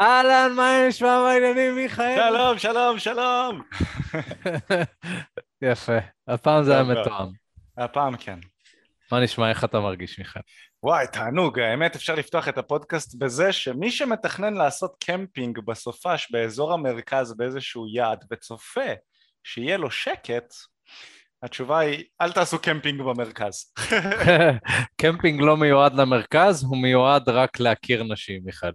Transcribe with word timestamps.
אהלן, 0.00 0.52
מה 0.56 0.88
נשמע 0.88 1.22
בעניינים, 1.22 1.74
מיכאל? 1.74 2.16
שלום, 2.16 2.58
שלום, 2.58 2.98
שלום. 2.98 3.62
יפה, 5.62 5.98
הפעם 6.28 6.64
זה 6.64 6.74
היה. 6.74 6.82
מתואם. 6.82 7.28
הפעם 7.78 8.16
כן. 8.16 8.38
מה 9.12 9.20
נשמע, 9.20 9.50
איך 9.50 9.64
אתה 9.64 9.80
מרגיש, 9.80 10.18
מיכאל? 10.18 10.42
וואי, 10.82 11.06
תענוג, 11.12 11.58
האמת 11.58 11.96
אפשר 11.96 12.14
לפתוח 12.14 12.48
את 12.48 12.58
הפודקאסט 12.58 13.14
בזה 13.14 13.52
שמי 13.52 13.90
שמתכנן 13.90 14.54
לעשות 14.54 14.96
קמפינג 15.04 15.58
בסופש 15.58 16.30
באזור 16.30 16.72
המרכז 16.72 17.36
באיזשהו 17.36 17.86
יעד 17.88 18.24
וצופה 18.32 18.90
שיהיה 19.44 19.76
לו 19.76 19.90
שקט, 19.90 20.54
התשובה 21.42 21.78
היא, 21.78 22.04
אל 22.20 22.32
תעשו 22.32 22.58
קמפינג 22.58 23.02
במרכז. 23.02 23.72
קמפינג 25.00 25.40
לא 25.40 25.56
מיועד 25.56 25.94
למרכז, 25.94 26.64
הוא 26.64 26.82
מיועד 26.82 27.28
רק 27.28 27.60
להכיר 27.60 28.02
נשים, 28.02 28.42
מיכאל. 28.44 28.72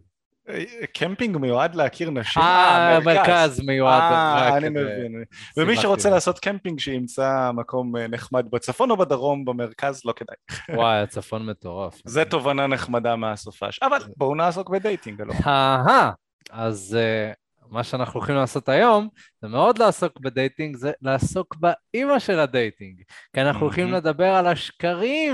קמפינג 0.93 1.37
מיועד 1.37 1.75
להכיר 1.75 2.09
נשים? 2.09 2.41
אה, 2.41 2.99
מרכז 3.05 3.59
מיועד 3.59 4.01
אה, 4.01 4.57
אני 4.57 4.69
מבין. 4.69 5.23
ומי 5.57 5.75
שרוצה. 5.75 6.09
לעשות 6.09 6.39
קמפינג 6.39 6.79
שימצא 6.79 7.51
מקום 7.53 7.97
אה, 7.97 8.07
נחמד 8.07 8.45
בצפון 8.51 8.91
או 8.91 8.97
בדרום, 8.97 9.45
במרכז, 9.45 10.01
לא 10.05 10.13
כדאי. 10.15 10.35
וואי, 10.77 11.01
הצפון 11.01 11.45
מטורף. 11.45 12.01
זה 12.05 12.25
תובנה 12.25 12.67
נחמדה 12.67 13.15
מהסופש. 13.15 13.79
אבל 13.81 13.97
בואו 14.17 14.35
נעסוק 14.35 14.69
ב 14.69 14.76
dating, 14.76 15.21
אלו. 15.21 15.33
אהה, 15.47 16.11
אז 16.51 16.97
אה, 16.99 17.31
מה 17.69 17.83
שאנחנו 17.83 18.19
הולכים 18.19 18.35
לעשות 18.35 18.69
היום, 18.69 19.07
זה 19.41 19.47
מאוד 19.47 19.77
לעסוק 19.77 20.19
ב 20.19 20.26
dating, 20.26 20.75
זה 20.75 20.91
לעסוק 21.01 21.55
באימא 21.55 22.19
של 22.19 22.39
ה 22.39 22.47
dating. 22.47 23.01
כי 23.33 23.41
אנחנו 23.41 23.61
הולכים. 23.61 23.91
לדבר 23.91 24.35
על 24.35 24.47
השקרים 24.47 25.33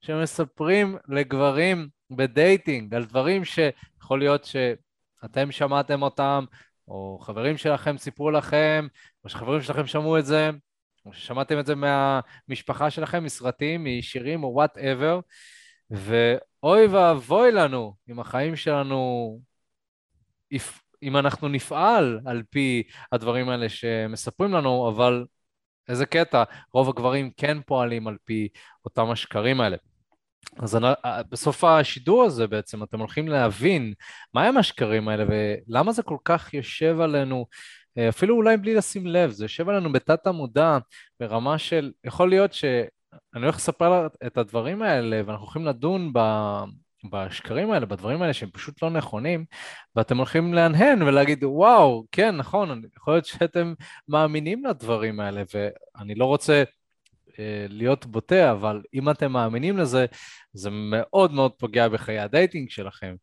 שמספרים 0.00 0.96
לגברים 1.08 1.88
ב 2.10 2.20
dating, 2.20 2.94
על 2.94 3.04
דברים 3.04 3.44
שיכול 4.10 4.18
להיות 4.18 4.44
שאתם 4.44 5.52
שמעתם 5.52 6.02
אותם, 6.02 6.44
או 6.88 7.18
חברים 7.22 7.56
שלכם 7.56 7.98
סיפרו 7.98 8.30
לכם, 8.30 8.86
או 9.24 9.28
שחברים 9.28 9.62
שלכם 9.62 9.86
שמעו 9.86 10.18
את 10.18 10.26
זה, 10.26 10.50
או 11.06 11.12
ששמעתם 11.12 11.58
את 11.58 11.66
זה 11.66 11.74
מהמשפחה 11.74 12.90
שלכם, 12.90 13.24
מסרטים, 13.24 13.84
משירים 13.84 14.44
או 14.44 14.48
וואטאבר, 14.48 15.20
ואוי 15.90 16.86
ואבוי 16.86 17.52
לנו 17.52 17.94
אם 18.10 18.20
החיים 18.20 18.56
שלנו, 18.56 19.40
אם 21.02 21.16
אנחנו 21.16 21.48
נפעל 21.48 22.20
על 22.26 22.42
פי 22.50 22.82
הדברים 23.12 23.48
האלה 23.48 23.68
שמספרים 23.68 24.52
לנו, 24.52 24.88
אבל 24.88 25.24
איזה 25.88 26.06
קטע, 26.06 26.44
רוב 26.72 26.88
הגברים 26.88 27.30
כן 27.36 27.62
פועלים 27.66 28.08
על 28.08 28.16
פי 28.24 28.48
אותם 28.84 29.10
השקרים 29.10 29.60
האלה. 29.60 29.76
אז 30.58 30.76
אני, 30.76 30.86
בסוף 31.30 31.64
השידור 31.64 32.24
הזה 32.24 32.46
בעצם 32.46 32.82
אתם 32.82 32.98
הולכים 32.98 33.28
להבין 33.28 33.94
מהם 34.34 34.56
השקרים 34.56 35.08
האלה 35.08 35.24
ולמה 35.28 35.92
זה 35.92 36.02
כל 36.02 36.16
כך 36.24 36.54
יושב 36.54 37.00
עלינו, 37.00 37.46
אה, 37.98 38.08
אפילו 38.08 38.36
אולי 38.36 38.56
בלי 38.56 38.74
לשים 38.74 39.06
לב, 39.06 39.30
זה 39.30 39.44
יושב 39.44 39.68
עלינו 39.68 39.92
בתת 39.92 40.26
המודע 40.26 40.78
ברמה 41.20 41.58
של, 41.58 41.92
יכול 42.04 42.28
להיות 42.28 42.52
שאני 42.52 42.86
הולך 43.34 43.56
לספר 43.56 44.06
את 44.26 44.38
הדברים 44.38 44.82
האלה 44.82 45.22
ואנחנו 45.26 45.44
הולכים 45.44 45.66
לדון 45.66 46.12
ב... 46.12 46.18
בשקרים 47.10 47.70
האלה, 47.70 47.86
בדברים 47.86 48.22
האלה 48.22 48.32
שהם 48.32 48.50
פשוט 48.50 48.82
לא 48.82 48.90
נכונים, 48.90 49.44
ואתם 49.96 50.16
הולכים 50.16 50.54
להנהן 50.54 51.02
ולהגיד, 51.02 51.44
וואו, 51.44 52.04
כן, 52.12 52.36
נכון, 52.36 52.82
יכול 52.96 53.14
להיות 53.14 53.26
שאתם 53.26 53.74
מאמינים 54.08 54.64
לדברים 54.64 55.20
האלה, 55.20 55.42
ואני 55.54 56.14
לא 56.14 56.24
רוצה 56.24 56.52
אה, 56.52 56.64
להיות 57.68 58.06
בוטה, 58.06 58.52
אבל 58.52 58.82
אם 58.94 59.10
אתם 59.10 59.32
מאמינים 59.32 59.78
לזה, 59.78 60.06
זה 60.52 60.70
מאוד 60.72 61.32
מאוד 61.32 61.52
פוגע 61.52 61.88
בחיי 61.88 62.18
ה 62.18 62.25
dating 62.25 62.70
שלכם. 62.70 63.14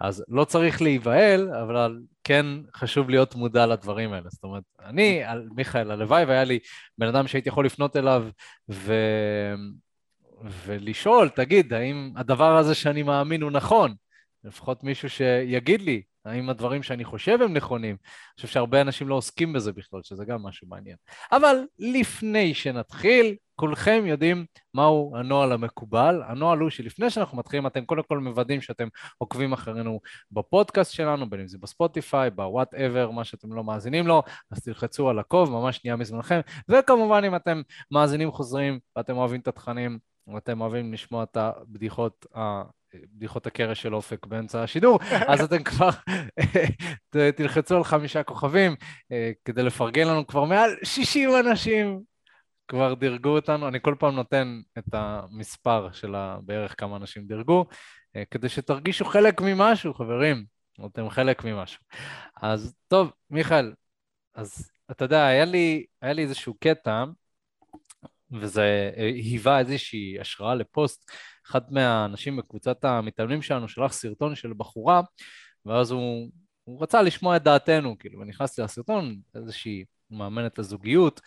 אז 0.00 0.24
לא 0.28 0.44
צריך 0.44 0.82
להיבהל, 0.82 1.50
אבל 1.54 1.98
כן 2.24 2.46
חשוב 2.76 3.10
להיות 3.10 3.34
מודע 3.34 3.66
לדברים 3.66 4.12
האלה. 4.12 4.28
זאת 4.30 4.44
אומרת, 4.44 4.62
אני, 4.84 5.24
על- 5.24 5.48
מיכאל, 5.56 5.90
הלוואי 5.90 6.24
והיה 6.24 6.44
לי 6.44 6.58
בן 6.98 7.06
אדם 7.06 7.26
שהייתי 7.26 7.48
יכול 7.48 7.66
לפנות 7.66 7.96
אליו 7.96 8.28
ו... 8.70 8.94
ולשאול, 10.66 11.28
תגיד, 11.28 11.72
האם 11.72 12.12
הדבר 12.16 12.56
הזה 12.56 12.74
שאני 12.74 13.02
מאמין 13.02 13.42
הוא 13.42 13.50
נכון? 13.50 13.94
לפחות 14.44 14.84
מישהו 14.84 15.10
שיגיד 15.10 15.82
לי 15.82 16.02
האם 16.26 16.50
הדברים 16.50 16.82
שאני 16.82 17.04
חושב 17.04 17.38
הם 17.42 17.52
נכונים. 17.52 17.96
אני 18.00 18.36
חושב 18.36 18.48
שהרבה 18.48 18.80
אנשים 18.80 19.08
לא 19.08 19.14
עוסקים 19.14 19.52
בזה 19.52 19.72
בכלל, 19.72 20.00
שזה 20.02 20.24
גם 20.24 20.42
משהו 20.42 20.68
מעניין. 20.68 20.96
אבל 21.32 21.56
לפני 21.78 22.54
שנתחיל, 22.54 23.36
כולכם 23.54 24.02
יודעים 24.06 24.46
מהו 24.74 25.16
הנוהל 25.16 25.52
המקובל. 25.52 26.22
הנוהל 26.26 26.58
הוא 26.58 26.70
שלפני 26.70 27.10
שאנחנו 27.10 27.38
מתחילים, 27.38 27.66
אתם 27.66 27.84
קודם 27.84 28.02
כל 28.08 28.18
מוודאים 28.18 28.60
שאתם 28.60 28.88
עוקבים 29.18 29.52
אחרינו 29.52 30.00
בפודקאסט 30.32 30.92
שלנו, 30.92 31.30
בין 31.30 31.40
אם 31.40 31.48
זה 31.48 31.58
בספוטיפיי, 31.58 32.30
בוואטאבר, 32.30 33.10
מה 33.10 33.24
שאתם 33.24 33.52
לא 33.52 33.64
מאזינים 33.64 34.06
לו, 34.06 34.22
אז 34.50 34.62
תלחצו 34.62 35.08
על 35.08 35.18
עקוב, 35.18 35.50
ממש 35.50 35.76
שנייה 35.76 35.96
מזמנכם. 35.96 36.40
וכמובן, 36.68 37.24
אם 37.24 37.36
אתם 37.36 37.62
מאזינים 37.90 38.32
חוזרים 38.32 38.78
ואתם 38.96 39.16
אוהבים 39.16 39.40
את 39.40 39.48
התכנים, 39.48 39.98
ואתם 40.34 40.60
אוהבים 40.60 40.92
לשמוע 40.92 41.22
את 41.22 41.36
הבדיחות, 41.36 42.26
בדיחות 42.94 43.46
הקרש 43.46 43.82
של 43.82 43.94
אופק 43.94 44.26
באמצע 44.26 44.62
השידור, 44.62 44.98
אז 45.28 45.40
אתם 45.40 45.62
כבר 45.62 45.90
ת- 47.10 47.16
תלחצו 47.16 47.76
על 47.76 47.84
חמישה 47.84 48.22
כוכבים 48.22 48.76
אה, 49.12 49.30
כדי 49.44 49.62
לפרגן 49.62 50.08
לנו 50.08 50.26
כבר 50.26 50.44
מעל 50.44 50.70
60 50.82 51.30
אנשים 51.46 52.00
כבר 52.68 52.94
דירגו 52.94 53.28
אותנו, 53.28 53.68
אני 53.68 53.78
כל 53.82 53.94
פעם 53.98 54.14
נותן 54.14 54.60
את 54.78 54.84
המספר 54.92 55.92
של 55.92 56.14
בערך 56.42 56.74
כמה 56.80 56.96
אנשים 56.96 57.26
דירגו, 57.26 57.64
אה, 58.16 58.22
כדי 58.30 58.48
שתרגישו 58.48 59.04
חלק 59.04 59.40
ממשהו, 59.40 59.94
חברים, 59.94 60.44
אתם 60.86 61.10
חלק 61.10 61.44
ממשהו. 61.44 61.82
אז 62.42 62.74
טוב, 62.88 63.12
מיכאל, 63.30 63.72
אז 64.34 64.70
אתה 64.90 65.04
יודע, 65.04 65.26
היה 65.26 65.44
לי, 65.44 65.86
היה 66.02 66.12
לי 66.12 66.22
איזשהו 66.22 66.54
קטע, 66.60 67.04
וזה 68.32 68.90
אה, 68.96 69.04
היווה 69.06 69.58
איזושהי 69.58 70.20
השראה 70.20 70.54
לפוסט. 70.54 71.10
אחד 71.46 71.72
מהאנשים 71.72 72.36
בקבוצת 72.36 72.84
המתאמנים 72.84 73.42
שלנו 73.42 73.68
שלח 73.68 73.92
סרטון 73.92 74.34
של 74.34 74.52
בחורה, 74.56 75.00
ואז 75.66 75.90
הוא, 75.90 76.30
הוא 76.64 76.82
רצה 76.82 77.02
לשמוע 77.02 77.36
את 77.36 77.42
דעתנו, 77.42 77.98
כאילו, 77.98 78.20
ונכנסתי 78.20 78.62
לסרטון, 78.62 79.16
איזושהי 79.34 79.84
מאמנת 80.10 80.58
לזוגיות, 80.58 81.20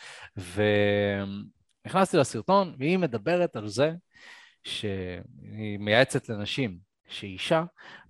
ונכנסתי 1.85 2.18
לסרטון, 2.18 2.75
והיא 2.79 2.97
מדברת 2.97 3.56
על 3.56 3.68
זה 3.68 3.94
שהיא 4.63 5.79
מייעצת 5.79 6.29
לנשים, 6.29 6.78
שאישה 7.08 7.63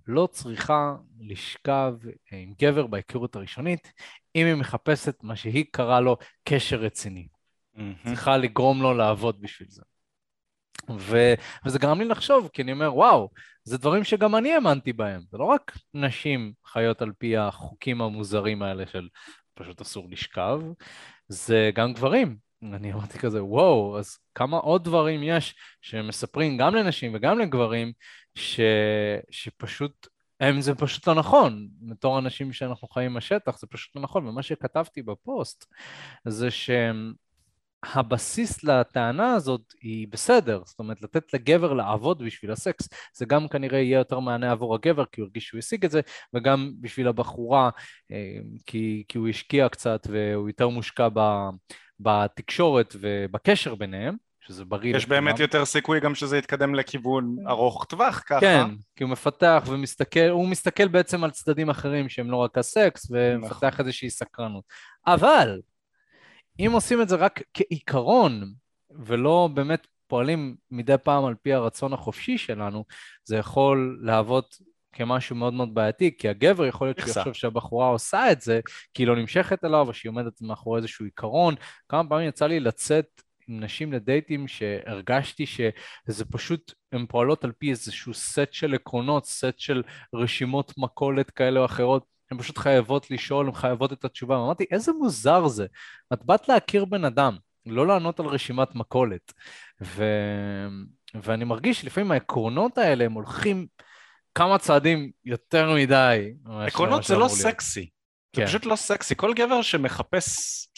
לא 0.06 0.28
צריכה 0.32 0.94
לשכב 1.20 1.94
עם 2.32 2.54
גבר 2.58 2.86
בהיכרות 2.86 3.36
הראשונית, 3.36 3.92
אם 4.36 4.46
היא 4.46 4.54
מחפשת 4.54 5.22
מה 5.22 5.36
שהיא 5.36 5.64
קראה 5.70 6.00
לו 6.00 6.16
קשר 6.44 6.76
רציני. 6.76 7.28
צריכה 8.04 8.36
לגרום 8.36 8.82
לו 8.82 8.94
לעבוד 8.94 9.40
בשביל 9.40 9.68
זה. 9.68 9.82
ו... 10.98 11.34
וזה 11.66 11.78
גרם 11.78 11.98
לי 11.98 12.04
לחשוב, 12.04 12.48
כי 12.52 12.62
אני 12.62 12.72
אומר, 12.72 12.94
וואו, 12.94 13.30
זה 13.64 13.78
דברים 13.78 14.04
שגם 14.04 14.36
אני 14.36 14.52
האמנתי 14.52 14.92
בהם. 14.92 15.22
זה 15.30 15.38
לא 15.38 15.44
רק 15.44 15.72
נשים 15.94 16.52
חיות 16.66 17.02
על 17.02 17.12
פי 17.18 17.36
החוקים 17.36 18.02
המוזרים 18.02 18.62
האלה 18.62 18.86
של 18.86 19.08
פשוט 19.54 19.80
אסור 19.80 20.08
לשכב, 20.10 20.60
זה 21.28 21.70
גם 21.74 21.92
גברים. 21.92 22.36
אני 22.62 22.92
אמרתי 22.92 23.18
כזה, 23.18 23.44
וואו, 23.44 23.98
אז 23.98 24.18
כמה 24.34 24.56
עוד 24.56 24.84
דברים 24.84 25.22
יש 25.22 25.54
שמספרים 25.80 26.56
גם 26.56 26.74
לנשים 26.74 27.14
וגם 27.14 27.38
לגברים, 27.38 27.92
ש... 28.34 28.60
שפשוט, 29.30 30.06
הם 30.40 30.60
זה 30.60 30.74
פשוט 30.74 31.08
לא 31.08 31.14
נכון. 31.14 31.68
בתור 31.80 32.18
אנשים 32.18 32.52
שאנחנו 32.52 32.88
חיים 32.88 33.14
בשטח, 33.14 33.58
זה 33.58 33.66
פשוט 33.66 33.96
לא 33.96 34.02
נכון. 34.02 34.26
ומה 34.26 34.42
שכתבתי 34.42 35.02
בפוסט 35.02 35.64
זה 36.28 36.50
שהם... 36.50 37.12
הבסיס 37.82 38.64
לטענה 38.64 39.34
הזאת 39.34 39.60
היא 39.82 40.08
בסדר, 40.10 40.62
זאת 40.64 40.78
אומרת 40.78 41.02
לתת 41.02 41.34
לגבר 41.34 41.72
לעבוד 41.72 42.22
בשביל 42.22 42.52
הסקס, 42.52 42.88
זה 43.14 43.26
גם 43.26 43.48
כנראה 43.48 43.78
יהיה 43.78 43.98
יותר 43.98 44.20
מענה 44.20 44.50
עבור 44.50 44.74
הגבר 44.74 45.04
כי 45.12 45.20
הוא 45.20 45.26
הרגיש 45.26 45.46
שהוא 45.46 45.58
השיג 45.58 45.84
את 45.84 45.90
זה, 45.90 46.00
וגם 46.34 46.72
בשביל 46.80 47.08
הבחורה 47.08 47.70
אה, 48.12 48.38
כי, 48.66 49.04
כי 49.08 49.18
הוא 49.18 49.28
השקיע 49.28 49.68
קצת 49.68 50.06
והוא 50.10 50.48
יותר 50.48 50.68
מושקע 50.68 51.08
ב, 51.14 51.20
בתקשורת 52.00 52.96
ובקשר 53.00 53.74
ביניהם, 53.74 54.16
שזה 54.40 54.64
בריא 54.64 54.96
יש 54.96 55.04
לכולם. 55.04 55.24
באמת 55.24 55.40
יותר 55.40 55.64
סיכוי 55.64 56.00
גם 56.00 56.14
שזה 56.14 56.38
יתקדם 56.38 56.74
לכיוון 56.74 57.36
ארוך 57.48 57.84
טווח 57.84 58.22
ככה. 58.26 58.40
כן, 58.40 58.64
כי 58.96 59.04
הוא 59.04 59.10
מפתח 59.10 59.62
ומסתכל, 59.66 60.28
הוא 60.30 60.48
מסתכל 60.48 60.88
בעצם 60.88 61.24
על 61.24 61.30
צדדים 61.30 61.70
אחרים 61.70 62.08
שהם 62.08 62.30
לא 62.30 62.36
רק 62.36 62.58
הסקס, 62.58 63.10
ומפתח 63.10 63.64
נכון. 63.64 63.86
איזושהי 63.86 64.10
סקרנות. 64.10 64.64
אבל, 65.06 65.60
אם 66.66 66.72
עושים 66.72 67.02
את 67.02 67.08
זה 67.08 67.16
רק 67.16 67.42
כעיקרון, 67.54 68.52
ולא 68.90 69.48
באמת 69.54 69.86
פועלים 70.06 70.56
מדי 70.70 70.98
פעם 71.04 71.24
על 71.24 71.34
פי 71.42 71.52
הרצון 71.52 71.92
החופשי 71.92 72.38
שלנו, 72.38 72.84
זה 73.24 73.36
יכול 73.36 74.00
להוות 74.02 74.56
כמשהו 74.92 75.36
מאוד 75.36 75.54
מאוד 75.54 75.74
בעייתי, 75.74 76.16
כי 76.18 76.28
הגבר 76.28 76.66
יכול 76.66 76.86
להיות 76.86 76.98
שהוא. 76.98 77.10
יחשוב 77.10 77.32
שהבחורה 77.32 77.88
עושה 77.88 78.32
את 78.32 78.40
זה, 78.40 78.60
כי 78.94 79.02
היא 79.02 79.08
לא 79.08 79.16
נמשכת 79.16 79.64
אליו, 79.64 79.88
או 79.88 79.94
שהיא 79.94 80.10
עומדת 80.10 80.42
מאחורי 80.42 80.78
איזשהו 80.78 81.04
עיקרון. 81.04 81.54
כמה 81.88 82.08
פעמים 82.08 82.28
יצא 82.28 82.46
לי 82.46 82.60
לצאת 82.60 83.22
עם 83.48 83.60
נשים 83.60 83.92
לדייטים 83.92 84.48
שהרגשתי 84.48 85.46
שזה 85.46 86.24
פשוט, 86.24 86.72
הן 86.92 87.06
פועלות 87.06 87.44
על 87.44 87.52
פי 87.58 87.70
איזשהו 87.70 88.14
סט 88.14 88.52
של 88.52 88.74
עקרונות, 88.74 89.26
סט 89.26 89.58
של 89.58 89.82
רשימות 90.14 90.74
מכולת 90.78 91.30
כאלה 91.30 91.60
או 91.60 91.64
אחרות, 91.64 92.04
הן 92.30 92.38
פשוט 92.38 92.58
חייבות 92.58 93.10
לשאול, 93.10 93.46
הן 93.46 93.54
חייבות 93.54 93.92
את 93.92 94.04
התשובה. 94.04 94.36
אמרתי, 94.36 94.64
איזה 94.70 94.92
מוזר 94.92 95.46
זה. 95.46 95.66
את 96.12 96.24
באת 96.24 96.48
להכיר 96.48 96.84
בן 96.84 97.04
אדם, 97.04 97.36
לא 97.66 97.86
לענות 97.86 98.20
על 98.20 98.26
רשימת 98.26 98.74
מכולת. 98.74 99.32
ו... 99.82 100.04
ואני 101.22 101.44
מרגיש 101.44 101.80
שלפעמים 101.80 102.12
העקרונות 102.12 102.78
האלה 102.78 103.04
הם 103.04 103.12
הולכים 103.12 103.66
כמה 104.34 104.58
צעדים 104.58 105.10
יותר 105.24 105.74
מדי. 105.74 106.32
עקרונות 106.66 107.04
זה 107.04 107.16
לא 107.16 107.28
סקסי. 107.28 107.90
כן. 108.32 108.42
זה 108.42 108.48
פשוט 108.48 108.66
לא 108.66 108.76
סקסי. 108.76 109.14
כל 109.16 109.34
גבר 109.34 109.62
שמחפש 109.62 110.26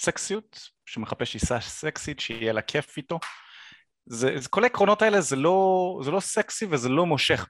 סקסיות, 0.01 0.69
שמחפש 0.87 1.35
אישה 1.35 1.61
סקסית, 1.61 2.21
שיהיה 2.21 2.53
לה 2.53 2.63
כיף 2.63 2.97
איתו, 2.97 3.19
זה, 4.07 4.35
זה, 4.37 4.49
כל 4.49 4.65
העקרונות 4.65 5.03
האלה 5.03 5.21
זה 5.21 5.37
לא, 5.37 6.01
זה 6.05 6.11
לא 6.11 6.21
סקסי 6.21 6.67
וזה 6.71 6.89
לא 6.89 7.07
מושך. 7.07 7.47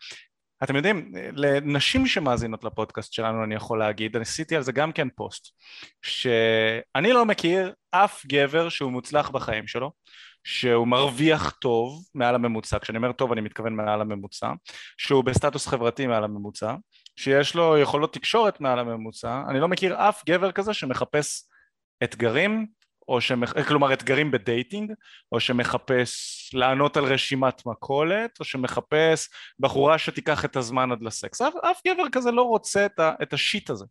אתם 0.63 0.77
יודעים, 0.77 1.13
לנשים 1.33 2.07
שמאזינות 2.07 2.65
לפודקאסט 2.65 3.13
שלנו 3.13 3.45
אני 3.45 3.55
יכול 3.55 3.79
להגיד, 3.79 4.17
אני 4.17 4.23
עשיתי 4.23 4.57
על 4.57 4.63
זה 4.63 4.73
גם 4.73 4.93
כן 4.93 5.09
פוסט, 5.17 5.49
שאני 6.03 7.13
לא 7.13 7.25
מכיר 7.25 7.73
אף 7.91 8.27
גבר 8.27 8.69
שהוא 8.69 8.93
מוצלח 8.93 9.31
בחיים 9.31 9.67
שלו, 9.67 9.93
שהוא 10.45 10.89
מרוויח 10.89 11.51
טוב 11.51 12.05
מעל 12.15 12.35
הממוצע, 12.35 12.79
כשאני 12.79 12.97
אומר 12.97 13.13
טוב 13.13 13.33
אני 13.33 13.41
מתכוון 13.41 13.77
מעל 13.77 14.01
הממוצע, 14.01 14.53
שהוא 14.99 15.25
בסטטוס 15.25 15.67
חברתי 15.67 16.07
מעל 16.07 16.25
הממוצע, 16.25 16.75
שיש 17.17 17.55
לו 17.55 17.79
יכולות 17.79 18.15
תקשורת 18.15 18.61
מעל 18.61 18.79
הממוצע, 18.79 19.43
אני 19.49 19.61
לא 19.61 19.69
מכיר 19.69 20.09
אף 20.09 20.23
גבר 20.27 20.53
כזה 20.53 20.75
שמחפש 20.75 21.45
אתגרים 22.05 22.67
או 23.13 23.21
שמח... 23.21 23.53
כלומר 23.69 23.93
אתגרים 23.93 24.31
ב 24.31 24.38
dating, 24.38 24.93
או 25.33 25.41
שמחפש 25.41 26.51
לענות 26.55 26.97
על 26.97 27.05
רשימת 27.05 27.67
מכולת, 27.67 28.41
או 28.41 28.45
שמחפש 28.45 29.29
בחורה 29.61 29.99
שתיקח 29.99 30.45
את 30.45 30.57
הזמן 30.57 30.93
עד 30.93 31.03
לסקס. 31.03 31.41
אף, 31.41 31.55
אף 31.57 31.81
גבר 31.87 32.05
כזה 32.13 32.31
לא 32.31 32.43
רוצה 32.43 32.87
את, 32.87 32.99
ה... 32.99 33.13
את 33.23 33.33
השיט 33.33 33.71
הזה. 33.71 33.85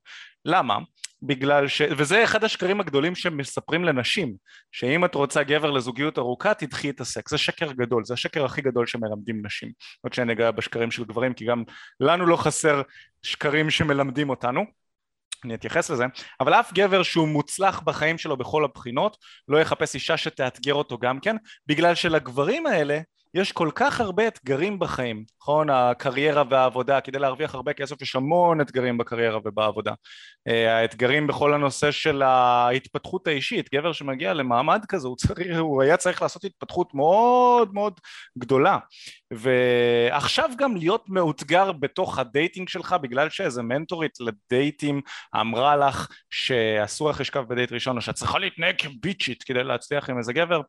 למה? 0.45 0.77
בגלל 1.23 1.67
ש... 1.67 1.81
וזה 1.97 2.23
אחד 2.23 2.43
השקרים 2.43 2.79
הגדולים 2.79 3.15
שמספרים 3.15 3.85
לנשים, 3.85 4.35
שאם 4.71 5.05
את 5.05 5.15
רוצה 5.15 5.43
גבר 5.43 5.71
לזוגיות 5.71 6.17
ארוכה, 6.17 6.53
תדחי 6.53 6.89
את 6.89 7.01
הסקס. 7.01 7.31
זה 7.31 7.37
שקר 7.37 7.71
גדול, 7.71 8.05
זה 8.05 8.13
השקר 8.13 8.45
הכי 8.45 8.61
גדול 8.61 8.87
שמלמדים 8.87 9.45
נשים. 9.45 9.71
עוד 10.01 10.13
שאני 10.13 10.33
אגע 10.33 10.51
בשקרים 10.51 10.91
של 10.91 11.03
גברים, 11.03 11.33
כי 11.33 11.45
גם 11.45 11.63
לנו 11.99 12.25
לא 12.25 12.37
חסר 12.37 12.81
שקרים 13.23 13.69
שמלמדים 13.69 14.29
אותנו. 14.29 14.80
אני 15.45 15.53
אתייחס 15.53 15.89
לזה, 15.89 16.05
אבל 16.39 16.53
אף 16.53 16.73
גבר 16.73 17.03
שהוא 17.03 17.27
מוצלח 17.27 17.79
בחיים 17.79 18.17
שלו 18.17 18.37
בכל 18.37 18.65
הבחינות 18.65 19.17
לא 19.47 19.57
יחפש 19.57 19.95
אישה 19.95 20.17
שתאתגר 20.17 20.73
אותו 20.73 20.97
גם 20.97 21.19
כן, 21.19 21.35
בגלל 21.67 21.95
שלגברים 21.95 22.67
האלה 22.67 22.99
יש 23.33 23.51
כל 23.51 23.69
כך 23.75 24.01
הרבה 24.01 24.27
אתגרים 24.27 24.79
בחיים, 24.79 25.23
נכון? 25.41 25.69
הקריירה 25.69 26.43
והעבודה, 26.49 27.01
כדי 27.01 27.19
להרוויח 27.19 27.55
הרבה 27.55 27.73
כסף 27.73 28.01
יש 28.01 28.15
המון 28.15 28.61
אתגרים 28.61 28.97
בקריירה 28.97 29.39
ובעבודה. 29.43 29.93
אה, 30.47 30.77
האתגרים 30.77 31.27
בכל 31.27 31.53
הנושא 31.53 31.91
של 31.91 32.21
ההתפתחות 32.21 33.27
האישית, 33.27 33.69
גבר 33.73 33.93
שמגיע 33.93 34.33
למעמד 34.33 34.85
כזה, 34.87 35.07
הוא, 35.07 35.17
צריך, 35.17 35.57
הוא 35.59 35.81
היה 35.81 35.97
צריך 35.97 36.21
לעשות 36.21 36.43
התפתחות 36.43 36.93
מאוד 36.93 37.73
מאוד 37.73 37.99
גדולה. 38.37 38.77
ועכשיו 39.33 40.49
גם 40.57 40.75
להיות 40.75 41.09
מאותגר 41.09 41.71
בתוך 41.71 42.19
ה 42.19 42.27
dating 42.27 42.69
שלך 42.69 42.95
בגלל 43.01 43.29
שאיזה 43.29 43.61
מנטורית 43.61 44.17
לדייטים 44.19 45.01
אמרה 45.41 45.75
לך 45.75 46.07
שאסור 46.29 47.09
לך 47.09 47.21
לשכב 47.21 47.43
בדייט 47.47 47.71
ראשון 47.71 47.97
או 47.97 48.01
שאת 48.01 48.15
צריכה 48.15 48.39
להתנהג 48.39 48.75
כ 48.77 48.92
bitchית 48.92 49.43
כדי 49.43 49.63
להצליח 49.63 50.09
עם 50.09 50.17
איזה 50.17 50.33
גבר 50.33 50.61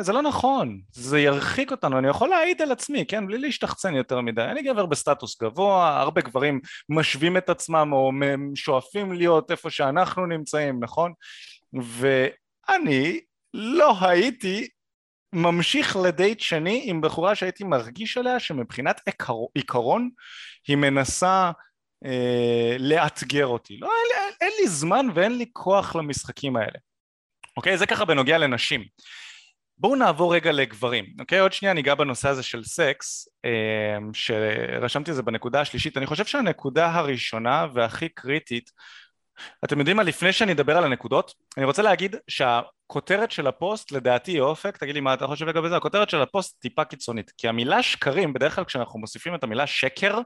זה 0.00 0.12
לא 0.12 0.22
נכון, 0.22 0.80
זה 0.92 1.20
ירחיק 1.20 1.70
אותנו, 1.70 1.98
אני 1.98 2.08
יכול 2.08 2.28
להעיד 2.28 2.62
על 2.62 2.72
עצמי, 2.72 3.06
כן, 3.06 3.26
בלי 3.26 3.38
להשתחצן 3.38 3.94
יותר 3.94 4.20
מדי, 4.20 4.42
אני 4.42 4.62
גבר 4.62 4.86
בסטטוס 4.86 5.42
גבוה, 5.42 6.00
הרבה 6.00 6.20
גברים 6.20 6.60
משווים 6.88 7.36
את 7.36 7.48
עצמם 7.48 7.90
או 7.92 8.12
שואפים 8.54 9.12
להיות 9.12 9.50
איפה 9.50 9.70
שאנחנו 9.70 10.26
נמצאים, 10.26 10.84
נכון? 10.84 11.12
ואני 11.72 13.20
לא 13.54 13.94
הייתי 14.00 14.68
ממשיך 15.32 15.96
לדייט 15.96 16.40
שני 16.40 16.82
עם 16.84 17.00
בחורה 17.00 17.34
שהייתי 17.34 17.64
מרגיש 17.64 18.16
עליה 18.16 18.40
שמבחינת 18.40 19.00
עיקר, 19.06 19.34
עיקרון 19.54 20.10
היא 20.68 20.76
מנסה 20.76 21.50
אה, 22.04 22.76
לאתגר 22.78 23.46
אותי, 23.46 23.78
לא, 23.78 23.86
אין, 23.86 24.22
אין, 24.22 24.34
אין 24.40 24.52
לי 24.60 24.68
זמן 24.68 25.06
ואין 25.14 25.38
לי 25.38 25.46
כוח 25.52 25.96
למשחקים 25.96 26.56
האלה 26.56 26.78
אוקיי? 27.56 27.78
זה 27.78 27.86
ככה 27.86 28.04
בנוגע 28.04 28.38
לנשים. 28.38 28.84
בואו 29.78 29.96
נעבור 29.96 30.34
רגע 30.34 30.52
לגברים, 30.52 31.04
אוקיי? 31.20 31.38
עוד 31.38 31.52
שנייה 31.52 31.74
ניגע 31.74 31.94
בנושא 31.94 32.28
הזה 32.28 32.42
של 32.42 32.64
סקס, 32.64 33.28
אמ, 33.44 34.10
שרשמתי 34.14 35.10
את 35.10 35.16
זה 35.16 35.22
בנקודה 35.22 35.60
השלישית. 35.60 35.96
אני 35.96 36.06
חושב 36.06 36.24
שהנקודה 36.24 36.94
הראשונה 36.94 37.66
והכי 37.74 38.08
קריטית, 38.08 38.70
אתם 39.64 39.78
יודעים 39.78 39.96
מה? 39.96 40.02
לפני 40.02 40.32
שאני 40.32 40.52
אדבר 40.52 40.76
על 40.76 40.84
הנקודות, 40.84 41.34
אני 41.56 41.64
רוצה 41.64 41.82
להגיד 41.82 42.16
שהכותרת 42.28 43.30
של 43.30 43.46
הפוסט, 43.46 43.92
לדעתי, 43.92 44.40
אופק, 44.40 44.76
תגיד 44.76 44.94
לי 44.94 45.00
מה 45.00 45.14
אתה 45.14 45.26
חושב 45.26 45.46
לגבי 45.46 45.68
זה, 45.68 45.76
הכותרת 45.76 46.10
של 46.10 46.22
הפוסט 46.22 46.60
טיפה 46.60 46.84
קיצונית. 46.84 47.32
כי 47.38 47.48
המילה 47.48 47.82
שקרים, 47.82 48.32
בדרך 48.32 48.54
כלל 48.54 48.64
כשאנחנו 48.64 49.00
מוסיפים 49.00 49.34
את 49.34 49.44
המילה 49.44 49.66
שקר, 49.66 50.18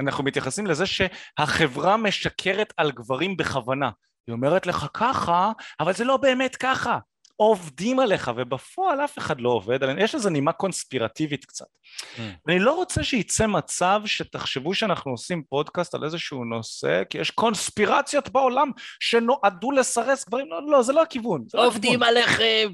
אנחנו 0.00 0.24
מתייחסים 0.24 0.66
לזה 0.66 0.84
שהחברה 0.86 1.96
משקרת 1.96 2.72
על 2.76 2.90
גברים 2.90 3.36
בכוונה. 3.36 3.90
היא 4.26 4.32
אומרת 4.32 4.66
לך 4.66 4.86
ככה, 4.94 5.52
אבל 5.80 5.92
זה 5.92 6.04
לא 6.04 6.16
באמת 6.16 6.56
ככה. 6.56 6.98
עובדים 7.36 8.00
עליך, 8.00 8.30
ובפועל 8.36 9.04
אף 9.04 9.18
אחד 9.18 9.40
לא 9.40 9.48
עובד 9.48 9.82
עלינו, 9.82 10.00
יש 10.00 10.14
לזה 10.14 10.30
נימה 10.30 10.52
קונספירטיבית 10.52 11.44
קצת. 11.44 11.64
Mm. 11.64 12.20
אני 12.48 12.58
לא 12.58 12.72
רוצה 12.72 13.04
שייצא 13.04 13.46
מצב 13.46 14.02
שתחשבו 14.04 14.74
שאנחנו 14.74 15.10
עושים 15.10 15.42
פודקאסט 15.48 15.94
על 15.94 16.04
איזשהו 16.04 16.44
נושא, 16.44 17.02
כי 17.10 17.18
יש 17.18 17.30
קונספירציות 17.30 18.28
בעולם 18.28 18.70
שנועדו 19.00 19.70
לסרס 19.70 20.28
דברים, 20.28 20.46
לא, 20.50 20.70
לא, 20.70 20.82
זה 20.82 20.92
לא 20.92 21.02
הכיוון. 21.02 21.44
לא 21.54 21.66
עובדים 21.66 22.00
לא 22.00 22.06
עליכם. 22.06 22.68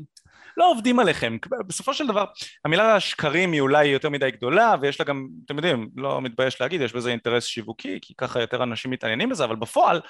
לא 0.57 0.71
עובדים 0.71 0.99
עליכם. 0.99 1.37
בסופו 1.67 1.95
של 1.95 2.07
דבר, 2.07 2.25
המילה 2.65 3.01
שקרים 3.01 3.53
היא 3.53 3.61
אולי 3.61 3.87
יותר 3.87 4.09
מדי 4.09 4.31
גדולה, 4.31 4.75
ויש 4.81 5.01
לה 5.01 5.07
גם, 5.07 5.27
אתם 5.47 5.57
יודעים, 5.57 5.89
לא 5.97 6.21
מתבייש 6.21 6.61
להגיד, 6.61 6.81
יש 6.81 6.93
בזה 6.93 7.11
אינטרס 7.11 7.45
שיווקי, 7.45 7.99
כי 8.03 8.15
ככה 8.19 8.41
יותר 8.41 8.63
אנשים 8.63 8.91
מתעניינים 8.91 9.29
בזה, 9.29 9.45
אבל 9.45 9.57
בפועל, 9.57 10.01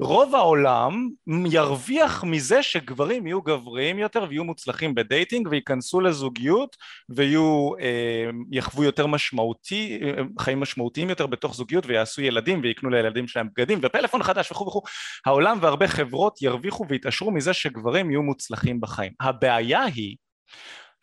רוב 0.00 0.34
העולם 0.34 1.08
ירוויח 1.46 2.24
מזה 2.24 2.62
שגברים 2.62 3.26
יהיו 3.26 3.42
גבריים 3.42 3.98
יותר 3.98 4.26
ויהיו 4.28 4.44
מוצלחים 4.44 4.94
בדייטינג 4.94 5.48
וייכנסו 5.50 6.00
לזוגיות 6.00 6.76
ויהיו, 7.08 7.70
אה, 7.80 8.30
יחוו 8.52 8.84
יותר 8.84 9.06
משמעותי, 9.06 10.00
אה, 10.02 10.22
חיים 10.40 10.60
משמעותיים 10.60 11.08
יותר 11.08 11.26
בתוך 11.26 11.54
זוגיות 11.54 11.86
ויעשו 11.86 12.22
ילדים 12.22 12.60
ויקנו 12.62 12.90
לילדים 12.90 13.28
שלהם 13.28 13.48
בגדים 13.56 13.78
ופלאפון 13.82 14.22
חדש 14.22 14.52
וכו' 14.52 14.66
וכו'. 14.66 14.82
העולם 15.26 15.58
והרבה 15.60 15.88
חברות 15.88 16.42
ירוויחו 16.42 16.86
ויתעשרו 16.88 17.30
מזה 17.30 17.52
שגברים 17.52 18.10
יהיו 18.10 18.22
מוצלחים 18.22 18.80
בחיים. 18.80 19.12
הבעיה 19.20 19.83
היא 19.84 20.16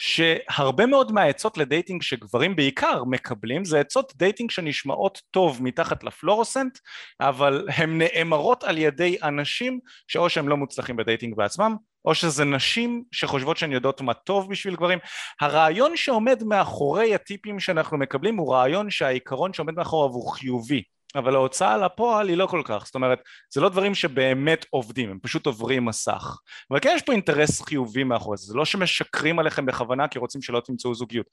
שהרבה 0.01 0.85
מאוד 0.85 1.11
מהעצות 1.11 1.57
לדייטינג 1.57 2.01
שגברים 2.01 2.55
בעיקר 2.55 3.03
מקבלים 3.03 3.65
זה 3.65 3.79
עצות 3.79 4.13
דייטינג 4.15 4.51
שנשמעות 4.51 5.21
טוב 5.31 5.63
מתחת 5.63 6.03
לפלורוסנט 6.03 6.77
אבל 7.19 7.67
הן 7.75 8.01
נאמרות 8.01 8.63
על 8.63 8.77
ידי 8.77 9.17
אנשים 9.23 9.79
שאו 10.07 10.29
שהם 10.29 10.49
לא 10.49 10.57
מוצלחים 10.57 10.95
בדייטינג 10.95 11.35
בעצמם 11.35 11.75
או 12.05 12.15
שזה 12.15 12.45
נשים 12.45 13.03
שחושבות 13.11 13.57
שהן 13.57 13.71
יודעות 13.71 14.01
מה 14.01 14.13
טוב 14.13 14.49
בשביל 14.49 14.75
גברים. 14.75 14.99
הרעיון 15.41 15.97
שעומד 15.97 16.43
מאחורי 16.43 17.15
הטיפים 17.15 17.59
שאנחנו 17.59 17.97
מקבלים 17.97 18.37
הוא 18.37 18.53
רעיון 18.53 18.89
שהעיקרון 18.89 19.53
שעומד 19.53 19.73
מאחוריו 19.73 20.13
הוא 20.13 20.31
חיובי 20.31 20.83
אבל 21.15 21.35
ההוצאה 21.35 21.77
לפועל 21.77 22.29
היא 22.29 22.37
לא 22.37 22.45
כל 22.45 22.61
כך, 22.65 22.85
זאת 22.85 22.95
אומרת, 22.95 23.19
זה 23.53 23.61
לא 23.61 23.69
דברים 23.69 23.95
שבאמת 23.95 24.65
עובדים, 24.69 25.09
הם 25.09 25.19
פשוט 25.21 25.45
עוברים 25.45 25.85
מסך. 25.85 26.37
אבל 26.71 26.79
כן 26.79 26.93
יש 26.95 27.01
פה 27.01 27.11
אינטרס 27.11 27.61
חיובי 27.61 28.03
מאחורי 28.03 28.37
זה, 28.37 28.45
זה 28.45 28.53
לא 28.53 28.65
שמשקרים 28.65 29.39
עליכם 29.39 29.65
בכוונה 29.65 30.07
כי 30.07 30.19
רוצים 30.19 30.41
שלא 30.41 30.59
תמצאו 30.65 30.95
זוגיות. 30.95 31.25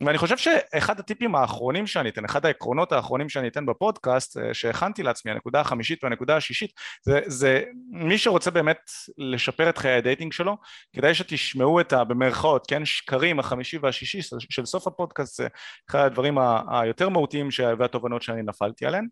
ואני 0.00 0.18
חושב 0.18 0.36
שאחד 0.36 1.00
הטיפים 1.00 1.34
האחרונים 1.34 1.86
שאני 1.86 2.08
אתן, 2.08 2.24
אחד 2.24 2.46
העקרונות 2.46 2.92
האחרונים 2.92 3.28
שאני 3.28 3.48
אתן 3.48 3.66
בפודקאסט, 3.66 4.36
אה, 4.36 4.54
שהכנתי 4.54 5.02
לעצמי, 5.02 5.32
הנקודה 5.32 5.60
החמישית 5.60 6.04
והנקודה 6.04 6.36
השישית, 6.36 6.70
זה, 7.02 7.20
זה 7.26 7.62
מי 7.90 8.18
שרוצה 8.18 8.50
באמת 8.50 8.90
לשפר 9.18 9.68
את 9.68 9.78
חיי 9.78 9.92
הדייטינג 9.92 10.32
שלו, 10.32 10.56
כדאי 10.96 11.14
שתשמעו 11.14 11.80
את 11.80 11.92
ה... 11.92 12.04
במרכאות, 12.04 12.66
כן, 12.66 12.84
שקרים 12.84 13.38
החמישי 13.38 13.78
והשישי 13.78 14.18
של 14.50 14.66
סוף 14.66 14.86
הפודקאסט, 14.86 15.36
זה 15.36 15.48
אחד 15.90 15.98
הדברים 15.98 16.38
היותר 16.70 17.08
מהותיים 17.08 17.48
והתובנות 17.78 18.22
שאני 18.22 18.42
נפלתי 18.42 18.86
עליהן. 18.86 19.08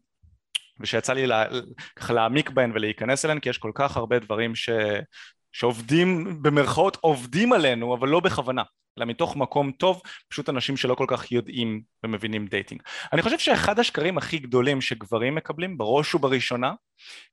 ושיצא 0.80 1.12
לי 1.12 1.26
לה, 1.26 1.44
ככה 1.96 2.12
להעמיק 2.12 2.50
בהן 2.50 2.72
ולהיכנס 2.74 3.24
אליהן 3.24 3.40
כי 3.40 3.48
יש 3.48 3.58
כל 3.58 3.72
כך 3.74 3.96
הרבה 3.96 4.18
דברים 4.18 4.54
ש, 4.54 4.70
שעובדים 5.52 6.42
במרכאות 6.42 6.96
עובדים 7.00 7.52
עלינו 7.52 7.94
אבל 7.94 8.08
לא 8.08 8.20
בכוונה 8.20 8.62
אלא 8.98 9.06
מתוך 9.06 9.36
מקום 9.36 9.72
טוב 9.72 10.02
פשוט 10.28 10.48
אנשים 10.48 10.76
שלא 10.76 10.94
כל 10.94 11.04
כך 11.08 11.32
יודעים 11.32 11.82
ומבינים 12.04 12.46
דייטינג. 12.46 12.82
אני 13.12 13.22
חושב 13.22 13.38
שאחד 13.38 13.78
השקרים 13.78 14.18
הכי 14.18 14.38
גדולים 14.38 14.80
שגברים 14.80 15.34
מקבלים 15.34 15.78
בראש 15.78 16.14
ובראשונה 16.14 16.72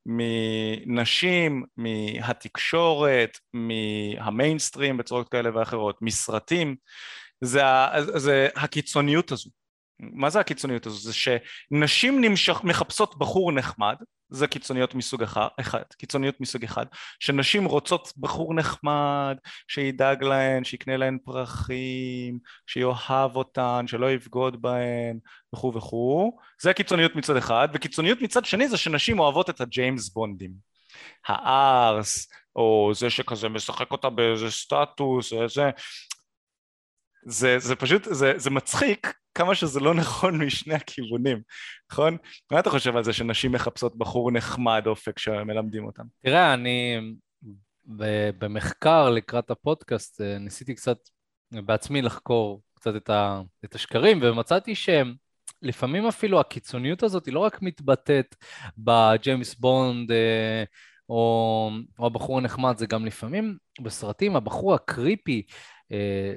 מנשים, 0.05 1.63
מהתקשורת, 1.77 3.37
מהמיינסטרים 3.53 4.97
בצורות 4.97 5.29
כאלה 5.29 5.57
ואחרות, 5.57 5.97
מסרטים 6.01 6.75
זה, 7.41 7.61
זה 8.15 8.47
הקיצוניות 8.55 9.31
הזו 9.31 9.49
מה 10.13 10.29
זה 10.29 10.39
הקיצוניות 10.39 10.85
הזו? 10.85 10.97
זה 10.97 11.13
שנשים 11.13 12.21
נמשך, 12.21 12.63
מחפשות 12.63 13.17
בחור 13.17 13.51
נחמד, 13.51 13.95
זה 14.29 14.47
קיצוניות 14.47 14.95
מסוג 14.95 15.23
אחד, 15.23 15.47
אחד, 15.59 15.81
קיצוניות 15.97 16.41
מסוג 16.41 16.63
אחד, 16.63 16.85
שנשים 17.19 17.65
רוצות 17.65 18.13
בחור 18.17 18.53
נחמד, 18.53 19.37
שידאג 19.67 20.23
להן, 20.23 20.63
שיקנה 20.63 20.97
להן 20.97 21.17
פרחים, 21.25 22.39
שיאהב 22.67 23.35
אותן, 23.35 23.85
שלא 23.87 24.11
יבגוד 24.11 24.61
בהן, 24.61 25.19
וכו' 25.53 25.73
וכו', 25.75 26.37
זה 26.61 26.73
קיצוניות 26.73 27.15
מצד 27.15 27.35
אחד, 27.35 27.67
וקיצוניות 27.73 28.21
מצד 28.21 28.45
שני 28.45 28.67
זה 28.67 28.77
שנשים 28.77 29.19
אוהבות 29.19 29.49
את 29.49 29.61
הג'יימס 29.61 30.09
בונדים. 30.09 30.51
הארס, 31.27 32.27
או 32.55 32.91
זה 32.95 33.09
שכזה 33.09 33.49
משחק 33.49 33.91
אותה 33.91 34.09
באיזה 34.09 34.51
סטטוס, 34.51 35.33
איזה... 35.33 35.69
זה, 37.25 37.59
זה 37.59 37.75
פשוט, 37.75 38.03
זה, 38.03 38.33
זה 38.37 38.49
מצחיק 38.49 39.13
כמה 39.33 39.55
שזה 39.55 39.79
לא 39.79 39.93
נכון 39.93 40.43
משני 40.43 40.73
הכיוונים, 40.73 41.41
נכון? 41.91 42.17
מה 42.51 42.59
אתה 42.59 42.69
חושב 42.69 42.95
על 42.95 43.03
זה 43.03 43.13
שנשים 43.13 43.51
מחפשות 43.51 43.97
בחור 43.97 44.31
נחמד 44.31 44.83
אופק 44.87 45.19
שמלמדים 45.19 45.85
אותם? 45.85 46.03
תראה, 46.23 46.53
אני 46.53 46.99
במחקר 48.39 49.09
לקראת 49.09 49.51
הפודקאסט 49.51 50.21
אה, 50.21 50.37
ניסיתי 50.37 50.75
קצת 50.75 50.97
בעצמי 51.51 52.01
לחקור 52.01 52.61
קצת 52.75 52.95
את, 52.95 53.09
ה, 53.09 53.41
את 53.65 53.75
השקרים, 53.75 54.19
ומצאתי 54.21 54.75
שהם 54.75 55.13
לפעמים 55.61 56.07
אפילו 56.07 56.39
הקיצוניות 56.39 57.03
הזאת 57.03 57.25
היא 57.25 57.33
לא 57.33 57.39
רק 57.39 57.61
מתבטאת 57.61 58.35
בג'יימס 58.77 59.55
בונד 59.55 60.11
אה, 60.11 60.63
או, 61.09 61.69
או 61.99 62.05
הבחור 62.05 62.37
הנחמד, 62.37 62.77
זה 62.77 62.85
גם 62.85 63.05
לפעמים 63.05 63.57
בסרטים, 63.81 64.35
הבחור 64.35 64.73
ה 64.73 64.82
creepy, 64.82 65.43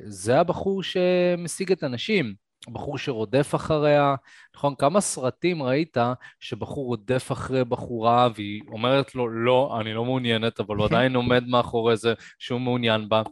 זה 0.05 0.41
הבחור 0.41 0.83
שמשיג 0.83 1.73
את 1.73 1.83
הנשים, 1.83 2.35
הבחור 2.69 2.99
שרודף 2.99 3.55
אחריה, 3.55 4.15
נכון? 4.57 4.75
כמה 4.79 5.01
סרטים 5.01 5.63
ראית 5.63 5.97
שבחור 6.41 6.87
רודף 6.87 7.29
אחרי 7.33 7.65
בחורה 7.65 8.29
והיא 8.35 8.63
אומרת 8.69 9.15
לו, 9.15 9.29
לא, 9.29 9.79
אני 9.81 9.95
לא 9.95 10.05
מעוניינת, 10.05 10.61
אבל 10.61 10.77
הוא 10.77 10.87
עדיין 10.91 11.17
עומד 11.17 11.45
מאחורי 11.47 11.97
זה 11.97 12.15
שהוא 12.39 12.61
מעוניין 12.61 13.09
בה. 13.09 13.23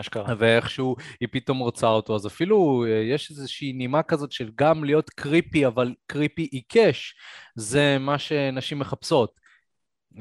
אשכרה. 0.00 0.34
ואיכשהו 0.38 0.96
היא 1.20 1.28
פתאום 1.32 1.58
רוצה 1.58 1.86
אותו, 1.86 2.14
אז 2.14 2.26
אפילו 2.26 2.84
אה, 2.88 2.90
יש 2.90 3.30
איזושהי 3.30 3.72
נימה 3.72 4.02
כזאת 4.02 4.32
של 4.32 4.50
גם 4.54 4.84
להיות 4.84 5.10
קריפי, 5.10 5.66
אבל 5.66 5.94
קריפי 6.06 6.42
עיקש, 6.42 7.14
זה 7.54 7.96
מה 8.00 8.18
שנשים 8.18 8.78
מחפשות. 8.78 9.43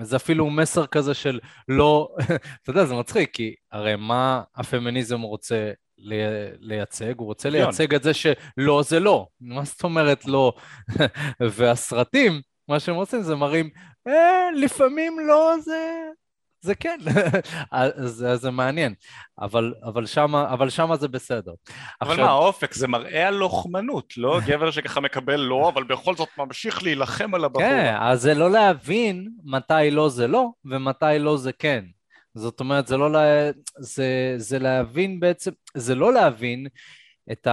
זה 0.02 0.16
אפילו 0.16 0.50
מסר 0.50 0.86
כזה 0.86 1.14
של 1.14 1.40
לא, 1.68 2.10
אתה 2.62 2.70
יודע, 2.70 2.86
זה 2.86 2.96
מצחיק, 2.96 3.30
כי 3.34 3.56
הרי 3.72 3.96
מה 3.96 4.44
הפמיניזם 4.56 5.22
רוצה 5.22 5.72
לייצג? 6.60 7.14
הוא 7.18 7.28
רוצה 7.28 7.50
לייצג 7.50 7.94
את 7.96 8.04
זה 8.04 8.12
שלא 8.14 8.84
זה 8.84 9.00
לא. 9.00 9.28
מה 9.42 9.64
זאת 9.64 9.84
אומרת 9.84 10.26
לא? 10.26 10.54
והסרטים, 11.56 12.42
מה 12.68 12.80
שהם 12.80 12.96
רוצים 12.96 13.22
זה 13.22 13.36
מראים, 13.36 13.70
אה, 14.08 14.52
לפעמים 14.52 15.20
לא 15.28 15.56
זה... 15.60 16.10
זה 16.64 16.76
כן, 16.76 17.00
זה, 18.18 18.36
זה 18.36 18.52
מעניין, 18.52 18.94
אבל, 19.40 19.74
אבל, 19.84 20.06
שמה, 20.06 20.54
אבל 20.54 20.70
שמה 20.70 20.98
זה 20.98 21.08
בסדר. 21.08 21.52
אבל 22.02 22.12
עכשיו... 22.12 22.26
מה, 22.26 22.32
האופק 22.32 22.74
זה 22.74 22.88
מראה 22.88 23.28
על 23.28 23.36
לוחמנות, 23.36 24.14
לא 24.18 24.40
גבר 24.48 24.72
שככה 24.72 25.02
מקבל 25.02 25.36
לא, 25.36 25.72
אבל 25.74 25.84
בכל 25.84 26.16
זאת 26.16 26.30
ממשיך 26.38 26.84
להילחם 26.84 27.36
על 27.36 27.46
הבחורה. 27.46 27.70
כן, 27.70 27.96
אז 28.00 28.22
זה 28.22 28.34
לא 28.34 28.52
להבין 28.52 29.30
מתי 29.44 29.92
לא 29.92 30.10
זה 30.10 30.28
לא, 30.28 30.50
ומתי 30.66 31.20
לא 31.20 31.38
זה 31.38 31.52
כן. 31.54 31.86
זאת 32.36 32.60
אומרת, 32.60 32.88
זה 32.88 32.98
לא, 32.98 33.12
לה... 33.12 33.52
זה, 33.78 34.34
זה 34.38 34.60
להבין 34.60 35.20
בעצם, 35.20 35.52
זה 35.76 35.96
לא 35.96 36.14
להבין 36.14 36.68
את 37.32 37.48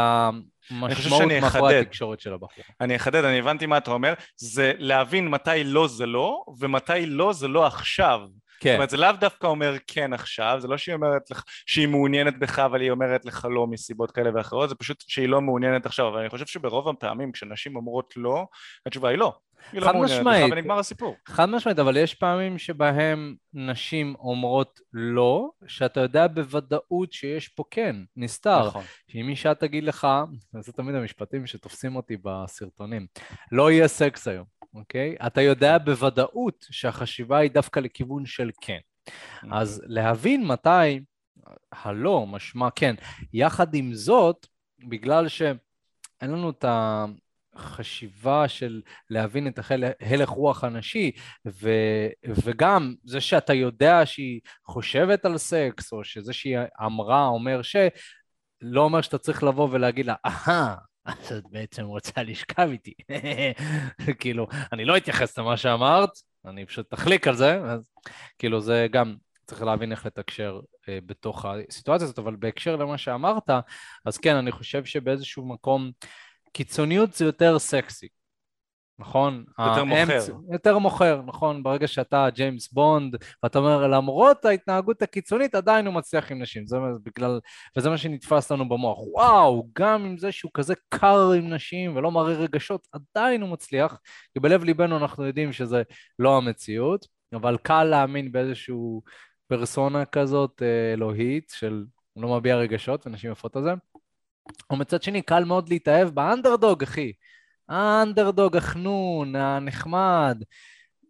המשמעות 0.71 1.33
מאחורי 1.43 1.79
התקשורת 1.79 2.21
של 2.21 2.35
הבחור. 2.35 2.65
אני 2.81 2.97
אחדד, 2.97 3.25
אני 3.25 3.39
הבנתי 3.39 3.67
מה 3.67 3.79
אתה 3.79 3.91
אומר, 3.91 4.15
זה 4.37 4.73
להבין 4.79 5.29
מתי 5.29 5.65
לא 5.65 5.89
זה 5.89 6.07
לא, 6.07 6.45
ומתי 6.59 7.07
לא 7.07 7.33
זה 7.33 7.49
לא 7.49 7.67
עכשיו. 7.67 8.21
כן. 8.61 8.71
זאת 8.71 8.75
אומרת, 8.75 8.91
זה 8.91 8.97
לאו 8.97 9.13
דווקא 9.21 9.47
אומר 9.47 9.75
כן 9.87 10.13
עכשיו, 10.13 10.57
זה 10.61 10.69
לא 10.69 10.79
שהיא 10.79 10.95
אומרת 10.95 11.31
לך 11.31 11.43
שהיא 11.67 11.89
מעוניינת 11.89 12.39
בך, 12.39 12.59
אבל 12.59 12.81
היא 12.81 12.91
אומרת 12.91 13.25
לך 13.25 13.49
לא 13.51 13.67
מסיבות 13.67 14.11
כאלה 14.11 14.31
ואחרות, 14.35 14.69
זה 14.69 14.75
פשוט 14.75 15.05
שהיא 15.07 15.29
לא 15.29 15.41
מעוניינת 15.41 15.87
עכשיו, 15.87 16.09
אבל 16.09 16.21
אני 16.21 16.29
חושב 16.29 16.47
שברוב 16.47 16.89
הפעמים 16.89 17.33
כשנשים 17.33 17.77
אומרות 17.77 18.15
לא, 18.17 18.47
התשובה 18.87 19.09
היא 19.09 19.19
לא. 19.19 19.35
היא 19.73 19.81
לא 19.81 19.93
מעוניינת 19.93 20.27
בך 20.27 20.53
ונגמר 20.53 20.79
הסיפור. 20.79 21.17
חד 21.29 21.49
משמעית, 21.49 21.79
אבל 21.79 21.97
יש 21.97 22.15
פעמים 22.15 22.59
שבהם 22.59 23.35
נשים 23.55 24.15
אומרות 24.19 24.81
לא, 24.93 25.51
שאתה 25.67 26.01
יודע 26.01 26.27
בוודאות 26.27 27.13
שיש 27.13 27.49
פה 27.49 27.65
כן, 27.71 27.97
נסתר. 28.17 28.67
נכון. 28.67 28.85
שאם 29.09 29.29
אישה 29.29 29.55
תגיד 29.55 29.85
לך, 29.85 30.09
זה 30.61 30.73
תמיד 30.73 30.95
המשפטים 30.95 31.47
שתופסים 31.47 31.97
אותי 31.97 32.17
בסרטונים, 32.23 33.07
לא 33.53 33.71
יהיה 33.71 33.89
סקס 33.89 34.29
היום. 34.29 34.60
אוקיי? 34.75 35.17
אתה 35.27 35.41
יודע 35.43 35.79
בוודאות 35.79 36.67
שהחשיבה 36.71 37.39
היא 37.39 37.51
דווקא 37.51 37.81
לכיוון 37.81 38.27
של 38.27 38.51
כן. 38.61 38.79
אז 39.53 39.83
להבין 39.87 40.47
מתי 40.47 41.01
הלא 41.73 42.27
משמע 42.27 42.69
כן. 42.71 42.95
יחד 43.33 43.75
עם 43.75 43.95
זאת, 43.95 44.47
בגלל 44.89 45.29
שאין 45.29 46.31
לנו 46.31 46.51
את 46.51 46.65
החשיבה 47.55 48.49
של 48.49 48.83
להבין 49.11 49.49
את 49.49 49.59
ההלך 50.01 50.29
רוח 50.29 50.65
הנשי, 50.65 51.11
ו, 51.47 51.71
וגם 52.45 52.95
זה 53.05 53.21
שאתה 53.21 53.55
יודע 53.55 54.07
שהיא 54.07 54.41
חושבת 54.67 55.25
על 55.25 55.39
סקס, 55.39 55.93
או 55.93 56.05
שזה 56.05 56.33
שהיא 56.33 56.59
אמרה, 56.87 57.27
אומר 57.27 57.63
ש... 57.63 57.77
לא 58.63 58.81
אומר 58.81 59.01
שאתה 59.01 59.19
צריך 59.19 59.43
לבוא 59.43 59.69
ולהגיד 59.71 60.07
לה, 60.07 60.15
אהה, 60.27 60.77
אז 61.05 61.33
את 61.33 61.45
בעצם 61.51 61.85
רוצה 61.85 62.23
לשכב 62.23 62.69
איתי. 62.71 62.95
כאילו, 64.21 64.47
אני 64.73 64.85
לא 64.85 64.97
אתייחס 64.97 65.39
למה 65.39 65.57
שאמרת, 65.57 66.11
אני 66.45 66.67
פשוט 66.67 66.91
תחליק 66.91 67.29
על 67.29 67.37
זה, 67.37 67.61
אז 67.63 67.93
כאילו 68.39 68.61
זה 68.61 68.87
גם, 68.91 69.17
צריך 69.47 69.63
להבין 69.63 69.93
איך 69.93 70.07
לתקשר 70.07 70.61
אה, 70.89 70.99
בתוך 71.07 71.45
הסיטואציה 71.45 72.05
הזאת, 72.05 72.19
אבל 72.19 72.37
בהקשר 72.37 72.77
למה 72.77 72.99
שאמרת, 72.99 73.51
אז 74.05 74.19
כן, 74.19 74.37
אני 74.37 74.53
חושב 74.53 74.85
שבאיזשהו 74.85 75.49
מקום 75.49 75.91
קיצוניות 76.53 77.15
זה 77.15 77.25
יותר 77.25 77.59
סקסי. 77.59 78.09
נכון? 79.01 79.45
יותר 79.59 79.85
מוכר. 79.85 80.21
יותר 80.53 80.79
מוכר, 80.79 81.23
נכון? 81.27 81.63
ברגע 81.63 81.89
שאתה 81.89 82.29
ג'יימס 82.31 82.73
בונד, 82.73 83.17
ואתה 83.43 83.59
אומר, 83.59 83.87
למרות 83.87 84.45
ההתנהגות 84.45 85.03
הקיצונית, 85.03 85.55
עדיין 85.55 85.87
הוא 85.87 85.95
מצליח 85.95 86.33
עם 86.33 86.43
נשים. 86.43 86.67
זה 86.67 86.77
בגלל, 87.03 87.41
וזה 87.77 87.91
מה 87.91 87.99
שנתפס 87.99 88.53
לנו 88.53 88.69
במוח. 88.69 88.99
וואו, 88.99 89.69
גם 89.79 90.05
עם 90.05 90.19
זה 90.19 90.33
שהוא 90.33 90.51
כזה 90.55 90.75
קר 90.89 91.33
עם 91.33 91.55
נשים 91.55 91.97
ולא 91.97 92.11
מראה 92.11 92.35
רגשות, 92.35 92.89
עדיין 92.93 93.43
הוא 93.43 93.51
מצליח, 93.51 93.99
כי 94.35 94.41
בלב 94.41 94.65
ליבנו 94.65 94.97
אנחנו 94.97 95.27
יודעים 95.27 95.53
שזה 95.53 95.83
לא 96.19 96.37
המציאות, 96.37 97.07
אבל 97.35 97.57
קל 97.63 97.85
להאמין 97.85 98.33
באיזשהו 98.33 99.03
פרסונה 99.49 100.05
כזאת 100.05 100.63
אה, 100.63 100.93
אלוהית 100.93 101.53
של 101.57 101.85
הוא 102.13 102.23
לא 102.23 102.37
מביע 102.37 102.57
רגשות, 102.57 103.07
ונשים 103.07 103.33
יפות 103.33 103.57
על 103.57 103.63
זה. 103.63 103.71
ומצד 104.73 105.03
שני, 105.03 105.23
קל 105.23 105.45
מאוד 105.45 105.69
להתאהב 105.69 106.09
באנדרדוג, 106.09 106.83
אחי. 106.83 107.13
האנדרדוג 107.71 108.57
החנון, 108.57 109.37
הנחמד. 109.37 110.43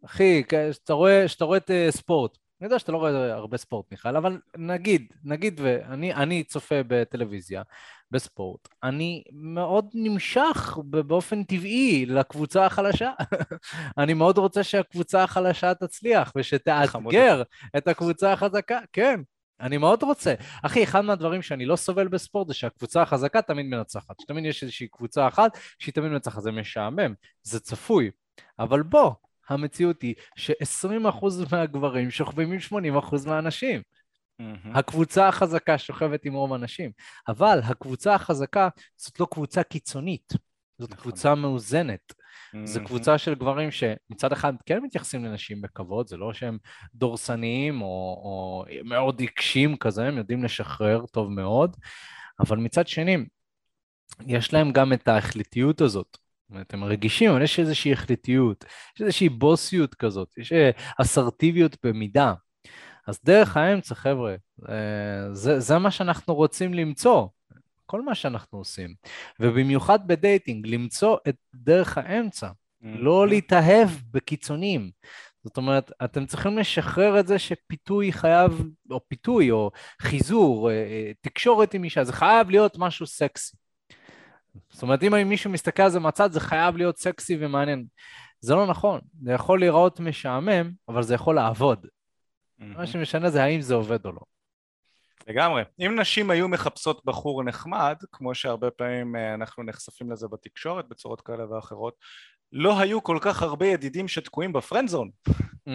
אחי, 0.04 0.42
כשאתה 0.48 0.92
רואה, 0.92 1.26
רואה 1.40 1.58
את 1.58 1.70
uh, 1.70 1.90
ספורט, 1.90 2.38
אני 2.60 2.66
יודע 2.66 2.78
שאתה 2.78 2.92
לא 2.92 2.96
רואה 2.96 3.34
הרבה 3.34 3.56
ספורט, 3.56 3.86
מיכל, 3.90 4.16
אבל 4.16 4.38
נגיד, 4.56 5.12
נגיד 5.24 5.60
ואני 5.62 6.44
צופה 6.44 6.74
בטלוויזיה, 6.86 7.62
בספורט, 8.10 8.68
אני 8.82 9.22
מאוד 9.32 9.90
נמשך 9.94 10.78
באופן 10.84 11.44
טבעי 11.44 12.06
לקבוצה 12.06 12.66
החלשה. 12.66 13.10
אני 13.98 14.14
מאוד 14.14 14.38
רוצה 14.38 14.62
שהקבוצה 14.62 15.22
החלשה 15.24 15.74
תצליח 15.74 16.32
ושתאתגר 16.36 17.42
את 17.76 17.88
הקבוצה 17.88 18.32
החזקה, 18.32 18.78
כן. 18.92 19.20
אני 19.60 19.78
מאוד 19.78 20.02
רוצה. 20.02 20.34
אחי, 20.62 20.84
אחד 20.84 21.00
מהדברים 21.00 21.42
שאני 21.42 21.66
לא 21.66 21.76
סובל 21.76 22.08
בספורט 22.08 22.48
זה 22.48 22.54
שהקבוצה 22.54 23.02
החזקה 23.02 23.42
תמיד 23.42 23.66
מנצחת. 23.66 24.20
שתמיד 24.20 24.44
יש 24.44 24.62
איזושהי 24.62 24.88
קבוצה 24.88 25.28
אחת 25.28 25.58
שהיא 25.78 25.94
תמיד 25.94 26.10
מנצחת. 26.10 26.42
זה 26.42 26.52
משעמם, 26.52 27.14
זה 27.42 27.60
צפוי. 27.60 28.10
אבל 28.58 28.82
בוא, 28.82 29.12
המציאות 29.48 30.02
היא 30.02 30.14
ש-20% 30.36 31.26
מהגברים 31.52 32.10
שוכבים 32.10 32.52
עם 32.52 32.58
80% 32.98 33.26
מהנשים. 33.26 33.82
Mm-hmm. 34.40 34.78
הקבוצה 34.78 35.28
החזקה 35.28 35.78
שוכבת 35.78 36.24
עם 36.24 36.34
רוב 36.34 36.52
הנשים. 36.52 36.90
אבל 37.28 37.60
הקבוצה 37.64 38.14
החזקה 38.14 38.68
זאת 38.96 39.20
לא 39.20 39.26
קבוצה 39.30 39.62
קיצונית, 39.62 40.32
זאת 40.78 40.90
נכון. 40.90 41.02
קבוצה 41.02 41.34
מאוזנת. 41.34 42.12
זו 42.64 42.80
קבוצה 42.84 43.18
של 43.18 43.34
גברים 43.34 43.70
שמצד 43.70 44.32
אחד 44.32 44.52
כן 44.66 44.78
מתייחסים 44.82 45.24
לנשים 45.24 45.60
בכבוד, 45.60 46.08
זה 46.08 46.16
לא 46.16 46.32
שהם 46.32 46.58
דורסניים 46.94 47.82
או, 47.82 47.86
או 48.24 48.64
מאוד 48.84 49.20
עיקשים 49.20 49.76
כזה, 49.76 50.04
הם 50.04 50.18
יודעים 50.18 50.44
לשחרר 50.44 51.06
טוב 51.06 51.30
מאוד, 51.30 51.76
אבל 52.40 52.56
מצד 52.56 52.86
שני, 52.86 53.16
יש 54.26 54.52
להם 54.52 54.72
גם 54.72 54.92
את 54.92 55.08
ההחלטיות 55.08 55.80
הזאת. 55.80 56.16
זאת 56.50 56.54
אומרת, 56.54 56.74
הם 56.74 56.84
רגישים, 56.84 57.30
אבל 57.30 57.42
יש 57.42 57.58
איזושהי 57.60 57.92
החלטיות, 57.92 58.64
יש 58.96 59.02
איזושהי 59.02 59.28
בוסיות 59.28 59.94
כזאת, 59.94 60.38
יש 60.38 60.52
אה, 60.52 60.70
אסרטיביות 61.00 61.76
במידה. 61.84 62.34
אז 63.06 63.20
דרך 63.24 63.56
האמצע, 63.56 63.94
חבר'ה, 63.94 64.34
אה, 64.68 65.34
זה, 65.34 65.60
זה 65.60 65.78
מה 65.78 65.90
שאנחנו 65.90 66.34
רוצים 66.34 66.74
למצוא. 66.74 67.26
כל 67.90 68.02
מה 68.02 68.14
שאנחנו 68.14 68.58
עושים, 68.58 68.94
ובמיוחד 69.40 70.06
בדייטינג, 70.06 70.66
למצוא 70.66 71.16
את 71.28 71.36
דרך 71.54 71.98
האמצע, 71.98 72.48
mm-hmm. 72.48 72.86
לא 72.86 73.28
להתאהב 73.28 73.88
בקיצונים. 74.10 74.90
זאת 75.44 75.56
אומרת, 75.56 75.92
אתם 76.04 76.26
צריכים 76.26 76.58
לשחרר 76.58 77.20
את 77.20 77.26
זה 77.26 77.38
שפיתוי 77.38 78.12
חייב, 78.12 78.62
או 78.90 79.00
פיתוי, 79.08 79.50
או 79.50 79.70
חיזור, 80.02 80.70
אה, 80.70 80.74
אה, 80.74 81.12
תקשורת 81.20 81.74
עם 81.74 81.84
אישה, 81.84 82.04
זה 82.04 82.12
חייב 82.12 82.50
להיות 82.50 82.78
משהו 82.78 83.06
סקסי. 83.06 83.56
זאת 84.68 84.82
אומרת, 84.82 85.02
אם 85.02 85.28
מישהו 85.28 85.50
מסתכל 85.50 85.82
על 85.82 85.90
זה 85.90 86.00
מהצד, 86.00 86.32
זה 86.32 86.40
חייב 86.40 86.76
להיות 86.76 86.98
סקסי 86.98 87.36
ומעניין. 87.40 87.86
זה 88.40 88.54
לא 88.54 88.66
נכון, 88.66 89.00
זה 89.22 89.32
יכול 89.32 89.60
להיראות 89.60 90.00
משעמם, 90.00 90.70
אבל 90.88 91.02
זה 91.02 91.14
יכול 91.14 91.34
לעבוד. 91.34 91.86
Mm-hmm. 91.86 92.64
מה 92.64 92.86
שמשנה 92.86 93.30
זה 93.30 93.42
האם 93.42 93.60
זה 93.60 93.74
עובד 93.74 94.06
או 94.06 94.12
לא. 94.12 94.20
לגמרי. 95.28 95.62
אם 95.80 96.00
נשים 96.00 96.30
היו 96.30 96.48
מחפשות 96.48 97.04
בחור 97.04 97.42
נחמד, 97.42 97.96
כמו 98.12 98.34
שהרבה 98.34 98.70
פעמים 98.70 99.16
אה, 99.16 99.34
אנחנו 99.34 99.62
נחשפים 99.62 100.12
לזה 100.12 100.28
בתקשורת 100.28 100.88
בצורות 100.88 101.20
כאלה 101.20 101.50
ואחרות, 101.50 101.94
לא 102.52 102.80
היו 102.80 103.02
כל 103.02 103.18
כך 103.20 103.42
הרבה 103.42 103.66
ידידים 103.66 104.08
שתקועים 104.08 104.52
בפרנדזון. 104.52 105.10
Mm. 105.68 105.72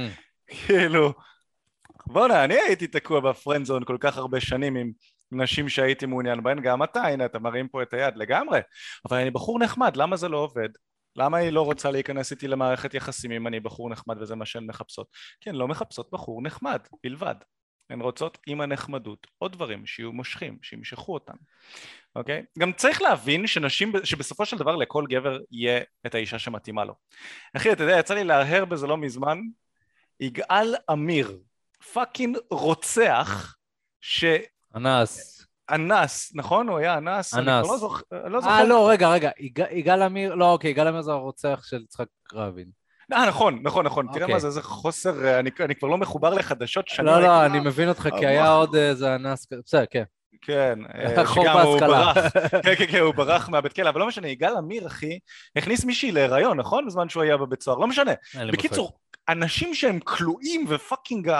כאילו, 0.48 1.14
בואנה, 2.06 2.44
אני 2.44 2.54
הייתי 2.54 2.88
תקוע 2.88 3.20
בפרנדזון 3.20 3.84
כל 3.84 3.98
כך 4.00 4.18
הרבה 4.18 4.40
שנים 4.40 4.75
עם 4.75 4.92
נשים 5.32 5.70
שהייתי 5.70 6.06
מעוניין 6.06 6.44
בהן, 6.44 6.62
גם 6.62 6.84
אתה, 6.84 7.02
הנה, 7.02 7.25
אתה 7.25 7.40
מרים 7.40 7.68
פה 7.68 7.82
את 7.82 7.94
היד 7.94 8.18
לגמרי. 8.18 8.60
אבל 9.10 9.18
אני 9.18 9.32
בחור 9.32 9.60
נחמד, 9.60 9.98
למה 9.98 10.16
זה 10.16 10.30
לא 10.30 10.38
עובד? 10.38 10.70
למה 11.16 11.38
היא 11.38 11.50
לא 11.50 11.62
רוצה 11.62 11.92
להיכנס 11.92 12.32
איתי 12.32 12.48
למערכת 12.48 12.94
יחסים 12.94 13.32
אם 13.32 13.48
אני 13.48 13.60
בחור 13.60 13.90
נחמד 13.90 14.22
וזה 14.22 14.36
מה 14.36 14.46
שהן 14.46 14.66
מחפשות? 14.66 15.08
כן, 15.42 15.56
לא 15.56 15.68
מחפשות 15.68 16.10
בחור 16.12 16.42
נחמד 16.42 16.80
בלבד. 17.04 17.36
הן 17.89 18.01
רוצות 18.01 18.38
עם 18.48 18.62
הנחמדות 18.62 19.27
עוד 19.38 19.51
דברים 19.51 19.86
שיהיו 19.86 20.12
מושכים, 20.12 20.58
שימשכו 20.62 21.13
אותן, 21.13 21.34
אוקיי? 22.15 22.44
גם 22.60 22.74
צריך 22.74 23.01
להבין 23.01 23.48
שנשים, 23.48 23.94
שבסופו 24.04 24.46
של 24.46 24.58
דבר 24.58 24.75
לכל 24.75 25.06
גבר 25.10 25.39
יהיה 25.51 25.82
את 26.06 26.15
האישה 26.15 26.39
שמתאימה 26.39 26.86
לו. 26.86 26.94
אחי, 27.54 27.72
אתה 27.72 27.84
יודע, 27.84 28.00
יצא 28.00 28.13
לי 28.13 28.24
להרהר 28.24 28.65
בזה 28.65 28.88
לא 28.88 28.98
מזמן, 28.98 29.39
יגאל 30.20 30.75
עמיר, 30.89 31.39
פאקינג 31.94 32.38
רוצח, 32.50 33.56
ש... 34.01 34.25
אנס. 34.75 35.46
אנס, 35.72 36.32
נכון? 36.36 36.70
הוא 36.70 36.77
היה 36.77 36.98
אנס? 36.98 37.34
אנס. 37.34 37.48
אני 37.48 37.68
לא 37.68 37.77
זוכר. 37.77 38.27
לא 38.27 38.39
אה, 38.44 38.63
לא, 38.63 38.89
רגע, 38.89 39.10
רגע, 39.10 39.32
יגאל 39.72 40.01
עמיר, 40.01 40.36
לא, 40.36 40.51
אוקיי, 40.51 40.72
יגאל 40.72 40.88
עמיר 40.88 41.01
זה 41.01 41.12
הרוצח 41.12 41.63
של 41.65 41.82
יצחק 41.84 42.08
רבין. 42.34 42.85
אה, 43.13 43.25
נכון, 43.27 43.59
נכון, 43.63 43.85
נכון. 43.85 44.07
תראה 44.07 44.21
אוקיי. 44.21 44.33
מה 44.33 44.39
זה, 44.39 44.47
איזה 44.47 44.62
חוסר, 44.63 45.25
אה, 45.25 45.39
אני 45.39 45.75
כבר 45.75 45.88
לא 45.88 45.97
מחובר 45.97 46.33
לחדשות 46.33 46.88
שנים. 46.88 47.07
לא, 47.07 47.21
לא, 47.21 47.45
אני 47.45 47.59
מבין 47.59 47.89
אותך, 47.89 48.09
כי 48.19 48.25
היה 48.25 48.51
עוד 48.51 48.75
איזה 48.75 49.15
אנס, 49.15 49.47
בסדר, 49.51 49.85
כן. 49.91 50.03
כן, 50.41 50.79
שגם 51.35 51.57
הוא 51.57 51.79
ברח, 51.79 52.17
כן, 52.63 52.75
כן, 52.75 52.85
כן, 52.91 53.00
הוא 53.00 53.13
ברח 53.13 53.50
מהבית 53.50 53.74
כלא, 53.74 53.89
אבל 53.89 54.00
לא 54.00 54.07
משנה, 54.07 54.27
יגאל 54.27 54.57
עמיר, 54.57 54.88
אחי, 54.88 55.19
הכניס 55.55 55.85
מישהי 55.85 56.12
להיריון, 56.12 56.59
נכון? 56.59 56.85
בזמן 56.85 57.09
שהוא 57.09 57.24
היה 57.24 57.38
בבית 57.38 57.62
סוהר, 57.62 57.77
לא 57.77 57.88
משנה. 57.88 58.12
בקיצור, 58.51 58.91
אנשים 59.29 59.74
שהם 59.74 60.00
כלואים 60.00 60.65
ופאקינג 60.69 61.31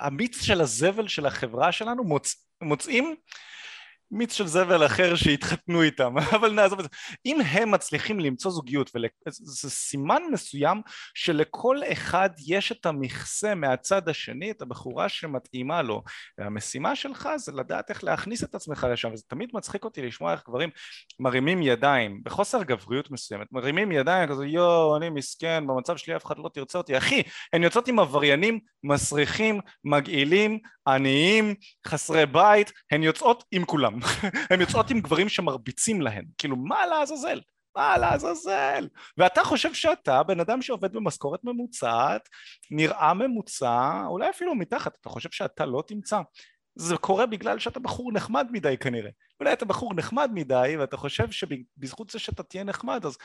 המיץ 0.00 0.42
של 0.42 0.60
הזבל 0.60 1.08
של 1.08 1.26
החברה 1.26 1.72
שלנו 1.72 2.02
מוצאים 2.62 3.14
מיץ 4.10 4.32
של 4.32 4.46
זבל 4.46 4.86
אחר 4.86 5.16
שהתחתנו 5.16 5.82
איתם, 5.82 6.14
אבל 6.36 6.52
נעזוב 6.52 6.78
את 6.78 6.84
זה. 6.84 6.90
אם 7.26 7.40
הם 7.40 7.70
מצליחים 7.70 8.20
למצוא 8.20 8.50
זוגיות, 8.50 8.90
וזה 8.96 9.70
סימן 9.70 10.22
מסוים 10.32 10.82
שלכל 11.14 11.76
אחד 11.92 12.30
יש 12.46 12.72
את 12.72 12.86
המכסה 12.86 13.54
מהצד 13.54 14.08
השני, 14.08 14.50
את 14.50 14.62
הבחורה 14.62 15.08
שמתאימה 15.08 15.82
לו, 15.82 16.02
והמשימה 16.38 16.96
שלך 16.96 17.28
זה 17.36 17.52
לדעת 17.52 17.90
איך 17.90 18.04
להכניס 18.04 18.44
את 18.44 18.54
עצמך 18.54 18.86
לשם, 18.92 19.12
וזה 19.12 19.22
תמיד 19.28 19.48
מצחיק 19.52 19.84
אותי 19.84 20.02
לשמוע 20.02 20.32
איך 20.32 20.42
גברים 20.48 20.70
מרימים 21.20 21.62
ידיים, 21.62 22.20
בחוסר 22.24 22.62
גבריות 22.62 23.10
מסוימת, 23.10 23.46
מרימים 23.52 23.92
ידיים 23.92 24.28
כזה 24.28 24.46
יואו 24.46 24.96
אני 24.96 25.10
מסכן, 25.10 25.66
במצב 25.66 25.96
שלי 25.96 26.16
אף 26.16 26.26
אחד 26.26 26.38
לא 26.38 26.50
תרצה 26.54 26.78
אותי, 26.78 26.98
אחי, 26.98 27.22
הן 27.52 27.62
יוצאות 27.62 27.88
עם 27.88 27.98
עבריינים 27.98 28.60
מסריחים, 28.84 29.60
מגעילים, 29.84 30.58
עניים, 30.86 31.54
חסרי 31.86 32.26
בית, 32.26 32.72
הן 32.90 33.02
יוצאות 33.02 33.44
עם 33.52 33.64
כולם 33.64 33.99
הן 34.50 34.60
יוצאות 34.64 34.90
עם 34.90 35.00
גברים 35.00 35.28
שמרביצים 35.28 36.00
להן, 36.00 36.24
כאילו 36.38 36.56
מה 36.56 36.86
לעזאזל? 36.86 37.40
מה 37.76 37.98
לעזאזל? 37.98 38.88
ואתה 39.18 39.44
חושב 39.44 39.74
שאתה 39.74 40.22
בן 40.22 40.40
אדם 40.40 40.62
שעובד 40.62 40.92
במשכורת 40.92 41.40
ממוצעת, 41.44 42.28
נראה 42.70 43.14
ממוצע, 43.14 44.04
אולי 44.06 44.30
אפילו 44.30 44.54
מתחת, 44.54 44.92
אתה 45.00 45.08
חושב 45.08 45.30
שאתה 45.30 45.66
לא 45.66 45.82
תמצא? 45.86 46.20
זה 46.74 46.96
קורה 46.96 47.26
בגלל 47.26 47.58
שאתה 47.58 47.80
בחור 47.80 48.12
נחמד 48.12 48.46
מדי 48.50 48.76
כנראה. 48.76 49.10
אולי 49.40 49.52
אתה 49.52 49.64
בחור 49.64 49.94
נחמד 49.94 50.30
מדי 50.34 50.76
ואתה 50.78 50.96
חושב 50.96 51.30
שבזכות 51.30 52.10
זה 52.10 52.18
שאתה 52.18 52.42
תהיה 52.42 52.64
נחמד 52.64 53.06
אז 53.06 53.18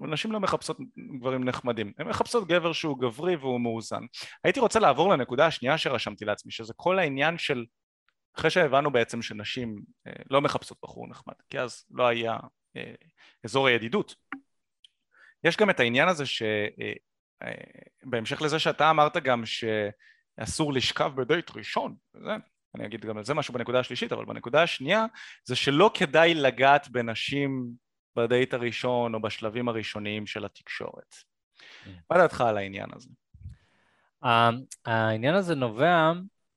נשים 0.00 0.32
לא 0.32 0.40
מחפשות 0.40 0.78
גברים 1.18 1.44
נחמדים, 1.44 1.92
הן 1.98 2.08
מחפשות 2.08 2.48
גבר 2.48 2.72
שהוא 2.72 2.98
גברי 2.98 3.36
והוא 3.36 3.60
מאוזן. 3.60 4.02
הייתי 4.44 4.60
רוצה 4.60 4.78
לעבור 4.80 5.12
לנקודה 5.12 5.46
השנייה 5.46 5.78
שרשמתי 5.78 6.24
לעצמי, 6.24 6.52
שזה 6.52 6.72
כל 6.76 6.98
העניין 6.98 7.38
של 7.38 7.64
אחרי 8.38 8.50
שהבנו 8.50 8.90
בעצם 8.90 9.22
שנשים 9.22 9.82
אה, 10.06 10.12
לא 10.30 10.40
מחפשות 10.40 10.78
בחור 10.82 11.08
נחמד, 11.08 11.34
כי 11.50 11.60
אז 11.60 11.84
לא 11.90 12.06
היה 12.06 12.36
אה, 12.76 12.94
אזור 13.44 13.66
הידידות. 13.66 14.14
יש 15.44 15.56
גם 15.56 15.70
את 15.70 15.80
העניין 15.80 16.08
הזה 16.08 16.24
שבהמשך 18.06 18.40
אה, 18.40 18.46
לזה 18.46 18.58
שאתה 18.58 18.90
אמרת 18.90 19.16
גם 19.16 19.42
שאסור 19.46 20.72
לשכב 20.72 21.12
בדייט 21.16 21.50
ראשון, 21.56 21.94
וזה, 22.14 22.32
אני 22.74 22.86
אגיד 22.86 23.06
גם 23.06 23.18
על 23.18 23.24
זה 23.24 23.34
משהו 23.34 23.54
בנקודה 23.54 23.80
השלישית, 23.80 24.12
אבל 24.12 24.24
בנקודה 24.24 24.62
השנייה 24.62 25.06
זה 25.44 25.56
שלא 25.56 25.90
כדאי 25.94 26.34
לגעת 26.34 26.88
בנשים 26.88 27.66
בדייט 28.16 28.54
הראשון 28.54 29.14
או 29.14 29.22
בשלבים 29.22 29.68
הראשוניים 29.68 30.26
של 30.26 30.44
התקשורת. 30.44 31.14
Mm. 31.14 31.88
מה 32.10 32.18
דעתך 32.18 32.40
על 32.40 32.56
העניין 32.56 32.88
הזה? 32.94 33.08
העניין 34.86 35.34
הזה 35.34 35.54
נובע 35.54 36.12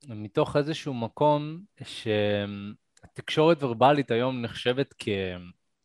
מתוך 0.08 0.56
איזשהו 0.56 0.94
מקום 0.94 1.60
שהתקשורת 1.84 3.64
ורבלית 3.64 4.12
היום 4.12 4.42
נחשבת 4.42 4.94
כ... 4.98 5.10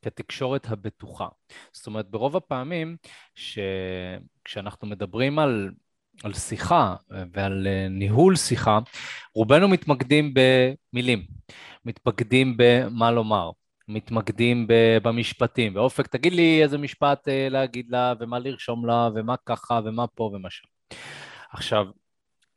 כתקשורת 0.03 0.67
הבטוחה. 0.71 1.29
זאת 1.73 1.87
אומרת, 1.87 2.11
ברוב 2.11 2.37
הפעמים 2.37 2.97
שכשאנחנו 3.35 4.89
מדברים 4.89 5.39
על, 5.39 5.71
על 6.25 6.33
שיחה 6.33 6.95
ועל 7.33 7.67
אה, 7.67 7.89
ניהול 7.89 8.37
שיחה, 8.37 8.79
רובנו 9.35 9.69
מתמקדים 9.69 10.35
במילים, 10.35 11.27
מתמקדים 11.85 12.55
במה 12.57 13.11
לומר, 13.11 13.51
מתמקדים 13.89 14.67
במשפטים. 15.03 15.77
ואופק, 15.77 16.07
תגיד 16.07 16.33
לי 16.33 16.63
איזה 16.63 16.79
משפט 16.79 17.29
אה, 17.29 17.49
להגיד 17.51 17.87
לה, 17.89 18.15
ומה 18.21 18.39
לרשום 18.39 18.87
לה, 18.87 19.09
ומה 19.15 19.35
ככה, 19.47 19.81
ומה 19.85 20.07
פה 20.07 20.31
ומה 20.35 20.51
שם. 20.51 20.67
עכשיו, 21.53 21.87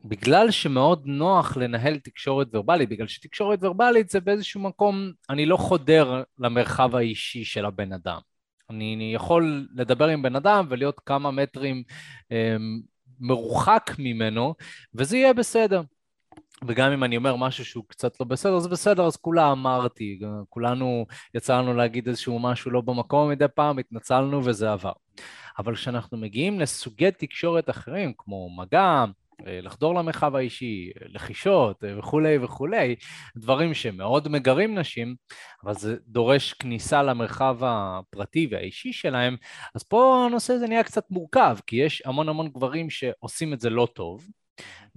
בגלל 0.03 0.51
שמאוד 0.51 1.01
נוח 1.05 1.57
לנהל 1.57 1.99
תקשורת 1.99 2.47
ורבלית, 2.53 2.89
בגלל 2.89 3.07
שתקשורת 3.07 3.59
ורבלית 3.61 4.09
זה 4.09 4.19
באיזשהו 4.19 4.61
מקום, 4.61 5.11
אני 5.29 5.45
לא 5.45 5.57
חודר 5.57 6.23
למרחב 6.39 6.95
האישי 6.95 7.45
של 7.45 7.65
הבן 7.65 7.93
אדם. 7.93 8.19
אני, 8.69 8.95
אני 8.95 9.13
יכול 9.15 9.67
לדבר 9.75 10.07
עם 10.07 10.21
בן 10.21 10.35
אדם 10.35 10.65
ולהיות 10.69 10.99
כמה 11.05 11.31
מטרים 11.31 11.83
אה, 12.31 12.55
מרוחק 13.19 13.91
ממנו, 13.99 14.53
וזה 14.95 15.17
יהיה 15.17 15.33
בסדר. 15.33 15.81
וגם 16.67 16.91
אם 16.91 17.03
אני 17.03 17.17
אומר 17.17 17.35
משהו 17.35 17.65
שהוא 17.65 17.83
קצת 17.87 18.19
לא 18.19 18.25
בסדר, 18.25 18.59
זה 18.59 18.69
בסדר, 18.69 19.05
אז 19.05 19.17
כולה 19.17 19.51
אמרתי. 19.51 20.19
כולנו 20.49 21.05
יצא 21.33 21.57
לנו 21.57 21.73
להגיד 21.73 22.07
איזשהו 22.07 22.39
משהו 22.39 22.71
לא 22.71 22.81
במקום 22.81 23.29
מדי 23.29 23.45
פעם, 23.55 23.79
התנצלנו 23.79 24.45
וזה 24.45 24.71
עבר. 24.71 24.91
אבל 25.59 25.75
כשאנחנו 25.75 26.17
מגיעים 26.17 26.59
לסוגי 26.59 27.11
תקשורת 27.11 27.69
אחרים, 27.69 28.13
כמו 28.17 28.49
מגע, 28.57 29.05
לחדור 29.45 29.95
למרחב 29.95 30.35
האישי, 30.35 30.91
לחישות 31.05 31.83
אה, 31.83 31.99
וכולי 31.99 32.37
וכולי, 32.37 32.95
דברים 33.37 33.73
שמאוד 33.73 34.27
מגרים 34.27 34.77
נשים, 34.79 35.15
אבל 35.63 35.73
זה 35.73 35.95
דורש 36.07 36.53
כניסה 36.53 37.03
למרחב 37.03 37.57
הפרטי 37.61 38.47
והאישי 38.51 38.93
שלהם, 38.93 39.35
אז 39.75 39.83
פה 39.83 40.25
הנושא 40.29 40.53
הזה 40.53 40.67
נהיה 40.67 40.83
קצת 40.83 41.11
מורכב, 41.11 41.57
כי 41.67 41.75
יש 41.75 42.01
המון 42.05 42.29
המון 42.29 42.47
גברים 42.49 42.89
שעושים 42.89 43.53
את 43.53 43.59
זה 43.59 43.69
לא 43.69 43.87
טוב, 43.93 44.27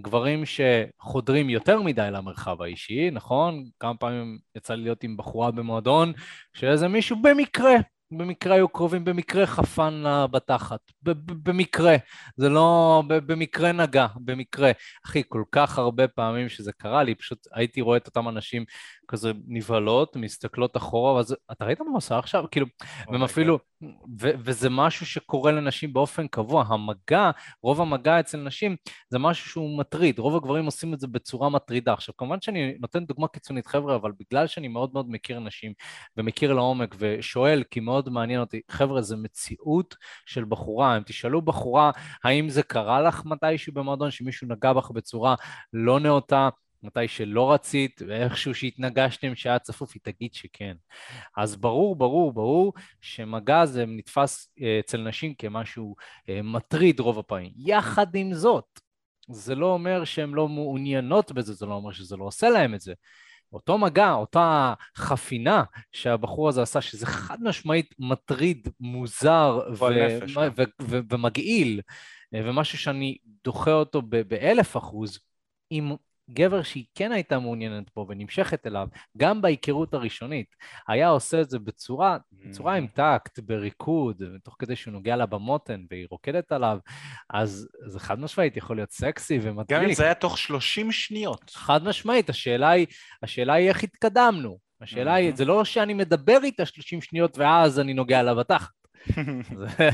גברים 0.00 0.42
שחודרים 0.46 1.50
יותר 1.50 1.82
מדי 1.82 2.08
למרחב 2.12 2.62
האישי, 2.62 3.10
נכון? 3.10 3.64
כמה 3.80 3.96
פעמים 3.96 4.38
יצא 4.56 4.74
לי 4.74 4.82
להיות 4.82 5.04
עם 5.04 5.16
בחורה 5.16 5.50
במועדון, 5.50 6.12
שאיזה 6.52 6.88
מישהו 6.88 7.16
במקרה 7.22 7.74
במקרה 8.10 8.54
היו 8.54 8.68
קרובים, 8.68 9.04
במקרה 9.04 9.46
חפן 9.46 9.94
לה 9.94 10.26
בתחת, 10.26 10.80
במקרה, 11.42 11.96
זה 12.36 12.48
לא, 12.48 13.02
במקרה 13.06 13.72
נגע, 13.72 14.06
במקרה. 14.16 14.72
אחי, 15.06 15.22
כל 15.28 15.42
כך 15.52 15.78
הרבה 15.78 16.08
פעמים 16.08 16.48
שזה 16.48 16.72
קרה 16.72 17.02
לי, 17.02 17.14
פשוט 17.14 17.46
הייתי 17.52 17.80
רואה 17.80 17.96
את 17.96 18.06
אותם 18.06 18.28
אנשים 18.28 18.64
כזה 19.08 19.32
נבהלות, 19.46 20.16
מסתכלות 20.16 20.76
אחורה, 20.76 21.12
ואז 21.12 21.36
אתה 21.52 21.64
ראית 21.64 21.80
מה 21.80 21.86
הוא 21.88 21.96
עושה 21.96 22.18
עכשיו? 22.18 22.44
כאילו, 22.50 22.66
והם 23.08 23.22
אפילו, 23.22 23.58
ו- 24.20 24.30
וזה 24.38 24.70
משהו 24.70 25.06
שקורה 25.06 25.52
לנשים 25.52 25.92
באופן 25.92 26.26
קבוע. 26.26 26.64
המגע, 26.68 27.30
רוב 27.62 27.80
המגע 27.80 28.20
אצל 28.20 28.38
נשים 28.38 28.76
זה 29.10 29.18
משהו 29.18 29.50
שהוא 29.50 29.78
מטריד, 29.78 30.18
רוב 30.18 30.36
הגברים 30.36 30.64
עושים 30.64 30.94
את 30.94 31.00
זה 31.00 31.06
בצורה 31.06 31.48
מטרידה. 31.48 31.92
עכשיו, 31.92 32.16
כמובן 32.16 32.40
שאני 32.40 32.74
נותן 32.80 33.04
דוגמה 33.04 33.28
קיצונית, 33.28 33.66
חבר'ה, 33.66 33.96
אבל 33.96 34.12
בגלל 34.20 34.46
שאני 34.46 34.68
מאוד 34.68 34.90
מאוד 34.92 35.06
מכיר 35.08 35.38
נשים 35.38 35.72
ומכיר 36.16 36.52
לעומק 36.52 36.94
ושואל, 36.98 37.62
כי 37.70 37.80
מאוד 37.80 38.08
מעניין 38.08 38.40
אותי, 38.40 38.60
חבר'ה, 38.70 39.02
זה 39.02 39.16
מציאות 39.16 39.94
של 40.26 40.44
בחורה. 40.44 40.96
אם 40.96 41.02
תשאלו 41.02 41.42
בחורה, 41.42 41.90
האם 42.24 42.48
זה 42.48 42.62
קרה 42.62 43.00
לך 43.00 43.22
מתישהו 43.24 43.72
במועדון, 43.72 44.10
שמישהו 44.10 44.48
נגע 44.48 44.72
בך 44.72 44.90
בצורה 44.90 45.34
לא 45.72 46.00
נאותה, 46.00 46.48
מתי 46.86 47.08
שלא 47.08 47.52
רצית, 47.52 48.02
ואיכשהו 48.08 48.54
שהתנגשתם 48.54 49.34
שהיה 49.34 49.58
צפוף, 49.58 49.90
היא 49.94 50.00
תגיד 50.02 50.34
שכן. 50.34 50.76
אז 51.36 51.56
ברור, 51.56 51.96
ברור, 51.96 52.32
ברור 52.32 52.72
שמגע 53.00 53.66
זה 53.66 53.84
נתפס 53.86 54.52
אה, 54.60 54.80
אצל 54.80 54.98
נשים 54.98 55.34
כמשהו 55.34 55.96
אה, 56.28 56.42
מטריד 56.42 57.00
רוב 57.00 57.18
הפעמים. 57.18 57.52
יחד 57.56 58.14
עם 58.14 58.34
זאת, 58.34 58.80
זה 59.30 59.54
לא 59.54 59.66
אומר 59.66 60.04
שהן 60.04 60.30
לא 60.30 60.48
מעוניינות 60.48 61.32
בזה, 61.32 61.54
זה 61.54 61.66
לא 61.66 61.74
אומר 61.74 61.92
שזה 61.92 62.16
לא 62.16 62.24
עושה 62.24 62.48
להן 62.48 62.74
את 62.74 62.80
זה. 62.80 62.94
אותו 63.52 63.78
מגע, 63.78 64.12
אותה 64.12 64.74
חפינה 64.96 65.64
שהבחור 65.92 66.48
הזה 66.48 66.62
עשה, 66.62 66.80
שזה 66.80 67.06
חד 67.06 67.42
משמעית 67.42 67.94
מטריד, 67.98 68.68
מוזר 68.80 69.60
ו- 69.72 69.74
ו- 70.34 70.62
ו- 70.62 70.82
ו- 70.82 71.00
ומגעיל, 71.10 71.80
אה, 72.34 72.40
ומשהו 72.44 72.78
שאני 72.78 73.16
דוחה 73.44 73.72
אותו 73.72 74.02
באלף 74.02 74.76
אחוז, 74.76 75.18
אם 75.72 75.96
גבר 76.30 76.62
שהיא 76.62 76.84
כן 76.94 77.12
הייתה 77.12 77.38
מעוניינת 77.38 77.90
בו 77.96 78.06
ונמשכת 78.08 78.66
אליו, 78.66 78.88
גם 79.16 79.42
בהיכרות 79.42 79.94
הראשונית, 79.94 80.56
היה 80.88 81.08
עושה 81.08 81.40
את 81.40 81.50
זה 81.50 81.58
בצורה, 81.58 82.16
בצורה 82.32 82.74
עם 82.74 82.86
טקט, 82.86 83.38
בריקוד, 83.38 84.22
תוך 84.44 84.56
כדי 84.58 84.76
שהוא 84.76 84.92
נוגע 84.92 85.16
לה 85.16 85.26
במותן 85.26 85.84
והיא 85.90 86.06
רוקדת 86.10 86.52
עליו, 86.52 86.78
אז 87.30 87.68
זה 87.86 88.00
חד 88.00 88.20
משמעית 88.20 88.56
יכול 88.56 88.76
להיות 88.76 88.90
סקסי 88.90 89.38
ומדליק. 89.42 89.70
גם 89.70 89.82
אם 89.82 89.94
זה 89.94 90.04
היה 90.04 90.14
תוך 90.14 90.38
30 90.38 90.92
שניות. 90.92 91.50
חד 91.50 91.84
משמעית, 91.84 92.30
השאלה 92.30 92.70
היא, 92.70 92.86
השאלה 93.22 93.52
היא 93.52 93.68
איך 93.68 93.82
התקדמנו. 93.82 94.58
השאלה 94.80 95.14
היא, 95.14 95.34
זה 95.34 95.44
לא 95.44 95.64
שאני 95.64 95.94
מדבר 95.94 96.38
איתה 96.44 96.66
30 96.66 97.02
שניות 97.02 97.38
ואז 97.38 97.80
אני 97.80 97.94
נוגע 97.94 98.22
לה 98.22 98.34
בתחת. 98.34 98.85
זה, 99.60 99.88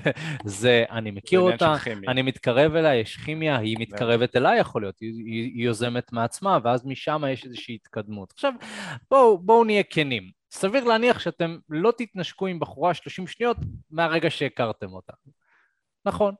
זה, 0.44 0.84
אני 0.90 1.10
מכיר 1.10 1.40
אותה, 1.40 1.74
אני 2.08 2.22
מתקרב 2.22 2.74
אליה, 2.74 2.94
יש 2.94 3.16
כימיה, 3.16 3.58
היא 3.58 3.76
מתקרבת 3.80 4.36
אליי 4.36 4.58
יכול 4.58 4.82
להיות, 4.82 5.00
היא, 5.00 5.12
היא 5.54 5.64
יוזמת 5.64 6.12
מעצמה, 6.12 6.58
ואז 6.64 6.86
משם 6.86 7.22
יש 7.32 7.44
איזושהי 7.44 7.74
התקדמות. 7.74 8.32
עכשיו, 8.32 8.52
בואו 9.10 9.38
בוא 9.38 9.64
נהיה 9.64 9.82
כנים. 9.82 10.30
סביר 10.50 10.84
להניח 10.84 11.18
שאתם 11.18 11.56
לא 11.68 11.92
תתנשקו 11.98 12.46
עם 12.46 12.58
בחורה 12.58 12.94
30 12.94 13.26
שניות 13.26 13.56
מהרגע 13.90 14.30
שהכרתם 14.30 14.92
אותה. 14.92 15.12
נכון, 16.04 16.34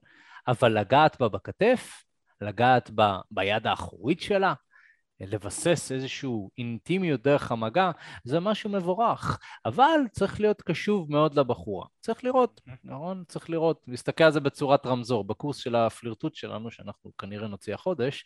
אבל 0.49 0.79
לגעת 0.79 1.21
בה 1.21 1.29
בכתף, 1.29 2.05
לגעת 2.41 2.91
בה 2.91 3.19
ביד 3.31 3.67
האחורית 3.67 4.21
שלה, 4.21 4.55
לבסס 5.27 5.93
איזושהי 5.93 6.31
אינטימיות 6.59 7.23
דרך 7.23 7.53
המגע, 7.53 7.91
זה 8.25 8.41
משהו 8.41 8.71
מבורך. 8.71 9.39
אבל 9.65 10.01
צריך 10.13 10.41
להיות 10.41 10.63
קשוב 10.63 11.13
מאוד 11.13 11.39
לבחורה. 11.39 11.87
צריך 12.01 12.25
לראות, 12.25 12.61
נכון? 12.85 13.25
צריך 13.29 13.51
לראות, 13.51 13.85
להסתכל 13.89 14.25
על 14.25 14.33
זה 14.33 14.41
בצורת 14.41 14.87
רמזור. 14.87 15.25
בקורס 15.25 15.57
של 15.57 15.75
הפלירטוט 15.77 16.35
שלנו, 16.35 16.71
שאנחנו 16.71 17.11
כנראה 17.19 17.49
נוציא 17.49 17.75
החודש, 17.75 18.25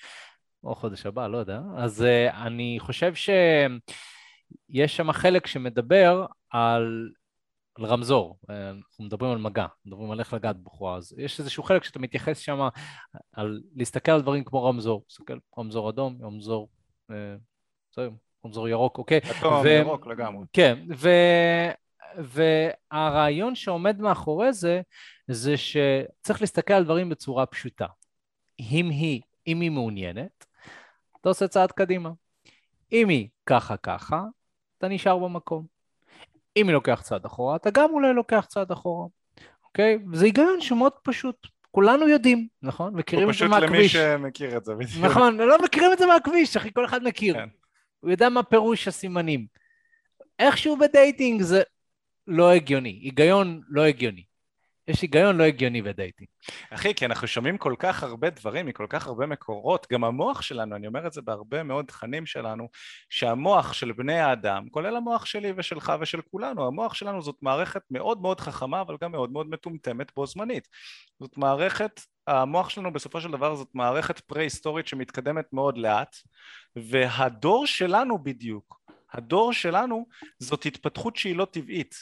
או 0.65 0.75
חודש 0.75 1.07
הבא, 1.07 1.27
לא 1.29 1.39
יודע, 1.39 1.61
אז 1.77 2.05
uh, 2.05 2.35
אני 2.35 2.77
חושב 2.81 3.15
שיש 3.15 4.97
שם 4.97 5.13
חלק 5.13 5.47
שמדבר 5.47 6.27
על 6.51 7.11
על 7.79 7.85
רמזור, 7.85 8.39
אנחנו 8.49 9.05
מדברים 9.05 9.33
על 9.33 9.39
מגע, 9.39 9.67
מדברים 9.85 10.11
על 10.11 10.21
איך 10.21 10.35
לגעת 10.35 10.57
בחורה, 10.57 10.97
אז 10.97 11.15
יש 11.19 11.41
איזשהו 11.41 11.63
חלק 11.63 11.85
שאתה 11.85 11.99
מתייחס 11.99 12.39
שם 12.39 12.69
על 13.33 13.61
להסתכל 13.75 14.13
על 14.13 14.23
דברים 14.23 14.45
כמו 14.45 14.65
רמזור, 14.65 15.05
להסתכל 15.09 15.39
רמזור 15.59 15.91
אדום, 15.91 16.19
רמזור 16.23 16.69
רמזור 18.45 18.69
ירוק, 18.69 18.99
אוקיי. 18.99 19.19
אטום, 19.19 19.67
ירוק 19.67 20.07
לגמרי. 20.07 20.47
כן, 20.53 20.79
ו... 20.97 21.09
והרעיון 22.19 23.55
שעומד 23.55 24.01
מאחורי 24.01 24.53
זה, 24.53 24.81
זה 25.29 25.55
שצריך 25.57 26.41
להסתכל 26.41 26.75
על 26.75 26.85
דברים 26.85 27.09
בצורה 27.09 27.47
פשוטה. 27.47 27.87
אם 28.61 28.91
היא, 28.91 29.21
אם 29.47 29.61
היא 29.61 29.71
מעוניינת, 29.71 30.47
אתה 31.21 31.29
עושה 31.29 31.49
צעד 31.49 31.73
קדימה. 31.73 32.11
אם 32.93 33.09
היא 33.09 33.29
ככה 33.47 33.77
ככה, 33.77 34.25
אתה 34.79 34.89
נשאר 34.89 35.19
במקום. 35.19 35.67
אם 36.57 36.67
היא 36.67 36.75
לוקח 36.75 37.03
צעד 37.03 37.25
אחורה, 37.25 37.57
אתה 37.57 37.71
גם 37.71 37.91
אולי 37.91 38.13
לוקח 38.13 38.47
צעד 38.49 38.73
אחורה, 38.73 39.07
אוקיי? 39.65 39.99
זה 40.13 40.25
היגיון 40.25 40.61
שמאוד 40.61 40.93
פשוט. 41.03 41.47
כולנו 41.77 42.09
יודעים, 42.09 42.47
נכון? 42.63 42.95
מכירים 42.95 43.31
את 43.31 43.35
זה 43.35 43.49
מהכביש. 43.49 43.91
פשוט 43.91 44.01
למי 44.01 44.19
שמכיר 44.19 44.57
את 44.57 44.65
זה, 44.65 44.75
בדיוק. 44.75 45.05
נכון, 45.05 45.37
לא 45.37 45.65
מכירים 45.65 45.93
את 45.93 45.99
זה 45.99 46.07
מהכביש, 46.07 46.57
אחי, 46.57 46.73
כל 46.73 46.85
אחד 46.85 47.05
מכיר. 47.05 47.35
כן. 47.35 47.49
הוא 48.01 48.11
יודע 48.11 48.29
מה 48.29 48.43
פירוש 48.43 48.89
הסימנים. 48.89 49.47
איכשהו 50.39 50.77
בדייטינג 50.77 51.43
זה 51.43 51.63
לא 52.27 52.51
הגיוני, 52.51 53.01
היגיון 53.03 53.61
לא 53.69 53.83
הגיוני. 53.83 54.25
יש 54.89 55.03
היגיון 55.03 55.37
לא 55.37 55.45
הגיוני 55.45 55.83
בדייטינג. 55.83 56.29
אחי, 56.71 56.95
כי 56.95 57.07
אנחנו 57.07 57.27
שומעים 57.27 57.59
כל 57.59 57.75
כך 57.79 58.03
הרבה 58.03 58.31
דברים 58.31 58.67
מכל 58.67 58.87
כך 58.89 59.07
הרבה 59.07 59.27
מקורות, 59.27 59.87
גם 59.93 60.05
המוח 60.05 60.43
שלנו, 60.43 60.77
אני 60.77 60.87
אומר 60.87 61.07
את 61.07 61.13
זה 61.13 61.23
בהרבה 61.23 61.63
מאוד 61.63 61.85
תכנים 61.85 62.27
שלנו, 62.27 62.69
שהמוח 63.11 63.73
של 63.73 63.93
בני 63.93 64.19
האדם, 64.19 64.69
כולל 64.71 64.97
המוח 64.97 65.27
שלי 65.27 65.53
ושלך 65.57 65.93
ושל 66.01 66.21
כולנו, 66.31 66.67
המוח 66.67 66.95
שלנו 66.95 67.23
זאת 67.23 67.37
מערכת 67.43 67.83
מאוד 67.91 68.21
מאוד 68.21 68.41
חכמה, 68.41 68.81
אבל 68.81 68.97
גם 69.03 69.13
מאוד 69.13 69.33
מאוד 69.33 69.51
מטומטמת 69.51 70.13
בו 70.17 70.27
זמנית. 70.27 70.69
זאת 71.21 71.39
מערכת, 71.39 72.01
המוח 72.27 72.69
שלנו 72.69 72.93
בסופו 72.93 73.21
של 73.21 73.31
דבר 73.31 73.55
זאת 73.55 73.69
מערכת 73.75 74.21
פרה-היסטורית 74.21 74.87
שמתקדמת 74.87 75.53
מאוד 75.53 75.79
לאט, 75.79 76.17
והדור 76.77 77.67
שלנו 77.67 78.25
בדיוק, 78.25 78.81
הדור 79.13 79.53
שלנו 79.53 80.07
זאת 80.39 80.67
התפתחות 80.67 81.17
שהיא 81.17 81.37
לא 81.37 81.45
טבעית. 81.45 81.95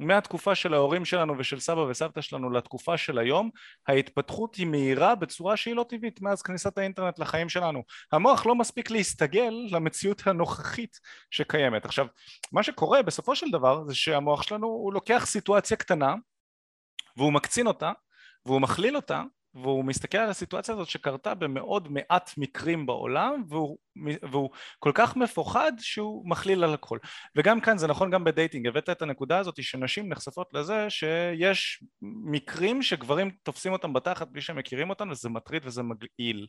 מהתקופה 0.00 0.54
של 0.54 0.74
ההורים 0.74 1.04
שלנו 1.04 1.38
ושל 1.38 1.60
סבא 1.60 1.80
וסבתא 1.80 2.20
שלנו 2.20 2.50
לתקופה 2.50 2.96
של 2.96 3.18
היום 3.18 3.50
ההתפתחות 3.88 4.54
היא 4.54 4.66
מהירה 4.66 5.14
בצורה 5.14 5.56
שהיא 5.56 5.74
לא 5.74 5.84
טבעית 5.88 6.20
מאז 6.20 6.42
כניסת 6.42 6.78
האינטרנט 6.78 7.18
לחיים 7.18 7.48
שלנו. 7.48 7.82
המוח 8.12 8.46
לא 8.46 8.54
מספיק 8.54 8.90
להסתגל 8.90 9.52
למציאות 9.70 10.26
הנוכחית 10.26 11.00
שקיימת. 11.30 11.84
עכשיו 11.84 12.06
מה 12.52 12.62
שקורה 12.62 13.02
בסופו 13.02 13.36
של 13.36 13.50
דבר 13.50 13.84
זה 13.84 13.94
שהמוח 13.94 14.42
שלנו 14.42 14.66
הוא 14.66 14.92
לוקח 14.92 15.26
סיטואציה 15.26 15.76
קטנה 15.76 16.14
והוא 17.16 17.32
מקצין 17.32 17.66
אותה 17.66 17.92
והוא 18.46 18.60
מכליל 18.60 18.96
אותה 18.96 19.22
והוא 19.54 19.84
מסתכל 19.84 20.18
על 20.18 20.30
הסיטואציה 20.30 20.74
הזאת 20.74 20.88
שקרתה 20.88 21.34
במאוד 21.34 21.92
מעט 21.92 22.30
מקרים 22.36 22.86
בעולם 22.86 23.42
והוא, 23.48 23.78
והוא 24.30 24.50
כל 24.78 24.92
כך 24.94 25.16
מפוחד 25.16 25.72
שהוא 25.78 26.30
מכליל 26.30 26.64
על 26.64 26.74
הכל 26.74 26.98
וגם 27.36 27.60
כאן 27.60 27.78
זה 27.78 27.86
נכון 27.86 28.10
גם 28.10 28.24
בדייטינג 28.24 28.66
הבאת 28.66 28.90
את 28.90 29.02
הנקודה 29.02 29.38
הזאת 29.38 29.62
שנשים 29.62 30.08
נחשפות 30.08 30.50
לזה 30.52 30.90
שיש 30.90 31.84
מקרים 32.02 32.82
שגברים 32.82 33.30
תופסים 33.42 33.72
אותם 33.72 33.92
בתחת 33.92 34.28
בלי 34.28 34.40
שהם 34.40 34.56
מכירים 34.56 34.90
אותם 34.90 35.10
וזה 35.10 35.28
מטריד 35.28 35.66
וזה 35.66 35.82
מגעיל 35.82 36.46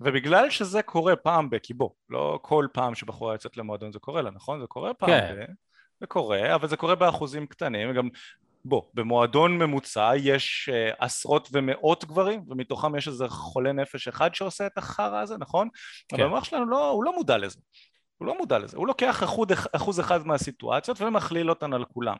ובגלל 0.00 0.50
שזה 0.50 0.82
קורה 0.82 1.16
פעם 1.16 1.50
ב... 1.50 1.58
כי 1.58 1.74
בוא 1.74 1.90
לא 2.08 2.38
כל 2.42 2.66
פעם 2.72 2.94
שבחורה 2.94 3.34
יוצאת 3.34 3.56
למועדון 3.56 3.92
זה 3.92 3.98
קורה 3.98 4.22
לה 4.22 4.30
נכון? 4.30 4.60
זה 4.60 4.66
קורה 4.66 4.94
פעם 4.94 5.08
כן. 5.08 5.36
ב... 5.38 5.44
זה 6.00 6.06
קורה, 6.06 6.54
אבל 6.54 6.68
זה 6.68 6.76
קורה 6.76 6.94
באחוזים 6.94 7.46
קטנים, 7.46 7.90
וגם 7.90 8.08
בוא, 8.64 8.82
במועדון 8.94 9.58
ממוצע 9.58 10.12
יש 10.16 10.70
uh, 10.72 10.96
עשרות 10.98 11.48
ומאות 11.52 12.04
גברים, 12.04 12.44
ומתוכם 12.48 12.96
יש 12.96 13.08
איזה 13.08 13.28
חולה 13.28 13.72
נפש 13.72 14.08
אחד 14.08 14.34
שעושה 14.34 14.66
את 14.66 14.78
החרא 14.78 15.20
הזה, 15.20 15.38
נכון? 15.38 15.68
כן. 16.08 16.16
אבל 16.16 16.24
המוח 16.24 16.44
שלנו 16.44 16.66
לא, 16.66 16.90
הוא 16.90 17.04
לא 17.04 17.14
מודע 17.14 17.38
לזה. 17.38 17.58
הוא 18.24 18.28
לא 18.28 18.38
מודע 18.38 18.58
לזה, 18.58 18.76
הוא 18.76 18.86
לוקח 18.86 19.22
אחוז, 19.22 19.46
אחוז 19.72 20.00
אחד 20.00 20.26
מהסיטואציות 20.26 21.00
ומכליל 21.00 21.50
אותן 21.50 21.72
על 21.72 21.84
כולם. 21.84 22.16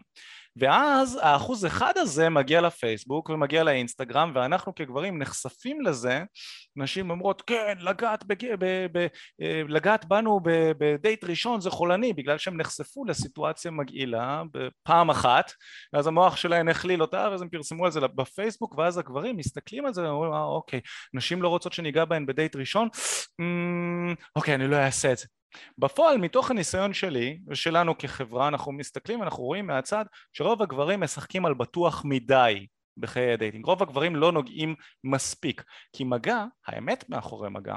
ואז 0.57 1.19
האחוז 1.23 1.67
אחד 1.67 1.93
הזה 1.97 2.29
מגיע 2.29 2.61
לפייסבוק 2.61 3.31
ומגיע 3.31 3.65
לאינסטגרם 3.65 4.33
ואנחנו 4.35 4.75
כגברים 4.75 5.19
נחשפים 5.19 5.81
לזה. 5.81 6.23
נשים 6.77 7.11
אומרות 7.11 7.43
כן 7.43 7.77
לגעת, 7.81 8.25
בג... 8.25 8.55
ב... 8.59 8.87
ב... 8.93 9.07
אה, 9.43 9.63
לגעת 9.69 10.05
בנו 10.05 10.41
בדייט 10.79 11.25
ראשון 11.25 11.61
זה 11.61 11.71
חולני. 11.71 12.13
בגלל 12.13 12.39
שהם 12.39 12.61
נחשפו 12.61 13.05
לסיטואציה 13.05 13.71
מגעילה 13.71 14.43
פעם 14.83 15.11
אחת 15.11 15.53
ואז 15.93 16.07
המוח 16.07 16.37
שלהם 16.37 16.69
הכליל 16.69 17.03
אותה 17.03 17.29
ואז 17.31 17.43
הם 17.43 17.49
פרסמו 17.49 17.85
על 17.85 17.91
זה 17.91 18.01
בפייסבוק 18.01 18.79
ואז 18.79 18.99
הגברים 18.99 19.37
מסתכלים 19.37 19.87
על 19.87 19.95
זה 19.95 20.03
ואומרים 20.03 20.33
אה, 20.33 20.45
אוקיי 20.45 20.81
נשים 21.15 21.43
לא 21.43 21.49
רוצות 21.49 21.73
שניגע 21.73 22.05
בהן 22.05 22.27
בדייט 22.27 22.57
ראשון. 22.57 22.89
אמ, 23.41 24.15
אוקיי 24.37 24.55
אני 24.55 24.69
לא 24.69 24.77
אעשה 24.77 25.13
את 25.13 25.19
זה 25.19 25.27
בפועל 25.79 26.19
מתוך 26.19 26.51
הניסיון 26.51 26.95
שלי 26.95 27.39
ושלנו 27.49 27.99
כחברה 27.99 28.49
אנחנו 28.49 28.73
מסתכלים 28.73 29.21
ואנחנו 29.21 29.45
רואים 29.45 29.67
מהצד 29.67 30.05
שרוב 30.33 30.63
הגברים 30.63 31.01
משחקים 31.01 31.47
על 31.47 31.55
בטוח 31.55 32.03
מדי 32.05 32.67
בחיי 32.97 33.33
הדייטינג. 33.33 33.67
רוב 33.67 33.83
הגברים 33.83 34.17
לא 34.17 34.33
נוגעים 34.33 34.75
מספיק. 35.05 35.63
כי 35.93 36.05
מגע, 36.05 36.45
האמת 36.67 37.09
מאחורי 37.09 37.51
מגע 37.51 37.75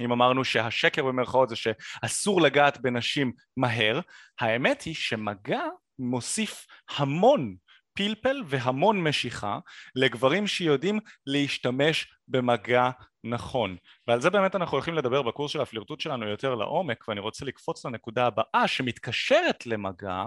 אם 0.00 0.12
אמרנו 0.12 0.44
שהשקר 0.44 1.04
במרכאות 1.04 1.48
זה 1.48 1.56
שאסור 1.56 2.40
לגעת 2.40 2.80
בנשים 2.80 3.32
מהר, 3.56 4.00
האמת 4.40 4.82
היא 4.82 4.94
שמגע 4.94 5.62
מוסיף 5.98 6.66
המון 6.96 7.56
פלפל 7.94 8.42
והמון 8.46 9.02
משיכה 9.02 9.58
לגברים 9.94 10.46
שיודעים 10.46 11.00
להשתמש 11.26 12.06
במגע 12.28 12.90
נכון 13.24 13.76
ועל 14.08 14.20
זה 14.20 14.30
באמת 14.30 14.54
אנחנו 14.54 14.76
הולכים 14.76 14.94
לדבר 14.94 15.22
בקורס 15.22 15.52
של 15.52 15.60
הפלירטוט 15.60 16.00
שלנו 16.00 16.28
יותר 16.28 16.54
לעומק 16.54 17.08
ואני 17.08 17.20
רוצה 17.20 17.44
לקפוץ 17.44 17.84
לנקודה 17.84 18.26
הבאה 18.26 18.68
שמתקשרת 18.68 19.66
למגע 19.66 20.24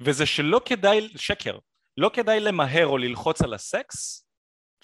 וזה 0.00 0.26
שלא 0.26 0.60
כדאי, 0.64 1.08
שקר, 1.16 1.58
לא 1.96 2.10
כדאי 2.12 2.40
למהר 2.40 2.86
או 2.86 2.98
ללחוץ 2.98 3.42
על 3.42 3.54
הסקס 3.54 4.28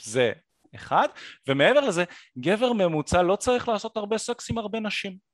זה 0.00 0.32
אחד 0.74 1.08
ומעבר 1.48 1.80
לזה 1.80 2.04
גבר 2.38 2.72
ממוצע 2.72 3.22
לא 3.22 3.36
צריך 3.36 3.68
לעשות 3.68 3.96
הרבה 3.96 4.18
סקס 4.18 4.50
עם 4.50 4.58
הרבה 4.58 4.80
נשים 4.80 5.32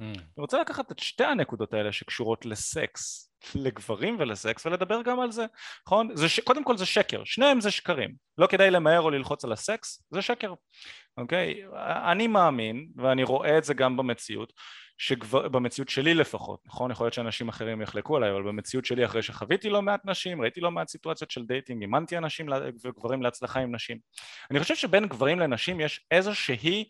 Mm. 0.00 0.02
אני 0.02 0.38
רוצה 0.38 0.60
לקחת 0.60 0.92
את 0.92 0.98
שתי 0.98 1.24
הנקודות 1.24 1.74
האלה 1.74 1.92
שקשורות 1.92 2.46
לסקס, 2.46 3.27
לגברים 3.54 4.16
ולסקס, 4.18 4.66
ולדבר 4.66 5.02
גם 5.02 5.20
על 5.20 5.32
זה, 5.32 5.46
נכון? 5.86 6.16
זה 6.16 6.28
ש... 6.28 6.40
קודם 6.40 6.64
כל 6.64 6.76
זה 6.76 6.86
שקר, 6.86 7.24
שניהם 7.24 7.60
זה 7.60 7.70
שקרים. 7.70 8.14
לא 8.38 8.46
כדאי 8.46 8.70
למהר 8.70 9.00
או 9.00 9.10
ללחוץ 9.10 9.44
על 9.44 9.52
הסקס, 9.52 10.02
זה 10.10 10.22
שקר, 10.22 10.54
אוקיי? 11.16 11.62
אני 12.12 12.26
מאמין, 12.26 12.88
ואני 12.96 13.24
רואה 13.24 13.58
את 13.58 13.64
זה 13.64 13.74
גם 13.74 13.96
במציאות, 13.96 14.52
שגבר... 14.98 15.48
במציאות 15.48 15.88
שלי 15.88 16.14
לפחות, 16.14 16.60
נכון? 16.66 16.90
יכול 16.90 17.04
להיות 17.04 17.14
שאנשים 17.14 17.48
אחרים 17.48 17.82
יחלקו 17.82 18.16
עליי, 18.16 18.30
אבל 18.30 18.42
במציאות 18.42 18.84
שלי 18.84 19.04
אחרי 19.04 19.22
שחוויתי 19.22 19.70
לא 19.70 19.82
מעט 19.82 20.00
נשים, 20.04 20.42
ראיתי 20.42 20.60
לא 20.60 20.70
מעט 20.70 20.88
סיטואציות 20.88 21.30
של 21.30 21.44
דייטינג, 21.44 21.82
אימנתי 21.82 22.18
אנשים 22.18 22.48
וגברים 22.84 23.22
להצלחה 23.22 23.60
עם 23.60 23.74
נשים. 23.74 23.98
אני 24.50 24.60
חושב 24.60 24.74
שבין 24.74 25.06
גברים 25.06 25.38
לנשים 25.40 25.80
יש 25.80 26.06
איזושהי 26.10 26.84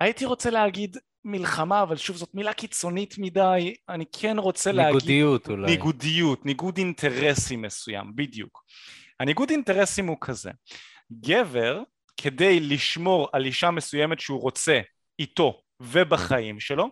הייתי 0.00 0.24
רוצה 0.24 0.50
להגיד 0.50 0.96
מלחמה, 1.28 1.82
אבל 1.82 1.96
שוב 1.96 2.16
זאת 2.16 2.34
מילה 2.34 2.52
קיצונית 2.52 3.14
מדי, 3.18 3.74
אני 3.88 4.04
כן 4.12 4.38
רוצה 4.38 4.72
ניגודיות 4.72 4.94
להגיד... 4.94 5.08
ניגודיות 5.08 5.48
אולי. 5.48 5.70
ניגודיות, 5.70 6.46
ניגוד 6.46 6.78
אינטרסים 6.78 7.62
מסוים, 7.62 8.12
בדיוק. 8.14 8.64
הניגוד 9.20 9.50
אינטרסים 9.50 10.06
הוא 10.06 10.16
כזה, 10.20 10.50
גבר 11.12 11.82
כדי 12.16 12.60
לשמור 12.60 13.28
על 13.32 13.44
אישה 13.44 13.70
מסוימת 13.70 14.20
שהוא 14.20 14.40
רוצה 14.40 14.80
איתו 15.18 15.60
ובחיים 15.80 16.60
שלו, 16.60 16.88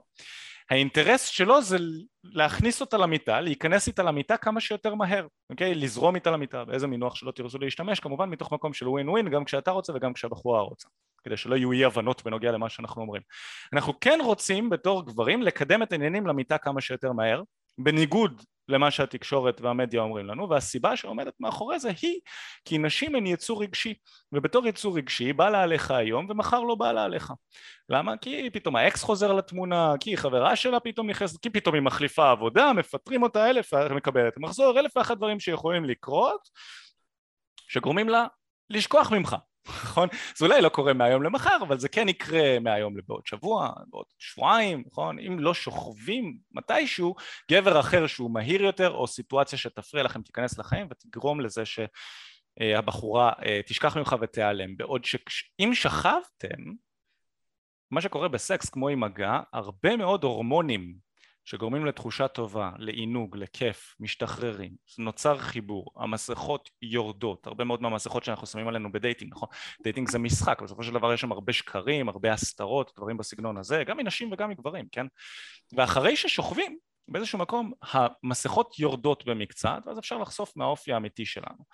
האינטרס 0.70 1.26
שלו 1.26 1.62
זה 1.62 1.76
להכניס 2.24 2.80
אותה 2.80 2.96
למיטה, 2.96 3.40
להיכנס 3.40 3.86
איתה 3.86 4.02
למיטה 4.02 4.36
כמה 4.36 4.60
שיותר 4.60 4.94
מהר, 4.94 5.26
אוקיי? 5.50 5.74
לזרום 5.74 6.14
איתה 6.14 6.30
למיטה, 6.30 6.64
באיזה 6.64 6.86
מינוח 6.86 7.14
שלא 7.14 7.30
תרצו 7.30 7.58
להשתמש, 7.58 8.00
כמובן 8.00 8.28
מתוך 8.28 8.52
מקום 8.52 8.72
של 8.72 8.88
ווין 8.88 9.08
ווין, 9.08 9.30
גם 9.30 9.44
כשאתה 9.44 9.70
רוצה 9.70 9.92
וגם 9.96 10.12
כשהבחורה 10.12 10.60
רוצה. 10.60 10.88
כדי 11.24 11.36
שלא 11.36 11.56
יהיו 11.56 11.72
אי 11.72 11.84
הבנות 11.84 12.24
בנוגע 12.24 12.52
למה 12.52 12.68
שאנחנו 12.68 13.02
אומרים. 13.02 13.22
אנחנו 13.72 14.00
כן 14.00 14.18
רוצים 14.22 14.70
בתור 14.70 15.06
גברים 15.06 15.42
לקדם 15.42 15.82
את 15.82 15.92
העניינים 15.92 16.26
למיטה 16.26 16.58
כמה 16.58 16.80
שיותר 16.80 17.12
מהר, 17.12 17.42
בניגוד 17.78 18.42
למה 18.68 18.90
שהתקשורת 18.90 19.60
והמדיה 19.60 20.00
אומרים 20.00 20.26
לנו, 20.26 20.48
והסיבה 20.48 20.96
שעומדת 20.96 21.34
מאחורי 21.40 21.78
זה 21.78 21.90
היא 22.02 22.20
כי 22.64 22.78
נשים 22.78 23.14
הן 23.14 23.26
יצור 23.26 23.62
רגשי, 23.62 23.94
ובתור 24.32 24.66
יצור 24.66 24.96
רגשי 24.96 25.32
בא 25.32 25.48
לה 25.48 25.62
עליך 25.62 25.90
היום 25.90 26.26
ומחר 26.28 26.60
לא 26.60 26.74
בא 26.74 26.92
לה 26.92 27.04
עליך. 27.04 27.32
למה? 27.88 28.16
כי 28.16 28.50
פתאום 28.52 28.76
האקס 28.76 29.02
חוזר 29.02 29.32
לתמונה, 29.32 29.94
כי 30.00 30.16
חברה 30.16 30.56
שלה 30.56 30.80
פתאום 30.80 31.10
נכנסת, 31.10 31.42
כי 31.42 31.50
פתאום 31.50 31.74
היא 31.74 31.82
מחליפה 31.82 32.30
עבודה, 32.30 32.72
מפטרים 32.72 33.22
אותה 33.22 33.50
אלף, 33.50 33.74
מקבלת 33.74 34.38
מחזור, 34.38 34.78
אלף 34.78 34.96
ואחת 34.96 35.16
דברים 35.16 35.40
שיכולים 35.40 35.84
לקרות, 35.84 36.48
שגורמים 37.68 38.08
לה 38.08 38.26
לשכוח 38.70 39.12
ממך. 39.12 39.36
נכון? 39.68 40.08
זה 40.36 40.44
אולי 40.44 40.60
לא 40.60 40.68
קורה 40.68 40.92
מהיום 40.92 41.22
למחר, 41.22 41.56
אבל 41.62 41.78
זה 41.78 41.88
כן 41.88 42.08
יקרה 42.08 42.58
מהיום 42.60 42.98
לבעוד 42.98 43.26
שבוע, 43.26 43.72
בעוד 43.86 44.06
שבועיים, 44.18 44.84
נכון? 44.86 45.18
אם 45.18 45.38
לא 45.38 45.54
שוכבים 45.54 46.38
מתישהו, 46.52 47.14
גבר 47.50 47.80
אחר 47.80 48.06
שהוא 48.06 48.30
מהיר 48.30 48.62
יותר, 48.62 48.90
או 48.90 49.06
סיטואציה 49.06 49.58
שתפריע 49.58 50.02
לכם 50.02 50.22
תיכנס 50.22 50.58
לחיים 50.58 50.86
ותגרום 50.90 51.40
לזה 51.40 51.62
שהבחורה 51.64 53.32
אה, 53.46 53.60
תשכח 53.66 53.96
ממך 53.96 54.16
ותיעלם. 54.20 54.76
בעוד 54.76 55.04
שאם 55.04 55.74
שכבתם, 55.74 56.62
מה 57.90 58.00
שקורה 58.00 58.28
בסקס 58.28 58.68
כמו 58.70 58.88
עם 58.88 59.00
מגע, 59.00 59.40
הרבה 59.52 59.96
מאוד 59.96 60.24
הורמונים 60.24 61.05
שגורמים 61.46 61.86
לתחושה 61.86 62.28
טובה, 62.28 62.70
לעינוג, 62.78 63.36
לכיף, 63.36 63.96
משתחררים, 64.00 64.72
נוצר 64.98 65.38
חיבור, 65.38 65.90
המסכות 65.96 66.70
יורדות, 66.82 67.46
הרבה 67.46 67.64
מאוד 67.64 67.82
מהמסכות 67.82 68.24
שאנחנו 68.24 68.46
שמים 68.46 68.68
עלינו 68.68 68.92
בדייטינג, 68.92 69.32
נכון? 69.32 69.48
דייטינג 69.82 70.08
זה 70.08 70.18
משחק, 70.18 70.62
בסופו 70.62 70.82
של 70.82 70.92
דבר 70.92 71.12
יש 71.12 71.20
שם 71.20 71.32
הרבה 71.32 71.52
שקרים, 71.52 72.08
הרבה 72.08 72.32
הסתרות, 72.32 72.92
דברים 72.96 73.16
בסגנון 73.16 73.56
הזה, 73.56 73.84
גם 73.86 73.96
מנשים 73.96 74.32
וגם 74.32 74.50
מגברים, 74.50 74.86
כן? 74.92 75.06
ואחרי 75.72 76.16
ששוכבים, 76.16 76.78
באיזשהו 77.08 77.38
מקום 77.38 77.72
המסכות 77.82 78.78
יורדות 78.78 79.24
במקצת, 79.24 79.78
ואז 79.86 79.98
אפשר 79.98 80.18
לחשוף 80.18 80.56
מהאופי 80.56 80.92
האמיתי 80.92 81.26
שלנו. 81.26 81.64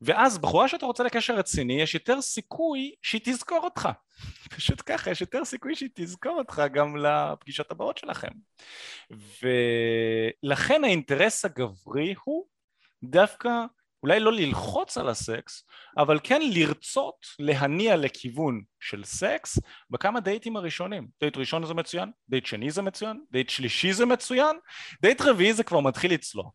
ואז 0.00 0.38
בחורה 0.38 0.68
שאתה 0.68 0.86
רוצה 0.86 1.04
לקשר 1.04 1.34
רציני 1.34 1.82
יש 1.82 1.94
יותר 1.94 2.20
סיכוי 2.20 2.94
שהיא 3.02 3.20
תזכור 3.24 3.60
אותך. 3.64 3.88
פשוט 4.56 4.82
ככה 4.86 5.10
יש 5.10 5.20
יותר 5.20 5.44
סיכוי 5.44 5.74
שהיא 5.74 5.90
תזכור 5.94 6.38
אותך 6.38 6.62
גם 6.72 6.96
לפגישות 6.96 7.70
הבאות 7.70 7.98
שלכם. 7.98 8.28
ולכן 9.42 10.84
האינטרס 10.84 11.44
הגברי 11.44 12.14
הוא 12.24 12.46
דווקא 13.02 13.50
אולי 14.02 14.20
לא 14.20 14.32
ללחוץ 14.32 14.98
על 14.98 15.08
הסקס 15.08 15.64
אבל 15.96 16.18
כן 16.22 16.40
לרצות 16.52 17.26
להניע 17.38 17.96
לכיוון 17.96 18.62
של 18.80 19.04
סקס 19.04 19.58
בכמה 19.90 20.20
דייטים 20.20 20.56
הראשונים. 20.56 21.08
דייט 21.20 21.36
ראשון 21.36 21.66
זה 21.66 21.74
מצוין, 21.74 22.10
דייט 22.28 22.46
שני 22.46 22.70
זה 22.70 22.82
מצוין, 22.82 23.20
דייט 23.30 23.48
שלישי 23.48 23.92
זה 23.92 24.06
מצוין, 24.06 24.56
דייט 25.02 25.20
רביעי 25.20 25.54
זה 25.54 25.64
כבר 25.64 25.80
מתחיל 25.80 26.12
לצלול 26.12 26.46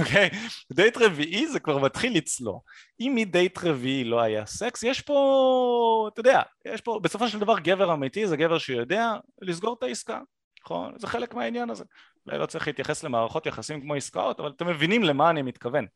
אוקיי? 0.00 0.30
דייט 0.72 0.96
רביעי 0.96 1.48
זה 1.48 1.60
כבר 1.60 1.78
מתחיל 1.78 2.16
לצלול. 2.16 2.58
אם 3.00 3.12
מדייט 3.14 3.58
רביעי 3.58 4.04
לא 4.04 4.20
היה 4.20 4.46
סקס, 4.46 4.82
יש 4.82 5.00
פה, 5.00 6.08
אתה 6.12 6.20
יודע, 6.20 6.42
יש 6.64 6.80
פה, 6.80 7.00
בסופו 7.02 7.28
של 7.28 7.38
דבר 7.38 7.58
גבר 7.58 7.94
אמיתי 7.94 8.26
זה 8.26 8.36
גבר 8.36 8.58
שיודע 8.58 9.12
לסגור 9.42 9.76
את 9.78 9.82
העסקה, 9.82 10.20
נכון? 10.64 10.98
זה 10.98 11.06
חלק 11.06 11.34
מהעניין 11.34 11.70
הזה. 11.70 11.84
אולי 12.26 12.38
לא 12.38 12.46
צריך 12.46 12.66
להתייחס 12.66 13.04
למערכות 13.04 13.46
יחסים 13.46 13.80
כמו 13.80 13.94
עסקאות, 13.94 14.40
אבל 14.40 14.50
אתם 14.56 14.66
מבינים 14.66 15.02
למה 15.02 15.30
אני 15.30 15.42
מתכוון. 15.42 15.86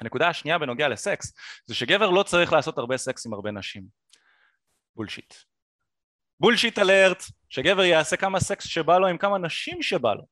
הנקודה 0.00 0.28
השנייה 0.28 0.58
בנוגע 0.58 0.88
לסקס, 0.88 1.32
זה 1.66 1.74
שגבר 1.74 2.10
לא 2.10 2.22
צריך 2.22 2.52
לעשות 2.52 2.78
הרבה 2.78 2.96
סקס 2.96 3.26
עם 3.26 3.34
הרבה 3.34 3.50
נשים. 3.50 3.84
Bullshit. 4.96 5.34
Bullshit 6.40 6.78
alert, 6.78 7.22
שגבר 7.48 7.84
יעשה 7.84 8.16
כמה 8.16 8.40
סקס 8.40 8.64
שבא 8.66 8.98
לו 8.98 9.06
עם 9.06 9.18
כמה 9.18 9.38
נשים 9.38 9.82
שבא 9.82 10.14
לו. 10.14 10.26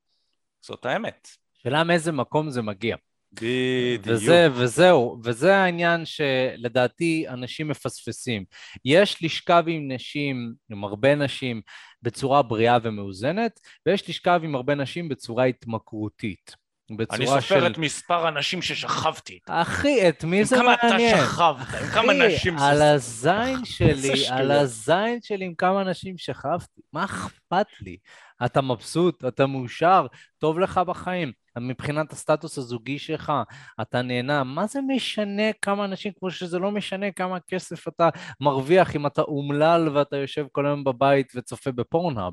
זאת 0.60 0.86
האמת. 0.86 1.41
שאלה 1.62 1.84
מאיזה 1.84 2.12
מקום 2.12 2.50
זה 2.50 2.62
מגיע. 2.62 2.96
בדיוק. 3.32 4.06
וזה, 4.06 4.48
וזהו, 4.52 5.20
וזה 5.24 5.56
העניין 5.56 6.04
שלדעתי 6.04 7.24
אנשים 7.28 7.68
מפספסים. 7.68 8.44
יש 8.84 9.22
לשכב 9.22 9.64
עם 9.66 9.92
נשים, 9.92 10.54
עם 10.70 10.84
הרבה 10.84 11.14
נשים, 11.14 11.60
בצורה 12.02 12.42
בריאה 12.42 12.78
ומאוזנת, 12.82 13.60
ויש 13.86 14.08
לשכב 14.08 14.40
עם 14.44 14.54
הרבה 14.54 14.74
נשים 14.74 15.08
בצורה 15.08 15.44
התמכרותית. 15.44 16.62
אני 17.10 17.26
סופר 17.26 17.40
של... 17.40 17.66
את 17.66 17.78
מספר 17.78 18.26
הנשים 18.26 18.62
ששכבתי. 18.62 19.38
אחי, 19.48 20.08
את 20.08 20.24
מי 20.24 20.44
זה 20.44 20.56
מעניין? 20.56 20.78
עם 20.82 21.26
כמה 21.36 21.52
אתה 21.52 21.66
שכבת? 21.66 21.82
עם 21.82 21.88
כמה 21.88 22.12
נשים 22.12 22.58
זה... 22.58 22.64
על 22.64 22.82
הזין 22.82 23.64
שלי, 23.76 24.28
על 24.30 24.50
הזין 24.50 25.18
שלי 25.22 25.44
עם 25.44 25.54
כמה 25.54 25.84
נשים 25.84 26.18
שכבתי. 26.18 26.80
מה 26.92 27.04
אכפת 27.04 27.66
לי? 27.80 27.96
אתה 28.44 28.62
מבסוט, 28.62 29.24
אתה 29.24 29.46
מאושר, 29.46 30.06
טוב 30.38 30.58
לך 30.58 30.78
בחיים. 30.78 31.32
מבחינת 31.58 32.12
הסטטוס 32.12 32.58
הזוגי 32.58 32.98
שלך, 32.98 33.32
אתה 33.80 34.02
נהנה, 34.02 34.44
מה 34.44 34.66
זה 34.66 34.80
משנה 34.88 35.52
כמה 35.62 35.84
אנשים, 35.84 36.12
כמו 36.18 36.30
שזה 36.30 36.58
לא 36.58 36.70
משנה 36.70 37.10
כמה 37.10 37.40
כסף 37.40 37.88
אתה 37.88 38.08
מרוויח 38.40 38.96
אם 38.96 39.06
אתה 39.06 39.22
אומלל 39.22 39.88
ואתה 39.94 40.16
יושב 40.16 40.46
כל 40.52 40.66
היום 40.66 40.84
בבית 40.84 41.32
וצופה 41.34 41.72
בפורנהאב, 41.72 42.32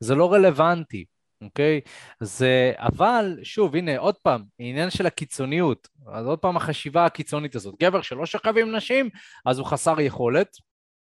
זה 0.00 0.14
לא 0.14 0.32
רלוונטי. 0.32 1.04
אוקיי? 1.42 1.80
זה, 2.20 2.72
אבל, 2.76 3.38
שוב, 3.42 3.76
הנה, 3.76 3.98
עוד 3.98 4.14
פעם, 4.22 4.44
עניין 4.58 4.90
של 4.90 5.06
הקיצוניות. 5.06 5.88
אז 6.12 6.26
עוד 6.26 6.38
פעם 6.38 6.56
החשיבה 6.56 7.06
הקיצונית 7.06 7.54
הזאת. 7.54 7.74
גבר 7.82 8.02
שלא 8.02 8.26
שכב 8.26 8.58
עם 8.58 8.76
נשים, 8.76 9.08
אז 9.46 9.58
הוא 9.58 9.66
חסר 9.66 10.00
יכולת. 10.00 10.56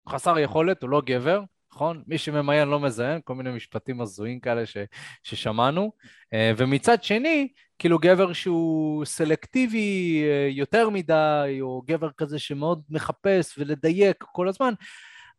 חסר 0.09 0.39
יכולת, 0.39 0.83
הוא 0.83 0.91
לא 0.91 1.03
גבר. 1.05 1.41
נכון? 1.75 2.03
מי 2.07 2.19
שממיין 2.19 2.69
לא 2.69 2.81
מזיין, 2.81 3.21
כל 3.25 3.35
מיני 3.35 3.51
משפטים 3.51 4.01
הזויים 4.01 4.41
כאלה 4.41 4.67
ש, 4.67 4.77
ששמענו. 5.23 5.93
אה, 6.33 6.53
ומצד 6.57 7.03
שני, 7.03 7.49
כאילו 7.79 7.99
גבר 7.99 8.33
שהוא 8.33 9.05
סלקטיבי 9.05 10.23
אה, 10.25 10.49
יותר 10.51 10.91
מדי, 10.91 11.59
או 11.61 11.83
גבר 11.87 12.11
כזה 12.11 12.39
שמאוד 12.39 12.83
מחפש 12.91 13.59
ולדייק 13.59 14.25
כל 14.33 14.49
הזמן, 14.49 14.75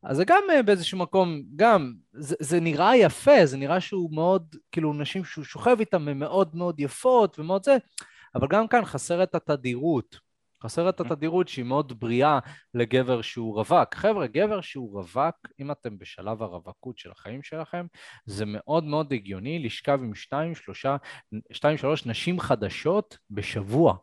אז 0.03 0.17
זה 0.17 0.25
גם 0.25 0.43
אה, 0.51 0.63
באיזשהו 0.63 0.97
מקום, 0.97 1.41
גם, 1.55 1.93
זה, 2.13 2.35
זה 2.39 2.59
נראה 2.59 2.97
יפה, 2.97 3.45
זה 3.45 3.57
נראה 3.57 3.79
שהוא 3.79 4.15
מאוד, 4.15 4.55
כאילו 4.71 4.93
נשים 4.93 5.25
שהוא 5.25 5.45
שוכב 5.45 5.75
איתן 5.79 6.07
הן 6.07 6.19
מאוד 6.19 6.55
מאוד 6.55 6.79
יפות 6.79 7.39
ומאוד 7.39 7.63
זה, 7.63 7.77
אבל 8.35 8.47
גם 8.47 8.67
כאן 8.67 8.85
חסרת 8.85 9.35
התדירות. 9.35 10.32
חסרת 10.63 10.99
התדירות 10.99 11.47
שהיא 11.47 11.65
מאוד 11.65 11.99
בריאה 11.99 12.39
לגבר 12.73 13.21
שהוא 13.21 13.55
רווק. 13.55 13.95
חבר'ה, 13.95 14.27
גבר 14.27 14.61
שהוא 14.61 14.99
רווק, 14.99 15.35
אם 15.59 15.71
אתם 15.71 15.97
בשלב 15.97 16.43
הרווקות 16.43 16.97
של 16.97 17.11
החיים 17.11 17.43
שלכם, 17.43 17.85
זה 18.25 18.43
מאוד 18.47 18.83
מאוד 18.83 19.13
הגיוני 19.13 19.59
לשכב 19.59 19.99
עם 20.03 20.15
שתיים, 20.15 20.55
שלושה, 20.55 20.95
שתיים, 21.51 21.77
שלוש 21.77 22.05
נשים 22.05 22.39
חדשות 22.39 23.17
בשבוע. 23.29 23.95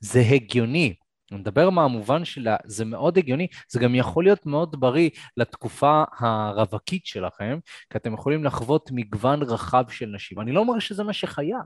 זה 0.00 0.20
הגיוני. 0.20 0.94
אני 1.32 1.40
מדבר 1.40 1.70
מהמובן 1.70 2.24
של 2.24 2.48
זה 2.64 2.84
מאוד 2.84 3.18
הגיוני, 3.18 3.46
זה 3.68 3.80
גם 3.80 3.94
יכול 3.94 4.24
להיות 4.24 4.46
מאוד 4.46 4.80
בריא 4.80 5.10
לתקופה 5.36 6.04
הרווקית 6.18 7.06
שלכם, 7.06 7.58
כי 7.90 7.98
אתם 7.98 8.14
יכולים 8.14 8.44
לחוות 8.44 8.90
מגוון 8.92 9.42
רחב 9.42 9.84
של 9.88 10.06
נשים. 10.06 10.40
אני 10.40 10.52
לא 10.52 10.60
אומר 10.60 10.78
שזה 10.78 11.04
מה 11.04 11.12
שחייב, 11.12 11.58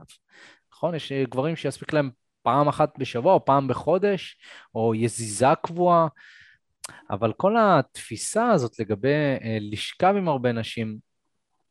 נכון? 0.73 0.95
יש 0.95 1.11
גברים 1.11 1.55
שיספיק 1.55 1.93
להם 1.93 2.09
פעם 2.49 2.67
אחת 2.67 2.97
בשבוע 2.97 3.33
או 3.33 3.45
פעם 3.45 3.67
בחודש, 3.67 4.37
או 4.75 4.95
יזיזה 4.95 5.45
קבועה, 5.63 6.07
אבל 7.09 7.33
כל 7.33 7.55
התפיסה 7.59 8.51
הזאת 8.51 8.79
לגבי 8.79 9.13
אה, 9.43 9.57
לשכב 9.61 10.13
עם 10.17 10.27
הרבה 10.27 10.51
נשים, 10.51 10.97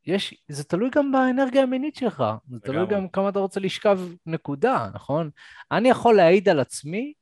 יש, 0.06 0.34
זה 0.48 0.64
תלוי 0.64 0.90
גם 0.90 1.12
באנרגיה 1.12 1.62
המינית 1.62 1.96
שלך, 1.96 2.24
זה 2.50 2.60
תלוי 2.60 2.86
גם 2.86 3.08
כמה 3.08 3.28
אתה 3.28 3.38
רוצה 3.38 3.60
לשכב 3.60 4.00
נקודה, 4.26 4.88
נכון? 4.94 5.30
אני 5.72 5.88
יכול 5.88 6.16
להעיד 6.16 6.48
על 6.48 6.60
עצמי, 6.60 7.12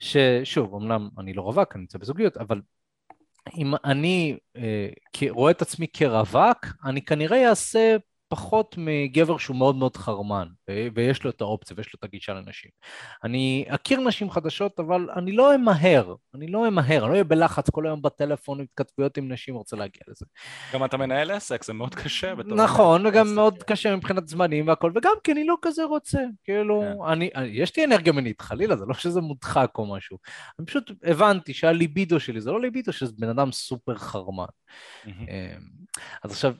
ששוב, 0.00 0.74
אמנם 0.74 1.08
אני 1.18 1.32
לא 1.32 1.42
רווק, 1.42 1.74
אני 1.74 1.80
נמצא 1.80 1.98
בזוגיות, 1.98 2.36
אבל 2.36 2.60
אם 3.56 3.74
אני 3.84 4.36
אה, 4.56 4.88
רואה 5.30 5.50
את 5.50 5.62
עצמי 5.62 5.86
כרווק, 5.92 6.66
אני 6.84 7.02
כנראה 7.02 7.48
אעשה 7.48 7.96
פחות 8.32 8.74
מגבר 8.78 9.38
שהוא 9.38 9.56
מאוד 9.56 9.76
מאוד 9.76 9.96
חרמן, 9.96 10.48
ויש 10.94 11.24
לו 11.24 11.30
את 11.30 11.40
האופציה 11.40 11.76
ויש 11.76 11.86
לו 11.86 11.96
את 11.98 12.04
הגישה 12.04 12.34
לנשים. 12.34 12.70
אני 13.24 13.64
אכיר 13.68 14.00
נשים 14.00 14.30
חדשות, 14.30 14.80
אבל 14.80 15.08
אני 15.16 15.32
לא 15.32 15.54
אמהר, 15.54 16.14
אני 16.34 16.46
לא 16.46 16.68
אמהר, 16.68 16.98
אני 16.98 17.08
לא 17.08 17.12
אהיה 17.12 17.24
בלחץ 17.24 17.70
כל 17.70 17.86
היום 17.86 18.02
בטלפון 18.02 18.60
התכתבויות 18.60 19.16
עם 19.16 19.32
נשים, 19.32 19.54
רוצה 19.54 19.76
להגיע 19.76 20.02
לזה. 20.08 20.26
גם 20.74 20.84
אתה 20.84 20.96
מנהל 20.96 21.30
עסק, 21.30 21.64
זה 21.64 21.72
מאוד 21.72 21.94
קשה. 21.94 22.34
נכון, 22.34 23.06
וגם 23.06 23.34
מאוד 23.34 23.62
קשה 23.62 23.96
מבחינת 23.96 24.28
זמנים 24.28 24.68
והכל, 24.68 24.92
וגם 24.94 25.12
כי 25.24 25.32
אני 25.32 25.44
לא 25.44 25.56
כזה 25.62 25.84
רוצה, 25.84 26.20
כאילו, 26.44 26.82
כן. 26.82 27.12
אני, 27.12 27.30
יש 27.46 27.76
לי 27.76 27.84
אנרגיה 27.84 28.12
מינית, 28.12 28.40
חלילה, 28.40 28.76
זה 28.76 28.84
לא 28.86 28.94
שזה 28.94 29.20
מודחק 29.20 29.70
או 29.78 29.94
משהו. 29.94 30.18
אני 30.58 30.66
פשוט 30.66 30.90
הבנתי 31.04 31.54
שהליבידו 31.54 32.20
שלי, 32.20 32.40
זה 32.40 32.50
לא 32.50 32.60
ליבידו, 32.60 32.92
שזה 32.92 33.12
בן 33.18 33.28
אדם 33.28 33.52
סופר 33.52 33.94
חרמן. 33.94 34.44
אז 36.22 36.30
עכשיו, 36.30 36.54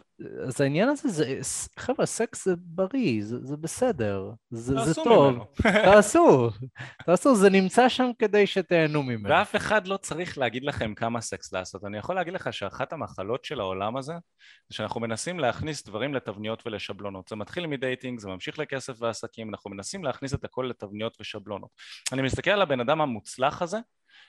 אז 0.46 0.61
העניין 0.61 0.88
הזה 0.88 1.09
זה, 1.09 1.38
חבר'ה, 1.79 2.07
סקס 2.07 2.44
זה 2.44 2.55
בריא, 2.57 3.25
זה, 3.25 3.37
זה 3.42 3.57
בסדר, 3.57 4.31
זה, 4.51 4.75
זה 4.85 4.94
טוב. 4.94 5.46
תעשו, 5.85 6.51
תעשו, 7.07 7.35
זה 7.35 7.51
נמצא 7.51 7.88
שם 7.88 8.11
כדי 8.18 8.46
שתהנו 8.46 9.03
ממנו. 9.03 9.29
ואף 9.29 9.57
אחד 9.57 9.87
לא 9.87 9.96
צריך 9.96 10.38
להגיד 10.38 10.64
לכם 10.64 10.94
כמה 10.94 11.20
סקס 11.20 11.53
לעשות. 11.53 11.85
אני 11.85 11.98
יכול 11.98 12.14
להגיד 12.14 12.35
לך 12.35 12.53
שאחת 12.53 12.92
המחלות 12.92 13.44
של 13.44 13.61
העולם 13.61 13.96
הזה, 13.96 14.14
זה 14.68 14.77
שאנחנו 14.77 15.01
מנסים 15.01 15.40
להכניס 15.40 15.87
דברים 15.87 16.14
לתבניות 16.14 16.66
ולשבלונות. 16.66 17.29
זה 17.29 17.37
מתחיל 17.37 17.66
מדייטינג, 17.66 18.18
זה 18.18 18.29
ממשיך 18.29 18.59
לכסף 18.59 19.03
ועסקים, 19.03 19.51
אנחנו 19.51 19.70
מנסים 19.70 20.05
להכניס 20.05 20.35
את 20.35 20.44
הכל 20.44 20.66
לתבניות 20.70 21.16
ושבלונות. 21.20 21.70
אני 22.12 22.22
מסתכל 22.22 22.51
על 22.51 22.62
הבן 22.62 22.81
אדם 22.81 23.01
המוצלח 23.01 23.62
הזה, 23.62 23.79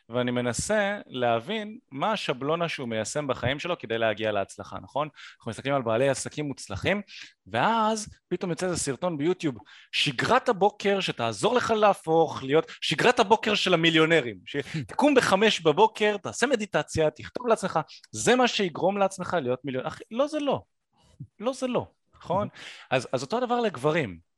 ואני 0.09 0.31
מנסה 0.31 0.99
להבין 1.07 1.77
מה 1.91 2.11
השבלונה 2.11 2.69
שהוא 2.69 2.87
מיישם 2.87 3.27
בחיים 3.27 3.59
שלו 3.59 3.77
כדי 3.79 3.97
להגיע 3.97 4.31
להצלחה, 4.31 4.77
נכון? 4.81 5.09
אנחנו 5.37 5.49
מסתכלים 5.49 5.75
על 5.75 5.81
בעלי 5.81 6.09
עסקים 6.09 6.45
מוצלחים, 6.45 7.01
ואז 7.47 8.07
פתאום 8.29 8.51
יוצא 8.51 8.65
איזה 8.65 8.77
סרטון 8.77 9.17
ביוטיוב, 9.17 9.55
שגרת 9.91 10.49
הבוקר 10.49 10.99
שתעזור 10.99 11.55
לך 11.55 11.71
להפוך 11.71 12.43
להיות 12.43 12.71
שגרת 12.81 13.19
הבוקר 13.19 13.55
של 13.55 13.73
המיליונרים, 13.73 14.37
שתקום 14.45 15.15
בחמש 15.15 15.61
בבוקר, 15.61 16.17
תעשה 16.17 16.47
מדיטציה, 16.47 17.09
תכתוב 17.09 17.47
לעצמך, 17.47 17.79
זה 18.11 18.35
מה 18.35 18.47
שיגרום 18.47 18.97
לעצמך 18.97 19.37
להיות 19.41 19.59
מיליונר. 19.63 19.87
אחי, 19.87 20.03
לא 20.11 20.27
זה 20.27 20.39
לא. 20.39 20.61
לא 21.39 21.53
זה 21.53 21.67
לא, 21.67 21.87
נכון? 22.15 22.47
אז, 22.91 23.07
אז 23.13 23.21
אותו 23.21 23.39
דבר 23.39 23.61
לגברים. 23.61 24.32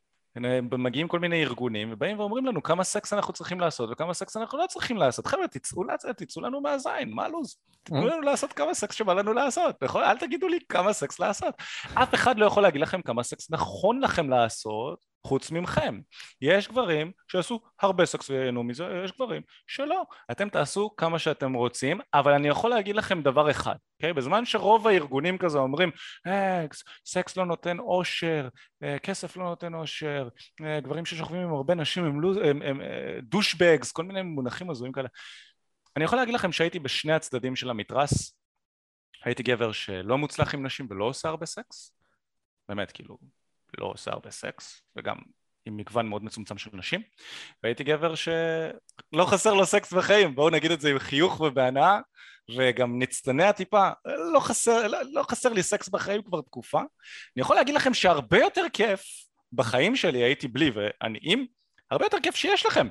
מגיעים 0.78 1.08
כל 1.08 1.20
מיני 1.20 1.44
ארגונים 1.44 1.90
ובאים 1.92 2.20
ואומרים 2.20 2.46
לנו 2.46 2.64
כמה 2.64 2.84
סקס 2.84 3.14
אנחנו 3.14 3.34
צריכים 3.34 3.60
לעשות 3.60 3.90
וכמה 3.92 4.14
סקס 4.14 4.38
אנחנו 4.38 4.58
לא 4.58 4.66
צריכים 4.68 4.98
לעשות. 4.98 5.28
חבר'ה, 5.28 5.48
תצאו, 5.48 5.84
תצאו 6.18 6.42
לנו 6.42 6.62
מהזין, 6.62 7.14
מה 7.14 7.26
הלו"ז? 7.26 7.58
תנו 7.84 8.08
לנו 8.08 8.22
לעשות 8.22 8.54
כמה 8.54 8.74
סקס 8.74 8.96
שבא 8.96 9.14
לנו 9.14 9.34
לעשות, 9.34 9.84
נכון? 9.84 10.04
אל 10.04 10.18
תגידו 10.18 10.48
לי 10.48 10.60
כמה 10.70 10.94
סקס 10.94 11.20
לעשות. 11.20 11.56
אף 11.94 12.14
אחד 12.14 12.38
לא 12.38 12.46
יכול 12.46 12.64
להגיד 12.64 12.82
לכם 12.82 13.02
כמה 13.02 13.24
סקס 13.24 13.52
נכון 13.52 14.02
לכם 14.02 14.30
לעשות 14.30 15.15
חוץ 15.26 15.52
ממכם. 15.52 16.00
יש 16.42 16.68
גברים 16.68 17.12
שיעשו 17.32 17.60
הרבה 17.82 18.06
סקס 18.06 18.30
וייהנו 18.30 18.64
מזה, 18.64 19.02
יש 19.06 19.12
גברים 19.12 19.42
שלא. 19.68 20.04
אתם 20.32 20.50
תעשו 20.50 20.96
כמה 20.98 21.20
שאתם 21.20 21.54
רוצים, 21.54 22.00
אבל 22.14 22.32
אני 22.32 22.48
יכול 22.48 22.70
להגיד 22.70 22.96
לכם 22.96 23.22
דבר 23.22 23.52
אחד, 23.52 23.76
אוקיי? 23.96 24.12
Okay? 24.12 24.14
בזמן 24.14 24.46
שרוב 24.46 24.88
הארגונים 24.88 25.38
כזה 25.38 25.58
אומרים, 25.58 25.92
אקס, 26.66 26.84
סקס 27.06 27.38
לא 27.38 27.46
נותן 27.46 27.80
אושר, 27.80 28.48
אה, 28.84 29.00
כסף 29.00 29.38
לא 29.38 29.44
נותן 29.44 29.74
אושר, 29.74 30.28
אה, 30.64 30.80
גברים 30.80 31.06
ששוכבים 31.06 31.42
עם 31.42 31.54
הרבה 31.54 31.76
נשים 31.76 32.06
הם, 32.06 32.20
הם, 32.26 32.62
הם, 32.62 32.62
הם 32.62 32.82
douchebags, 33.22 33.92
כל 33.92 34.04
מיני 34.04 34.22
מונחים 34.22 34.70
הזויים 34.70 34.94
כאלה. 34.94 35.08
אני 35.96 36.04
יכול 36.04 36.18
להגיד 36.18 36.34
לכם 36.34 36.52
שהייתי 36.52 36.80
בשני 36.80 37.14
הצדדים 37.14 37.56
של 37.56 37.70
המתרס, 37.70 38.38
הייתי 39.24 39.44
גבר 39.44 39.72
שלא 39.72 40.18
מוצלח 40.18 40.54
עם 40.54 40.66
נשים 40.66 40.88
ולא 40.90 41.06
עושה 41.06 41.30
הרבה 41.30 41.46
סקס, 41.46 41.92
באמת 42.70 42.92
כאילו 42.92 43.18
לא 43.80 43.86
עושה 43.86 44.12
הרבה 44.12 44.32
סקס, 44.32 44.82
וגם 44.96 45.16
עם 45.66 45.78
מגוון 45.78 46.08
מאוד 46.08 46.24
מצומצם 46.24 46.58
של 46.58 46.70
נשים, 46.74 47.02
והייתי 47.64 47.84
גבר 47.84 48.16
שלא 48.16 49.26
חסר 49.26 49.54
לו 49.54 49.66
סקס 49.66 49.94
בחיים, 49.94 50.36
בואו 50.36 50.50
נגיד 50.50 50.72
את 50.72 50.82
זה 50.82 50.90
עם 50.90 51.00
חיוך 51.00 51.40
ובהנאה, 51.40 52.00
וגם 52.58 53.00
נצטנע 53.00 53.52
טיפה, 53.52 53.90
לא 54.34 54.40
חסר, 54.40 54.88
לא, 54.88 54.98
לא 55.12 55.24
חסר 55.24 55.54
לי 55.54 55.64
סקס 55.64 55.90
בחיים 55.90 56.22
כבר 56.22 56.42
תקופה. 56.42 56.80
אני 56.80 57.42
יכול 57.42 57.56
להגיד 57.56 57.76
לכם 57.76 57.94
שהרבה 57.94 58.38
יותר 58.40 58.66
כיף 58.74 59.04
בחיים 59.54 59.96
שלי 59.96 60.24
הייתי 60.24 60.48
בלי, 60.48 60.72
ואני 60.74 61.20
עם, 61.22 61.46
הרבה 61.92 62.06
יותר 62.06 62.18
כיף 62.24 62.36
שיש 62.36 62.66
לכם 62.66 62.88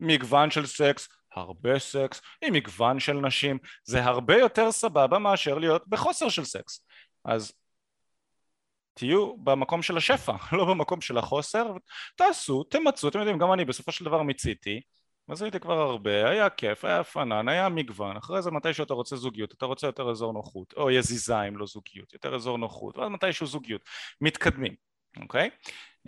מגוון 0.00 0.50
של 0.50 0.66
סקס, 0.66 1.08
הרבה 1.34 1.78
סקס, 1.78 2.20
עם 2.44 2.52
מגוון 2.52 3.00
של 3.00 3.12
נשים, 3.12 3.58
זה 3.84 4.04
הרבה 4.04 4.36
יותר 4.36 4.72
סבבה 4.72 5.18
מאשר 5.18 5.58
להיות 5.58 5.88
בחוסר 5.88 6.28
של 6.28 6.44
סקס. 6.44 6.84
אז 7.24 7.52
תהיו 8.98 9.36
במקום 9.36 9.82
של 9.82 9.96
השפע, 9.96 10.32
לא 10.58 10.64
במקום 10.64 11.00
של 11.00 11.18
החוסר, 11.18 11.72
תעשו, 12.16 12.64
תמצו, 12.64 13.08
אתם 13.08 13.18
יודעים, 13.18 13.38
גם 13.38 13.52
אני 13.52 13.64
בסופו 13.64 13.92
של 13.92 14.04
דבר 14.04 14.22
מיציתי, 14.22 14.80
הייתי 15.40 15.60
כבר 15.60 15.80
הרבה, 15.80 16.30
היה 16.30 16.50
כיף, 16.50 16.84
היה 16.84 17.04
פנן, 17.04 17.48
היה 17.48 17.68
מגוון, 17.68 18.16
אחרי 18.16 18.42
זה 18.42 18.50
מתישהו 18.50 18.84
אתה 18.84 18.94
רוצה 18.94 19.16
זוגיות, 19.16 19.52
אתה 19.52 19.66
רוצה 19.66 19.86
יותר 19.86 20.10
אזור 20.10 20.32
נוחות, 20.32 20.74
או 20.76 20.90
יזיזה 20.90 21.42
אם 21.42 21.56
לא 21.56 21.66
זוגיות, 21.66 22.12
יותר 22.12 22.34
אזור 22.34 22.58
נוחות, 22.58 22.98
ואז 22.98 23.10
מתישהו 23.10 23.46
זוגיות, 23.46 23.80
מתקדמים, 24.20 24.74
אוקיי? 25.22 25.50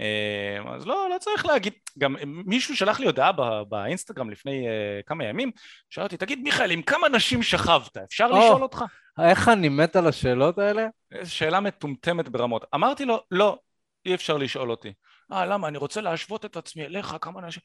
אה, 0.00 0.74
אז 0.74 0.86
לא, 0.86 1.08
לא 1.10 1.18
צריך 1.18 1.46
להגיד, 1.46 1.72
גם 1.98 2.16
מישהו 2.24 2.76
שלח 2.76 3.00
לי 3.00 3.06
הודעה 3.06 3.32
באינסטגרם 3.68 4.30
לפני 4.30 4.66
uh, 4.66 5.06
כמה 5.06 5.24
ימים, 5.24 5.50
שאל 5.90 6.02
אותי, 6.04 6.16
תגיד 6.16 6.38
מיכאל, 6.42 6.70
עם 6.70 6.82
כמה 6.82 7.08
נשים 7.08 7.42
שכבת? 7.42 7.96
אפשר 7.96 8.30
oh, 8.32 8.36
לשאול 8.36 8.62
אותך? 8.62 8.84
איך 9.18 9.48
אני 9.48 9.68
מת 9.68 9.96
על 9.96 10.06
השאלות 10.06 10.58
האלה? 10.58 10.86
שאלה 11.24 11.60
מטומטמת 11.60 12.28
ברמות. 12.28 12.64
אמרתי 12.74 13.04
לו, 13.04 13.22
לא, 13.30 13.58
אי 14.06 14.14
אפשר 14.14 14.36
לשאול 14.36 14.70
אותי. 14.70 14.92
אה, 15.32 15.46
למה? 15.46 15.68
אני 15.68 15.78
רוצה 15.78 16.00
להשוות 16.00 16.44
את 16.44 16.56
עצמי 16.56 16.84
אליך, 16.84 17.16
כמה 17.20 17.40
נשים... 17.40 17.62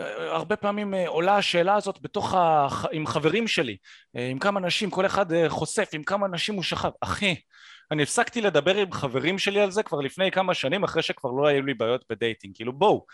אה, 0.00 0.34
הרבה 0.34 0.56
פעמים 0.56 0.94
עולה 1.06 1.36
השאלה 1.36 1.74
הזאת 1.74 1.98
בתוך 2.00 2.34
ה... 2.34 2.68
עם 2.92 3.06
חברים 3.06 3.48
שלי, 3.48 3.76
עם 4.14 4.38
כמה 4.38 4.60
נשים, 4.60 4.90
כל 4.90 5.06
אחד 5.06 5.48
חושף 5.48 5.88
עם 5.92 6.02
כמה 6.02 6.28
נשים 6.28 6.54
הוא 6.54 6.62
שכב. 6.62 6.90
אחי, 7.00 7.34
אני 7.90 8.02
הפסקתי 8.02 8.40
לדבר 8.40 8.76
עם 8.76 8.92
חברים 8.92 9.38
שלי 9.38 9.60
על 9.60 9.70
זה 9.70 9.82
כבר 9.82 10.00
לפני 10.00 10.30
כמה 10.30 10.54
שנים 10.54 10.84
אחרי 10.84 11.02
שכבר 11.02 11.30
לא 11.30 11.46
היו 11.46 11.62
לי 11.62 11.74
בעיות 11.74 12.04
בדייטינג, 12.10 12.54
כאילו 12.56 12.72
בואו 12.72 13.06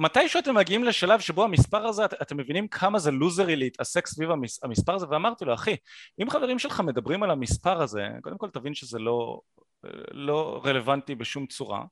מתי 0.00 0.28
שאתם 0.28 0.54
מגיעים 0.54 0.84
לשלב 0.84 1.20
שבו 1.20 1.44
המספר 1.44 1.86
הזה, 1.86 2.04
את, 2.04 2.14
אתם 2.22 2.36
מבינים 2.36 2.68
כמה 2.68 2.98
זה 2.98 3.10
לוזרי 3.10 3.56
להתעסק 3.56 4.06
סביב 4.06 4.30
המס, 4.30 4.64
המספר 4.64 4.94
הזה, 4.94 5.06
ואמרתי 5.10 5.44
לו, 5.44 5.54
אחי, 5.54 5.76
אם 6.22 6.30
חברים 6.30 6.58
שלך 6.58 6.80
מדברים 6.80 7.22
על 7.22 7.30
המספר 7.30 7.82
הזה, 7.82 8.08
קודם 8.22 8.38
כל 8.38 8.50
תבין 8.50 8.74
שזה 8.74 8.98
לא, 8.98 9.40
לא 10.10 10.62
רלוונטי 10.64 11.14
בשום 11.14 11.46
צורה. 11.46 11.84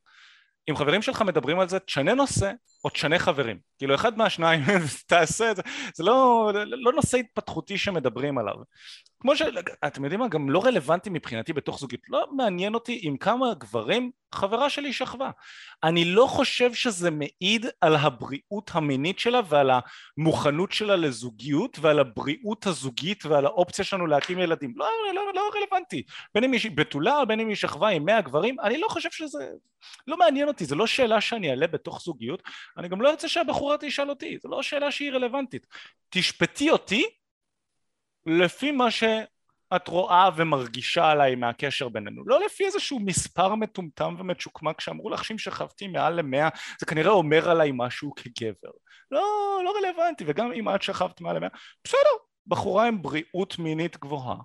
אם 0.70 0.76
חברים 0.76 1.02
שלך 1.02 1.22
מדברים 1.22 1.60
על 1.60 1.68
זה, 1.68 1.78
תשנה 1.78 2.14
נושא 2.14 2.52
או 2.84 2.90
תשנה 2.90 3.18
חברים. 3.18 3.58
כאילו, 3.78 3.94
אחד 3.94 4.18
מהשניים, 4.18 4.62
תעשה 5.06 5.50
את 5.50 5.56
זה. 5.56 5.62
זה 5.94 6.04
לא, 6.04 6.50
לא 6.66 6.92
נושא 6.92 7.18
התפתחותי 7.18 7.78
שמדברים 7.78 8.38
עליו. 8.38 8.54
כמו 9.20 9.36
שאתם 9.36 10.04
יודעים 10.04 10.20
מה, 10.20 10.28
גם 10.28 10.50
לא 10.50 10.64
רלוונטי 10.64 11.10
מבחינתי 11.10 11.52
בתוך 11.52 11.78
זוגיות, 11.78 12.02
לא 12.08 12.26
מעניין 12.32 12.74
אותי 12.74 13.00
עם 13.02 13.16
כמה 13.16 13.54
גברים 13.54 14.10
חברה 14.34 14.70
שלי 14.70 14.92
שכבה. 14.92 15.30
אני 15.84 16.04
לא 16.04 16.26
חושב 16.26 16.74
שזה 16.74 17.10
מעיד 17.10 17.66
על 17.80 17.96
הבריאות 17.96 18.70
המינית 18.74 19.18
שלה 19.18 19.40
ועל 19.48 19.70
המוכנות 20.18 20.72
שלה 20.72 20.96
לזוגיות 20.96 21.78
ועל 21.80 21.98
הבריאות 21.98 22.66
הזוגית 22.66 23.26
ועל 23.26 23.46
האופציה 23.46 23.84
שלנו 23.84 24.06
להקים 24.06 24.38
ילדים. 24.38 24.72
לא, 24.76 24.86
לא, 25.14 25.22
לא 25.34 25.50
רלוונטי. 25.54 26.02
בין 26.34 26.44
אם 26.44 26.52
היא 26.52 26.70
בתולה 26.74 27.24
בין 27.24 27.40
אם 27.40 27.48
היא 27.48 27.56
שכבה 27.56 27.88
עם 27.88 28.04
מאה 28.04 28.20
גברים, 28.20 28.60
אני 28.60 28.78
לא 28.78 28.88
חושב 28.88 29.10
שזה... 29.10 29.48
לא 30.06 30.16
מעניין 30.16 30.48
אותי, 30.48 30.64
זו 30.64 30.76
לא 30.76 30.86
שאלה 30.86 31.20
שאני 31.20 31.50
אעלה 31.50 31.66
בתוך 31.66 32.00
זוגיות. 32.02 32.42
אני 32.76 32.88
גם 32.88 33.00
לא 33.00 33.10
ארצה 33.10 33.28
שהבחורה 33.28 33.76
תשאל 33.80 34.10
אותי, 34.10 34.38
זו 34.42 34.48
לא 34.48 34.62
שאלה 34.62 34.90
שהיא 34.90 35.12
רלוונטית. 35.12 35.66
תשפטי 36.10 36.70
אותי 36.70 37.04
לפי 38.26 38.70
מה 38.70 38.90
שאת 38.90 39.88
רואה 39.88 40.28
ומרגישה 40.36 41.10
עליי 41.10 41.34
מהקשר 41.34 41.88
בינינו, 41.88 42.22
לא 42.26 42.40
לפי 42.46 42.64
איזשהו 42.64 43.00
מספר 43.00 43.54
מטומטם 43.54 44.14
ומצ'וקמק 44.18 44.80
שאמרו 44.80 45.10
לך 45.10 45.24
שאם 45.24 45.38
שכבתי 45.38 45.88
מעל 45.88 46.14
למאה 46.14 46.48
זה 46.80 46.86
כנראה 46.86 47.10
אומר 47.10 47.50
עליי 47.50 47.70
משהו 47.74 48.14
כגבר. 48.14 48.70
לא, 49.10 49.22
לא 49.64 49.74
רלוונטי, 49.78 50.24
וגם 50.26 50.52
אם 50.52 50.74
את 50.74 50.82
שכבת 50.82 51.20
מעל 51.20 51.36
למאה, 51.36 51.48
בסדר, 51.84 52.10
בחורה 52.46 52.86
עם 52.86 53.02
בריאות 53.02 53.58
מינית 53.58 53.96
גבוהה. 53.96 54.36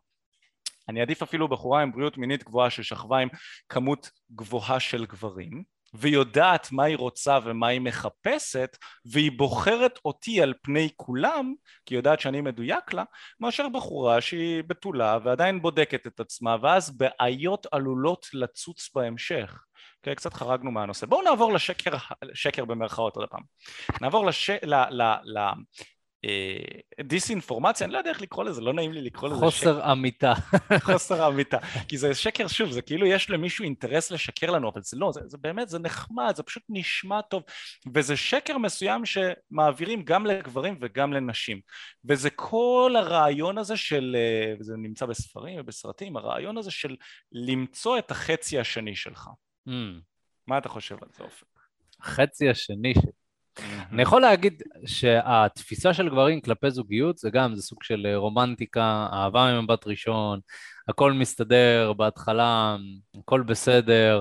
אני 0.90 1.00
אעדיף 1.00 1.22
אפילו 1.22 1.48
בחורה 1.48 1.82
עם 1.82 1.92
בריאות 1.92 2.18
מינית 2.18 2.44
גבוהה 2.44 2.70
ששכבה 2.70 3.18
עם 3.18 3.30
כמות 3.70 4.12
גבוהה 4.32 4.80
של 4.80 5.06
גברים 5.06 5.64
ויודעת 5.94 6.72
מה 6.72 6.84
היא 6.84 6.98
רוצה 6.98 7.40
ומה 7.44 7.68
היא 7.68 7.82
מחפשת 7.82 8.78
והיא 9.06 9.32
בוחרת 9.32 10.00
אותי 10.06 10.42
על 10.42 10.54
פני 10.62 10.90
כולם 10.96 11.54
כי 11.86 11.94
היא 11.94 12.00
יודעת 12.00 12.20
שאני 12.20 12.42
מדויק 12.42 12.94
לה 12.94 13.04
מאשר 13.40 13.70
בחורה 13.70 14.22
שהיא 14.22 14.64
בתולה 14.68 15.18
ועדיין 15.24 15.62
בודקת 15.62 16.08
את 16.08 16.20
עצמה 16.20 16.56
ואז 16.62 16.98
בעיות 16.98 17.68
עלולות 17.72 18.28
לצוץ 18.34 18.90
בהמשך 18.96 19.54
okay, 19.54 19.74
אוקיי? 20.00 20.16
קצת 20.16 20.34
חרגנו 20.34 20.72
מהנושא 20.72 21.06
בואו 21.06 21.22
נעבור 21.22 21.54
לשקר, 21.54 21.92
שקר 22.34 22.66
במרכאות 22.66 23.16
עוד 23.16 23.30
פעם 23.30 23.42
נעבור 24.02 24.26
לש... 24.26 24.50
ל... 24.50 24.74
ל... 24.74 25.02
ל... 25.24 25.40
אה, 26.26 27.04
דיסאינפורמציה, 27.04 27.86
אני 27.86 27.94
לא 27.94 27.98
יודע 27.98 28.10
איך 28.10 28.22
לקרוא 28.22 28.44
לזה, 28.44 28.62
לא 28.62 28.74
נעים 28.74 28.92
לי 28.92 29.02
לקרוא 29.02 29.30
לזה 29.30 29.40
חוסר 29.40 29.80
שקר. 29.80 29.92
אמיתה. 29.92 30.34
חוסר 30.92 31.28
אמיתה. 31.28 31.58
כי 31.88 31.98
זה 31.98 32.16
שקר, 32.16 32.48
שוב, 32.48 32.72
זה 32.72 32.82
כאילו 32.82 33.06
יש 33.08 33.30
למישהו 33.30 33.64
אינטרס 33.64 34.12
לשקר 34.12 34.52
לנו, 34.52 34.70
אבל 34.70 34.82
זה 34.82 34.98
לא, 34.98 35.12
זה, 35.12 35.22
זה 35.26 35.38
באמת, 35.38 35.70
זה 35.70 35.80
נחמד, 35.80 36.34
זה 36.36 36.44
פשוט 36.44 36.64
נשמע 36.70 37.22
טוב, 37.22 37.44
וזה 37.94 38.18
שקר 38.18 38.58
מסוים 38.58 39.02
שמעבירים 39.06 40.04
גם 40.04 40.26
לגברים 40.26 40.78
וגם 40.82 41.14
לנשים. 41.14 41.60
וזה 42.06 42.30
כל 42.30 42.96
הרעיון 42.98 43.58
הזה 43.58 43.78
של, 43.78 44.16
אה, 44.20 44.54
וזה 44.60 44.74
נמצא 44.78 45.06
בספרים 45.06 45.60
ובסרטים, 45.60 46.18
הרעיון 46.18 46.58
הזה 46.58 46.72
של 46.72 46.96
למצוא 47.32 47.98
את 47.98 48.12
החצי 48.12 48.60
השני 48.60 48.96
שלך. 48.96 49.30
Mm. 49.70 49.72
מה 50.48 50.58
אתה 50.58 50.70
חושב 50.70 50.98
על 51.02 51.10
זה, 51.18 51.24
אופק? 51.24 51.46
החצי 52.00 52.50
השני 52.50 52.94
שלי. 52.94 53.23
אני 53.92 54.02
יכול 54.02 54.22
להגיד 54.22 54.64
שהתפיסה 54.86 55.94
של 55.94 56.10
גברים 56.10 56.42
כלפי 56.42 56.72
זוגיות 56.72 57.18
זה 57.18 57.30
גם, 57.30 57.56
זה 57.56 57.62
סוג 57.62 57.84
של 57.84 58.08
רומנטיקה, 58.16 59.08
אהבה 59.14 59.54
ממבט 59.54 59.88
ראשון, 59.88 60.40
הכל 60.88 61.14
מסתדר 61.14 61.94
בהתחלה, 61.94 62.78
הכל 63.20 63.42
בסדר, 63.42 64.20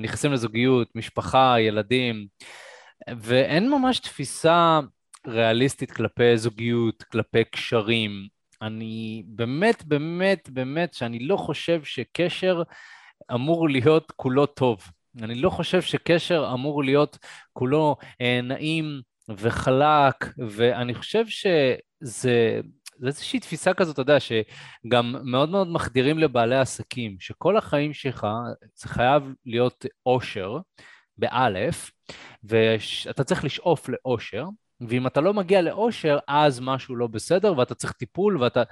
נכנסים 0.00 0.32
לזוגיות, 0.32 0.88
משפחה, 0.94 1.60
ילדים, 1.60 2.26
ואין 3.18 3.70
ממש 3.70 3.98
תפיסה 3.98 4.80
ריאליסטית 5.26 5.92
כלפי 5.92 6.36
זוגיות, 6.36 7.02
כלפי 7.02 7.44
קשרים. 7.44 8.10
אני 8.62 9.22
באמת, 9.26 9.84
באמת, 9.84 10.48
באמת, 10.50 10.94
שאני 10.94 11.18
לא 11.18 11.36
חושב 11.36 11.84
שקשר 11.84 12.62
אמור 13.34 13.68
להיות 13.68 14.12
כולו 14.16 14.46
טוב. 14.46 14.82
אני 15.22 15.34
לא 15.34 15.50
חושב 15.50 15.82
שקשר 15.82 16.50
אמור 16.54 16.84
להיות 16.84 17.18
כולו 17.52 17.96
אה, 18.20 18.40
נעים 18.42 19.00
וחלק, 19.28 20.34
ואני 20.38 20.94
חושב 20.94 21.26
שזה... 21.26 21.76
זה 22.96 23.06
איזושהי 23.06 23.40
תפיסה 23.40 23.74
כזאת, 23.74 23.94
אתה 23.94 24.02
יודע, 24.02 24.16
שגם 24.20 25.16
מאוד 25.22 25.48
מאוד 25.48 25.68
מחדירים 25.68 26.18
לבעלי 26.18 26.56
עסקים, 26.56 27.16
שכל 27.20 27.56
החיים 27.56 27.92
שלך 27.92 28.26
זה 28.74 28.88
חייב 28.88 29.22
להיות 29.46 29.86
אושר, 30.06 30.58
באלף, 31.18 31.90
ואתה 32.44 33.24
צריך 33.24 33.44
לשאוף 33.44 33.88
לאושר, 33.88 34.44
ואם 34.88 35.06
אתה 35.06 35.20
לא 35.20 35.34
מגיע 35.34 35.62
לאושר, 35.62 36.18
אז 36.28 36.60
משהו 36.60 36.96
לא 36.96 37.06
בסדר, 37.06 37.58
ואתה 37.58 37.74
צריך 37.74 37.92
טיפול, 37.92 38.42
ואתה... 38.42 38.62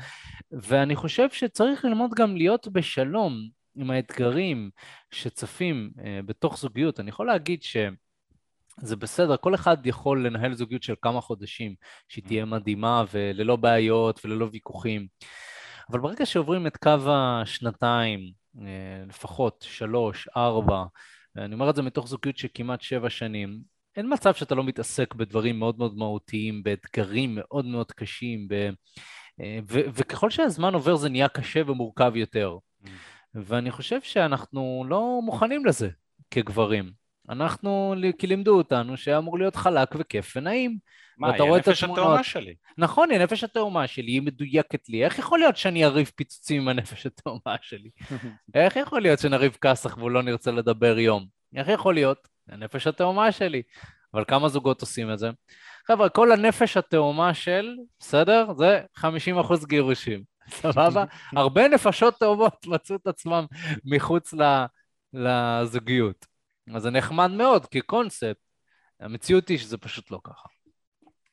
ואני 0.53 0.97
חושב 0.97 1.30
שצריך 1.30 1.84
ללמוד 1.84 2.11
גם 2.16 2.36
להיות 2.36 2.68
בשלום 2.68 3.49
עם 3.76 3.90
האתגרים 3.90 4.70
שצפים 5.10 5.90
uh, 5.96 6.00
בתוך 6.26 6.58
זוגיות, 6.58 7.00
אני 7.00 7.08
יכול 7.08 7.26
להגיד 7.26 7.62
שזה 7.62 8.96
בסדר, 8.96 9.36
כל 9.36 9.54
אחד 9.54 9.86
יכול 9.86 10.26
לנהל 10.26 10.54
זוגיות 10.54 10.82
של 10.82 10.94
כמה 11.02 11.20
חודשים, 11.20 11.74
שהיא 12.08 12.24
תהיה 12.24 12.44
מדהימה 12.44 13.04
וללא 13.12 13.56
בעיות 13.56 14.20
וללא 14.24 14.48
ויכוחים. 14.52 15.06
אבל 15.90 16.00
ברגע 16.00 16.26
שעוברים 16.26 16.66
את 16.66 16.76
קו 16.76 16.98
השנתיים, 17.06 18.20
uh, 18.56 18.60
לפחות 19.08 19.64
שלוש, 19.68 20.28
ארבע, 20.36 20.84
אני 21.36 21.54
אומר 21.54 21.70
את 21.70 21.76
זה 21.76 21.82
מתוך 21.82 22.08
זוגיות 22.08 22.38
של 22.38 22.48
כמעט 22.54 22.80
שבע 22.80 23.10
שנים, 23.10 23.72
אין 23.96 24.12
מצב 24.12 24.34
שאתה 24.34 24.54
לא 24.54 24.64
מתעסק 24.64 25.14
בדברים 25.14 25.58
מאוד 25.58 25.78
מאוד 25.78 25.96
מהותיים, 25.96 26.62
באתגרים 26.62 27.34
מאוד 27.34 27.64
מאוד 27.64 27.92
קשים, 27.92 28.48
ב... 28.48 28.54
אה, 29.40 29.58
ו- 29.68 29.86
וככל 29.94 30.30
שהזמן 30.30 30.74
עובר 30.74 30.96
זה 30.96 31.08
נהיה 31.08 31.28
קשה 31.28 31.62
ומורכב 31.66 32.12
יותר. 32.16 32.56
Mm. 32.84 32.88
ואני 33.34 33.70
חושב 33.70 34.02
שאנחנו 34.02 34.84
לא 34.88 35.20
מוכנים 35.22 35.66
לזה 35.66 35.88
כגברים. 36.30 36.90
אנחנו, 37.28 37.94
כי 38.18 38.26
לימדו 38.26 38.56
אותנו 38.56 38.96
שאמור 38.96 39.38
להיות 39.38 39.56
חלק 39.56 39.88
וכיף 39.98 40.36
ונעים. 40.36 40.78
מה, 41.18 41.32
היא 41.32 41.42
הנפש 41.42 41.84
התאומה 41.84 42.24
שלי. 42.24 42.54
נכון, 42.78 43.10
היא 43.10 43.18
הנפש 43.18 43.44
התאומה 43.44 43.86
שלי, 43.86 44.12
היא 44.12 44.22
מדויקת 44.22 44.88
לי. 44.88 45.04
איך 45.04 45.18
יכול 45.18 45.38
להיות 45.38 45.56
שאני 45.56 45.84
אריב 45.84 46.10
פיצוצים 46.16 46.62
עם 46.62 46.68
הנפש 46.68 47.06
התאומה 47.06 47.56
שלי? 47.62 47.90
איך 48.54 48.76
יכול 48.76 49.02
להיות 49.02 49.18
שנריב 49.18 49.56
כסח 49.60 49.96
והוא 49.98 50.10
לא 50.10 50.22
נרצה 50.22 50.50
לדבר 50.50 50.98
יום? 50.98 51.26
איך 51.56 51.68
יכול 51.68 51.94
להיות? 51.94 52.28
הנפש 52.48 52.86
התאומה 52.86 53.32
שלי. 53.32 53.62
אבל 54.14 54.24
כמה 54.28 54.48
זוגות 54.48 54.80
עושים 54.80 55.12
את 55.12 55.18
זה? 55.18 55.30
חבר'ה, 55.86 56.08
כל 56.08 56.32
הנפש 56.32 56.76
התאומה 56.76 57.34
של, 57.34 57.76
בסדר? 58.00 58.46
זה 58.58 58.80
50% 58.98 59.66
גירושים. 59.66 60.31
סבבה? 60.49 61.05
הרבה 61.36 61.68
נפשות 61.68 62.18
טובות 62.18 62.66
מצאו 62.66 62.97
את 62.97 63.07
עצמם 63.07 63.47
מחוץ 63.84 64.34
לזוגיות. 65.12 66.26
אז 66.74 66.82
זה 66.82 66.90
נחמד 66.90 67.30
מאוד 67.30 67.66
כקונספט. 67.66 68.36
המציאות 69.01 69.49
היא 69.49 69.59
שזה 69.59 69.78
פשוט 69.78 70.11
לא 70.11 70.20
ככה. 70.24 70.49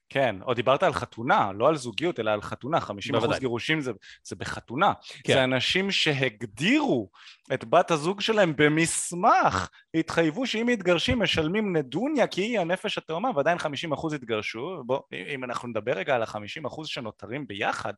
כן, 0.09 0.35
או 0.41 0.53
דיברת 0.53 0.83
על 0.83 0.93
חתונה, 0.93 1.51
לא 1.51 1.67
על 1.67 1.75
זוגיות, 1.75 2.19
אלא 2.19 2.31
על 2.31 2.41
חתונה, 2.41 2.77
50% 2.77 2.81
אחוז 3.17 3.39
גירושים 3.39 3.81
זה, 3.81 3.91
זה 4.23 4.35
בחתונה. 4.35 4.93
כן. 5.23 5.33
זה 5.33 5.43
אנשים 5.43 5.91
שהגדירו 5.91 7.09
את 7.53 7.65
בת 7.65 7.91
הזוג 7.91 8.21
שלהם 8.21 8.53
במסמך, 8.55 9.69
התחייבו 9.93 10.47
שאם 10.47 10.67
מתגרשים 10.67 11.19
משלמים 11.19 11.75
נדוניה 11.77 12.27
כי 12.27 12.41
היא 12.41 12.59
הנפש 12.59 12.97
התאומה, 12.97 13.29
ועדיין 13.35 13.57
50% 13.57 13.93
אחוז 13.93 14.13
התגרשו. 14.13 14.83
בוא, 14.85 14.99
אם 15.33 15.43
אנחנו 15.43 15.67
נדבר 15.67 15.91
רגע 15.91 16.15
על 16.15 16.23
ה-50% 16.23 16.67
אחוז 16.67 16.87
שנותרים 16.87 17.47
ביחד, 17.47 17.93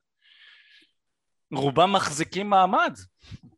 רובם 1.52 1.94
מחזיקים 1.94 2.50
מעמד, 2.50 2.94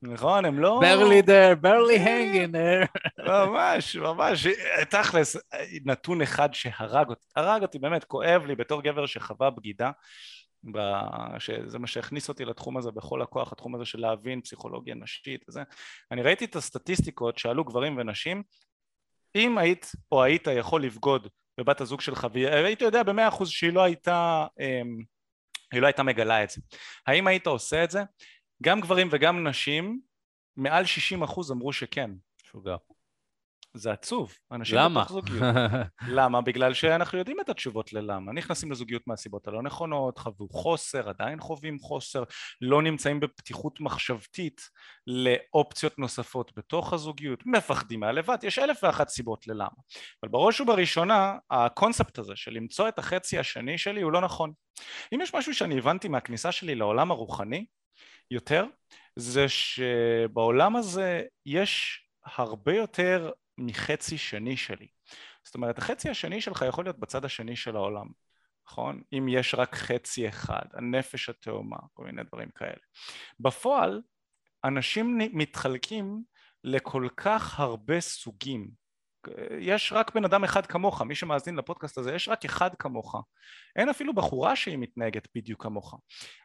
נכון? 0.02 0.46
הם 0.46 0.60
לא... 0.60 0.82
barely 0.84 1.26
there, 1.26 1.66
barely 1.66 2.00
hanging 2.00 2.54
there. 2.54 3.00
ממש, 3.30 3.96
ממש. 3.96 4.48
תכלס, 4.90 5.38
נתון 5.86 6.22
אחד 6.22 6.54
שהרג 6.54 7.10
אותי, 7.10 7.26
הרג 7.36 7.62
אותי, 7.62 7.80
באמת, 7.80 8.04
כואב 8.04 8.46
לי 8.46 8.56
בתור 8.56 8.82
גבר 8.82 9.06
שחווה 9.06 9.50
בגידה, 9.50 9.92
שזה 11.40 11.80
מה 11.80 11.88
שהכניס 11.88 12.30
אותי 12.30 12.46
לתחום 12.46 12.78
הזה 12.78 12.92
בכל 12.92 13.22
הכוח, 13.22 13.52
התחום 13.52 13.76
הזה 13.76 13.86
של 13.86 14.00
להבין 14.00 14.42
פסיכולוגיה 14.42 14.96
נשית 14.96 15.46
וזה. 15.50 15.64
אני 16.12 16.22
ראיתי 16.22 16.46
את 16.46 16.56
הסטטיסטיקות 16.56 17.38
שעלו 17.38 17.64
גברים 17.64 17.98
ונשים, 17.98 18.44
אם 19.36 19.58
היית 19.58 19.92
או 20.12 20.24
היית 20.24 20.48
יכול 20.48 20.84
לבגוד 20.84 21.28
בבת 21.58 21.82
הזוג 21.82 22.02
שלך, 22.02 22.28
והיית 22.34 22.82
יודע 22.82 23.04
במאה 23.04 23.28
אחוז 23.28 23.50
שהיא 23.50 23.74
לא 23.74 23.84
הייתה... 23.84 24.46
אמ, 24.60 25.13
היא 25.74 25.82
לא 25.82 25.88
הייתה 25.88 26.04
מגלה 26.04 26.44
את 26.44 26.50
זה. 26.50 26.62
האם 27.08 27.28
היית 27.28 27.48
עושה 27.48 27.84
את 27.84 27.92
זה? 27.92 28.04
גם 28.64 28.82
גברים 28.82 29.08
וגם 29.12 29.48
נשים, 29.48 30.02
מעל 30.58 30.86
60 30.86 31.24
אחוז 31.24 31.52
אמרו 31.52 31.74
שכן. 31.74 32.12
שוגע. 32.44 32.76
זה 33.74 33.92
עצוב. 33.92 34.34
אנשים 34.52 34.78
למה? 34.78 35.06
למה? 36.18 36.42
בגלל 36.42 36.74
שאנחנו 36.74 37.18
יודעים 37.18 37.40
את 37.40 37.50
התשובות 37.50 37.94
ללמה. 37.94 38.32
נכנסים 38.32 38.72
לזוגיות 38.72 39.02
מהסיבות 39.08 39.48
הלא 39.48 39.62
נכונות, 39.62 40.18
חוו 40.18 40.50
חוסר, 40.50 41.10
עדיין 41.10 41.40
חווים 41.40 41.80
חוסר, 41.80 42.24
לא 42.62 42.82
נמצאים 42.82 43.20
בפתיחות 43.20 43.82
מחשבתית 43.82 44.62
לאופציות 45.08 46.00
נוספות 46.00 46.52
בתוך 46.58 46.94
הזוגיות, 46.94 47.46
מפחדים 47.46 48.00
מהלבד, 48.00 48.38
יש 48.44 48.60
אלף 48.60 48.84
ואחת 48.84 49.10
סיבות 49.10 49.48
ללמה. 49.48 49.68
אבל 50.24 50.32
בראש 50.32 50.62
ובראשונה, 50.62 51.38
הקונספט 51.52 52.20
הזה 52.20 52.36
של 52.36 52.52
למצוא 52.52 52.88
את 52.88 53.00
החצי 53.00 53.40
השני 53.40 53.78
שלי 53.78 54.02
הוא 54.02 54.12
לא 54.12 54.22
נכון. 54.22 54.54
אם 55.14 55.22
יש 55.22 55.36
משהו 55.36 55.54
שאני 55.54 55.78
הבנתי 55.78 56.08
מהכניסה 56.08 56.52
שלי 56.52 56.76
לעולם 56.76 57.12
הרוחני 57.12 57.66
יותר, 58.32 58.66
זה 59.16 59.46
שבעולם 59.50 60.76
הזה 60.76 61.24
יש 61.46 62.04
הרבה 62.26 62.76
יותר 62.76 63.32
מחצי 63.58 64.18
שני 64.18 64.58
שלי. 64.58 64.88
זאת 65.46 65.56
אומרת, 65.56 65.78
החצי 65.78 66.10
השני 66.10 66.42
שלך 66.42 66.66
יכול 66.68 66.86
להיות 66.86 67.00
בצד 67.00 67.26
השני 67.26 67.56
של 67.56 67.76
העולם, 67.76 68.08
נכון? 68.68 69.02
אם 69.14 69.28
יש 69.30 69.56
רק 69.56 69.76
חצי 69.76 70.30
אחד, 70.30 70.66
הנפש 70.74 71.30
התאומה, 71.30 71.78
כל 71.94 72.04
מיני 72.06 72.24
דברים 72.24 72.50
כאלה. 72.56 72.82
בפועל, 73.40 74.02
אנשים 74.64 75.18
מתחלקים 75.34 76.24
לכל 76.64 77.08
כך 77.18 77.60
הרבה 77.60 78.02
סוגים 78.02 78.84
יש 79.60 79.94
רק 79.94 80.16
בן 80.16 80.26
אדם 80.26 80.44
אחד 80.44 80.66
כמוך, 80.66 81.02
מי 81.02 81.16
שמאזין 81.16 81.56
לפודקאסט 81.56 81.98
הזה, 81.98 82.16
יש 82.16 82.30
רק 82.30 82.46
אחד 82.46 82.76
כמוך. 82.76 83.16
אין 83.76 83.90
אפילו 83.90 84.14
בחורה 84.14 84.56
שהיא 84.56 84.78
מתנהגת 84.78 85.28
בדיוק 85.36 85.64
כמוך. 85.64 86.00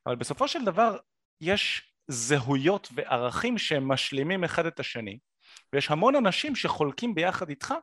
אבל 0.07 0.17
בסופו 0.17 0.49
של 0.49 0.65
דבר 0.65 0.97
יש 1.41 1.93
זהויות 2.09 2.89
וערכים 2.95 3.59
שהם 3.59 3.89
משלימים 3.89 4.45
אחד 4.45 4.67
את 4.67 4.81
השני, 4.81 5.19
ויש 5.73 5.91
המון 5.91 6.17
אנשים 6.17 6.57
שחולקים 6.57 7.15
ביחד 7.15 7.49
איתך 7.49 7.75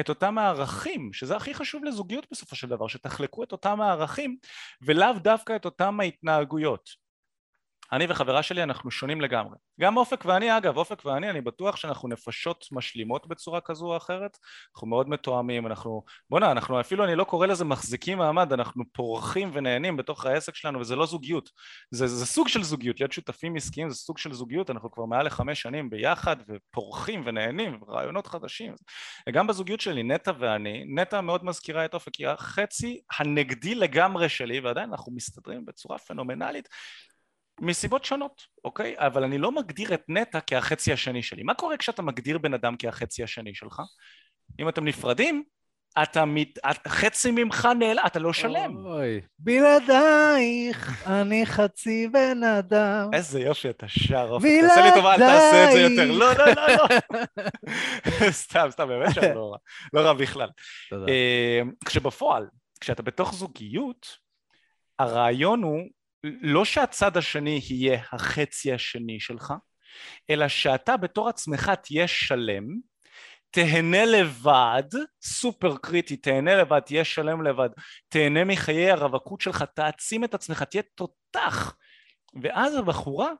את 0.00 0.08
אותם 0.08 0.38
הערכים, 0.38 1.12
שזה 1.12 1.36
הכי 1.36 1.54
חשוב 1.54 1.84
לזוגיות 1.84 2.26
בסופו 2.32 2.56
של 2.56 2.68
דבר, 2.68 2.88
שתחלקו 2.88 3.42
את 3.42 3.52
אותם 3.52 3.80
הערכים 3.80 4.36
ולאו 4.82 5.12
דווקא 5.18 5.56
את 5.56 5.64
אותם 5.64 6.00
ההתנהגויות. 6.00 7.09
אני 7.92 8.06
וחברה 8.08 8.42
שלי 8.42 8.62
אנחנו 8.62 8.90
שונים 8.90 9.20
לגמרי. 9.20 9.56
גם 9.80 9.96
אופק 9.96 10.24
ואני, 10.24 10.56
אגב, 10.56 10.76
אופק 10.76 11.04
ואני, 11.04 11.30
אני 11.30 11.40
בטוח 11.40 11.76
שאנחנו 11.76 12.08
נפשות 12.08 12.66
משלימות 12.72 13.26
בצורה 13.26 13.60
כזו 13.60 13.86
או 13.86 13.96
אחרת, 13.96 14.38
אנחנו 14.74 14.86
מאוד 14.86 15.08
מתואמים, 15.08 15.66
אנחנו, 15.66 16.02
בוא'נה, 16.30 16.52
אנחנו 16.52 16.80
אפילו, 16.80 17.04
אני 17.04 17.14
לא 17.14 17.24
קורא 17.24 17.46
לזה 17.46 17.64
מחזיקים 17.64 18.18
מעמד, 18.18 18.52
אנחנו 18.52 18.84
פורחים 18.92 19.50
ונהנים 19.52 19.96
בתוך 19.96 20.26
העסק 20.26 20.54
שלנו, 20.54 20.80
וזה 20.80 20.96
לא 20.96 21.06
זוגיות, 21.06 21.50
זה, 21.90 22.06
זה 22.06 22.26
סוג 22.26 22.48
של 22.48 22.62
זוגיות, 22.62 23.00
להיות 23.00 23.12
שותפים 23.12 23.56
עסקיים 23.56 23.90
זה 23.90 23.96
סוג 23.96 24.18
של 24.18 24.32
זוגיות, 24.32 24.70
אנחנו 24.70 24.90
כבר 24.90 25.04
מעל 25.04 25.26
לחמש 25.26 25.62
שנים 25.62 25.90
ביחד, 25.90 26.36
ופורחים 26.48 27.22
ונהנים, 27.26 27.78
ורעיונות 27.82 28.26
חדשים. 28.26 28.74
וגם 29.28 29.46
בזוגיות 29.46 29.80
שלי, 29.80 30.02
נטע 30.02 30.32
ואני, 30.38 30.84
נטע 30.94 31.20
מאוד 31.20 31.44
מזכירה 31.44 31.84
את 31.84 31.94
אופק, 31.94 32.14
היא 32.14 32.28
החצי 32.28 33.00
הנגדי 33.18 33.74
לגמרי 33.74 34.28
שלי, 34.28 34.60
ועדיין 34.60 34.90
אנחנו 34.90 35.12
מסתדרים 35.12 35.64
בצורה 35.64 35.98
פנומנלית, 35.98 36.68
מסיבות 37.60 38.04
שונות, 38.04 38.42
אוקיי? 38.64 38.94
אבל 38.98 39.24
אני 39.24 39.38
לא 39.38 39.52
מגדיר 39.52 39.94
את 39.94 40.02
נטע 40.08 40.38
כהחצי 40.46 40.92
השני 40.92 41.22
שלי. 41.22 41.42
מה 41.42 41.54
קורה 41.54 41.76
כשאתה 41.76 42.02
מגדיר 42.02 42.38
בן 42.38 42.54
אדם 42.54 42.74
כהחצי 42.78 43.22
השני 43.22 43.54
שלך? 43.54 43.82
אם 44.60 44.68
אתם 44.68 44.84
נפרדים, 44.84 45.44
אתה 46.02 46.24
מת... 46.24 46.58
חצי 46.88 47.30
ממך 47.30 47.68
נעלם, 47.78 48.02
אתה 48.06 48.18
לא 48.18 48.32
שלם. 48.32 48.86
אוי, 48.86 49.20
בלעדייך 49.38 51.06
אני 51.06 51.46
חצי 51.46 52.08
בן 52.08 52.44
אדם. 52.44 53.10
איזה 53.12 53.40
יופי 53.40 53.70
אתה 53.70 53.88
שר, 53.88 54.28
אופן. 54.30 54.48
בלעדייך. 54.48 54.74
תעשה 54.74 54.84
לי 54.84 54.94
טובה, 54.94 55.14
אל 55.14 55.18
תעשה 55.18 55.68
את 55.68 55.72
זה 55.72 55.80
יותר. 55.80 56.12
לא, 56.12 56.32
לא, 56.32 56.46
לא, 56.46 56.66
לא. 56.68 58.30
סתם, 58.30 58.66
סתם, 58.70 58.88
באמת 58.88 59.14
שאני 59.14 59.34
לא 59.34 59.50
רע. 59.52 59.56
לא 59.92 60.00
רע 60.00 60.12
בכלל. 60.12 60.48
תודה. 60.90 61.12
אה, 61.12 61.60
כשבפועל, 61.84 62.46
כשאתה 62.80 63.02
בתוך 63.02 63.34
זוגיות, 63.34 64.06
הרעיון 64.98 65.62
הוא 65.62 65.80
לא 66.24 66.64
שהצד 66.64 67.16
השני 67.16 67.60
יהיה 67.70 68.00
החצי 68.12 68.72
השני 68.72 69.20
שלך, 69.20 69.54
אלא 70.30 70.48
שאתה 70.48 70.96
בתור 70.96 71.28
עצמך 71.28 71.72
תהיה 71.82 72.08
שלם, 72.08 72.64
תהנה 73.50 74.04
לבד, 74.04 74.82
סופר 75.22 75.76
קריטי, 75.76 76.16
תהנה 76.16 76.56
לבד, 76.56 76.80
תהיה 76.80 77.04
שלם 77.04 77.42
לבד, 77.42 77.68
תהנה 78.08 78.44
מחיי 78.44 78.90
הרווקות 78.90 79.40
שלך, 79.40 79.64
תעצים 79.74 80.24
את 80.24 80.34
עצמך, 80.34 80.62
תהיה 80.62 80.82
תותח. 80.94 81.76
ואז 82.42 82.74
הבחורה 82.74 83.30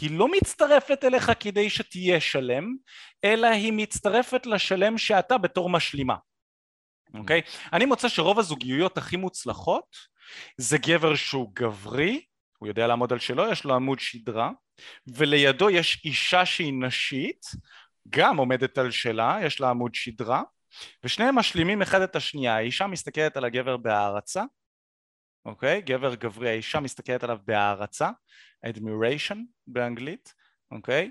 היא 0.00 0.18
לא 0.18 0.28
מצטרפת 0.28 1.04
אליך 1.04 1.32
כדי 1.40 1.70
שתהיה 1.70 2.20
שלם, 2.20 2.76
אלא 3.24 3.46
היא 3.46 3.72
מצטרפת 3.72 4.46
לשלם 4.46 4.98
שאתה 4.98 5.38
בתור 5.38 5.70
משלימה. 5.70 6.14
אוקיי? 7.14 7.40
Okay? 7.40 7.68
אני 7.72 7.84
מוצא 7.84 8.08
שרוב 8.08 8.38
הזוגיות 8.38 8.98
הכי 8.98 9.16
מוצלחות 9.16 9.96
זה 10.56 10.78
גבר 10.78 11.14
שהוא 11.14 11.50
גברי, 11.54 12.24
הוא 12.58 12.68
יודע 12.68 12.86
לעמוד 12.86 13.12
על 13.12 13.18
שלו, 13.18 13.52
יש 13.52 13.64
לו 13.64 13.74
עמוד 13.74 13.98
שדרה, 14.00 14.50
ולידו 15.06 15.70
יש 15.70 16.02
אישה 16.04 16.46
שהיא 16.46 16.72
נשית, 16.80 17.46
גם 18.08 18.36
עומדת 18.36 18.78
על 18.78 18.90
שלה, 18.90 19.38
יש 19.42 19.60
לה 19.60 19.70
עמוד 19.70 19.94
שדרה, 19.94 20.42
ושניהם 21.04 21.34
משלימים 21.34 21.82
אחד 21.82 22.00
את 22.00 22.16
השנייה, 22.16 22.56
האישה 22.56 22.86
מסתכלת 22.86 23.36
על 23.36 23.44
הגבר 23.44 23.76
בהערצה, 23.76 24.42
אוקיי? 25.44 25.80
גבר 25.80 26.14
גברי, 26.14 26.48
האישה 26.48 26.80
מסתכלת 26.80 27.24
עליו 27.24 27.38
בהערצה, 27.44 28.10
admiration 28.66 29.36
באנגלית, 29.66 30.34
אוקיי? 30.70 31.10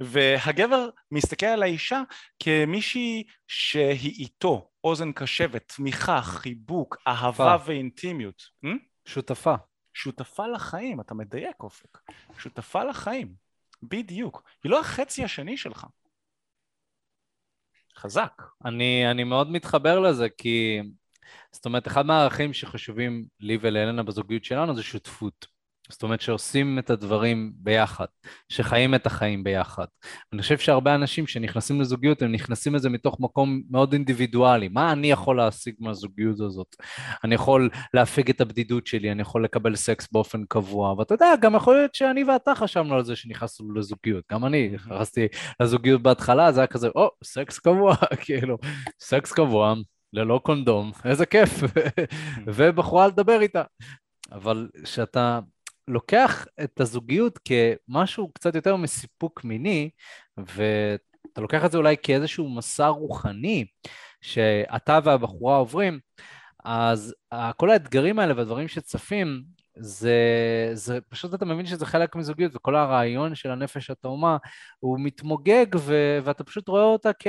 והגבר 0.00 0.88
מסתכל 1.10 1.46
על 1.46 1.62
האישה 1.62 2.02
כמישהי 2.38 3.24
שהיא 3.46 4.14
איתו, 4.18 4.70
אוזן 4.84 5.12
קשבת, 5.12 5.72
תמיכה, 5.76 6.22
חיבוק, 6.22 6.96
אהבה 7.06 7.56
ואינטימיות. 7.64 8.42
שותפה. 9.04 9.54
שותפה 9.94 10.46
לחיים, 10.46 11.00
אתה 11.00 11.14
מדייק 11.14 11.62
אופק. 11.62 11.98
שותפה 12.38 12.84
לחיים, 12.84 13.34
בדיוק. 13.82 14.42
היא 14.64 14.70
לא 14.70 14.80
החצי 14.80 15.24
השני 15.24 15.56
שלך. 15.56 15.86
חזק. 17.96 18.42
אני, 18.64 19.10
אני 19.10 19.24
מאוד 19.24 19.50
מתחבר 19.50 20.00
לזה, 20.00 20.28
כי 20.28 20.80
זאת 21.52 21.66
אומרת, 21.66 21.86
אחד 21.86 22.06
מהערכים 22.06 22.52
שחשובים 22.52 23.26
לי 23.40 23.58
ולאלנה 23.60 24.02
בזוגיות 24.02 24.44
שלנו 24.44 24.74
זה 24.74 24.82
שותפות. 24.82 25.57
זאת 25.90 26.02
אומרת 26.02 26.20
שעושים 26.20 26.78
את 26.78 26.90
הדברים 26.90 27.52
ביחד, 27.54 28.06
שחיים 28.48 28.94
את 28.94 29.06
החיים 29.06 29.44
ביחד. 29.44 29.84
אני 30.32 30.42
חושב 30.42 30.58
שהרבה 30.58 30.94
אנשים 30.94 31.26
שנכנסים 31.26 31.80
לזוגיות, 31.80 32.22
הם 32.22 32.32
נכנסים 32.32 32.74
לזה 32.74 32.88
מתוך 32.88 33.20
מקום 33.20 33.62
מאוד 33.70 33.92
אינדיבידואלי. 33.92 34.68
מה 34.68 34.92
אני 34.92 35.10
יכול 35.10 35.36
להשיג 35.36 35.74
מהזוגיות 35.78 36.40
הזאת? 36.40 36.76
אני 37.24 37.34
יכול 37.34 37.70
להפיג 37.94 38.30
את 38.30 38.40
הבדידות 38.40 38.86
שלי, 38.86 39.12
אני 39.12 39.22
יכול 39.22 39.44
לקבל 39.44 39.76
סקס 39.76 40.08
באופן 40.12 40.44
קבוע, 40.48 40.92
ואתה 40.98 41.14
יודע, 41.14 41.34
גם 41.40 41.54
יכול 41.54 41.76
להיות 41.76 41.94
שאני 41.94 42.24
ואתה 42.24 42.54
חשבנו 42.54 42.94
על 42.94 43.04
זה 43.04 43.16
שנכנסנו 43.16 43.74
לזוגיות. 43.74 44.24
גם 44.32 44.44
אני 44.44 44.68
נכנסתי 44.68 45.26
לזוגיות 45.60 46.02
בהתחלה, 46.02 46.52
זה 46.52 46.60
היה 46.60 46.66
כזה, 46.66 46.88
או, 46.94 47.06
oh, 47.06 47.24
סקס 47.24 47.58
קבוע, 47.58 47.94
כאילו, 48.24 48.58
סקס 49.00 49.32
קבוע. 49.32 49.74
ללא 50.12 50.40
קונדום, 50.44 50.92
איזה 51.04 51.26
כיף, 51.26 51.50
ובחורה 52.54 53.06
לדבר 53.06 53.40
איתה. 53.40 53.62
אבל 54.32 54.68
כשאתה 54.84 55.40
לוקח 55.88 56.46
את 56.64 56.80
הזוגיות 56.80 57.38
כמשהו 57.44 58.32
קצת 58.32 58.54
יותר 58.54 58.76
מסיפוק 58.76 59.44
מיני, 59.44 59.90
ואתה 60.36 61.40
לוקח 61.40 61.64
את 61.64 61.72
זה 61.72 61.78
אולי 61.78 61.96
כאיזשהו 62.02 62.48
מסע 62.48 62.88
רוחני 62.88 63.64
שאתה 64.20 64.98
והבחורה 65.04 65.56
עוברים, 65.56 66.00
אז 66.64 67.14
כל 67.56 67.70
האתגרים 67.70 68.18
האלה 68.18 68.34
והדברים 68.36 68.68
שצפים, 68.68 69.42
זה, 69.80 70.12
זה 70.74 70.98
פשוט 71.08 71.34
אתה 71.34 71.44
מבין 71.44 71.66
שזה 71.66 71.86
חלק 71.86 72.16
מזוגיות, 72.16 72.56
וכל 72.56 72.76
הרעיון 72.76 73.34
של 73.34 73.50
הנפש 73.50 73.90
התאומה 73.90 74.36
הוא 74.78 75.00
מתמוגג, 75.00 75.66
ו, 75.76 76.18
ואתה 76.24 76.44
פשוט 76.44 76.68
רואה 76.68 76.82
אותה 76.82 77.10
כ, 77.18 77.26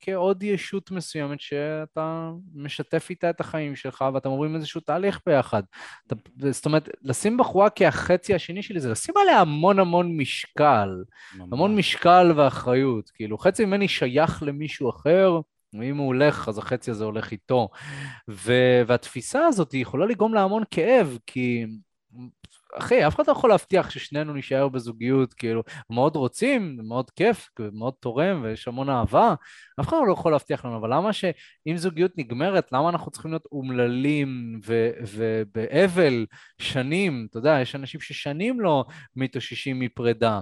כעוד 0.00 0.42
ישות 0.42 0.90
מסוימת 0.90 1.40
שאתה 1.40 2.30
משתף 2.54 3.06
איתה 3.10 3.30
את 3.30 3.40
החיים 3.40 3.76
שלך, 3.76 4.04
ואתם 4.14 4.28
עוברים 4.28 4.54
איזשהו 4.54 4.80
תהליך 4.80 5.20
ביחד. 5.26 5.62
אתה, 6.06 6.14
זאת 6.50 6.66
אומרת, 6.66 6.88
לשים 7.02 7.36
בחורה 7.36 7.70
כהחצי 7.70 8.34
השני 8.34 8.62
שלי 8.62 8.80
זה 8.80 8.90
לשים 8.90 9.14
עליה 9.22 9.40
המון 9.40 9.78
המון 9.78 10.16
משקל, 10.16 11.04
ממש. 11.34 11.48
המון 11.52 11.76
משקל 11.76 12.32
ואחריות. 12.36 13.10
כאילו, 13.10 13.38
חצי 13.38 13.64
ממני 13.64 13.88
שייך 13.88 14.42
למישהו 14.42 14.90
אחר, 14.90 15.40
ואם 15.80 15.96
הוא 15.96 16.06
הולך, 16.06 16.48
אז 16.48 16.58
החצי 16.58 16.90
הזה 16.90 17.04
הולך 17.04 17.32
איתו. 17.32 17.68
ו- 18.30 18.82
והתפיסה 18.86 19.46
הזאת 19.46 19.74
יכולה 19.74 20.06
לגרום 20.06 20.34
לה 20.34 20.42
המון 20.42 20.62
כאב, 20.70 21.18
כי... 21.26 21.66
אחי, 22.78 23.06
אף 23.06 23.14
אחד 23.14 23.24
לא 23.26 23.32
יכול 23.32 23.50
להבטיח 23.50 23.90
ששנינו 23.90 24.32
נישאר 24.32 24.68
בזוגיות, 24.68 25.34
כאילו, 25.34 25.62
מאוד 25.90 26.16
רוצים, 26.16 26.78
מאוד 26.82 27.10
כיף, 27.10 27.48
מאוד 27.72 27.94
תורם 28.00 28.40
ויש 28.42 28.68
המון 28.68 28.90
אהבה, 28.90 29.34
אף 29.80 29.88
אחד 29.88 29.96
לא 30.06 30.12
יכול 30.12 30.32
להבטיח 30.32 30.64
לנו, 30.64 30.76
אבל 30.76 30.94
למה 30.94 31.12
שאם 31.12 31.76
זוגיות 31.76 32.12
נגמרת, 32.16 32.72
למה 32.72 32.88
אנחנו 32.88 33.10
צריכים 33.10 33.30
להיות 33.30 33.46
אומללים 33.52 34.60
ובאבל 35.14 36.26
שנים, 36.58 37.26
אתה 37.30 37.38
יודע, 37.38 37.58
יש 37.62 37.74
אנשים 37.74 38.00
ששנים 38.00 38.60
לא 38.60 38.84
מתאוששים 39.16 39.80
מפרידה. 39.80 40.40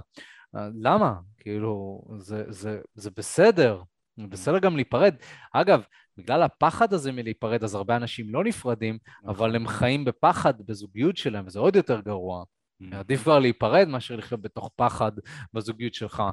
למה? 0.81 1.13
כאילו, 1.39 2.01
זה, 2.17 2.43
זה, 2.47 2.79
זה 2.95 3.09
בסדר, 3.17 3.81
בסדר 4.17 4.59
גם 4.59 4.75
להיפרד. 4.75 5.15
אגב, 5.53 5.81
בגלל 6.17 6.43
הפחד 6.43 6.93
הזה 6.93 7.11
מלהיפרד, 7.11 7.63
אז 7.63 7.75
הרבה 7.75 7.95
אנשים 7.95 8.33
לא 8.33 8.43
נפרדים, 8.43 8.97
אבל 9.27 9.33
נכון. 9.33 9.55
הם 9.55 9.67
חיים 9.67 10.05
בפחד 10.05 10.53
בזוגיות 10.65 11.17
שלהם, 11.17 11.47
וזה 11.47 11.59
עוד 11.59 11.75
יותר 11.75 11.99
גרוע. 11.99 12.43
עדיף 12.91 13.21
כבר 13.21 13.39
להיפרד 13.39 13.87
מאשר 13.87 14.15
לחיות 14.15 14.41
בתוך 14.41 14.69
פחד 14.75 15.11
בזוגיות 15.53 15.93
שלך. 15.93 16.23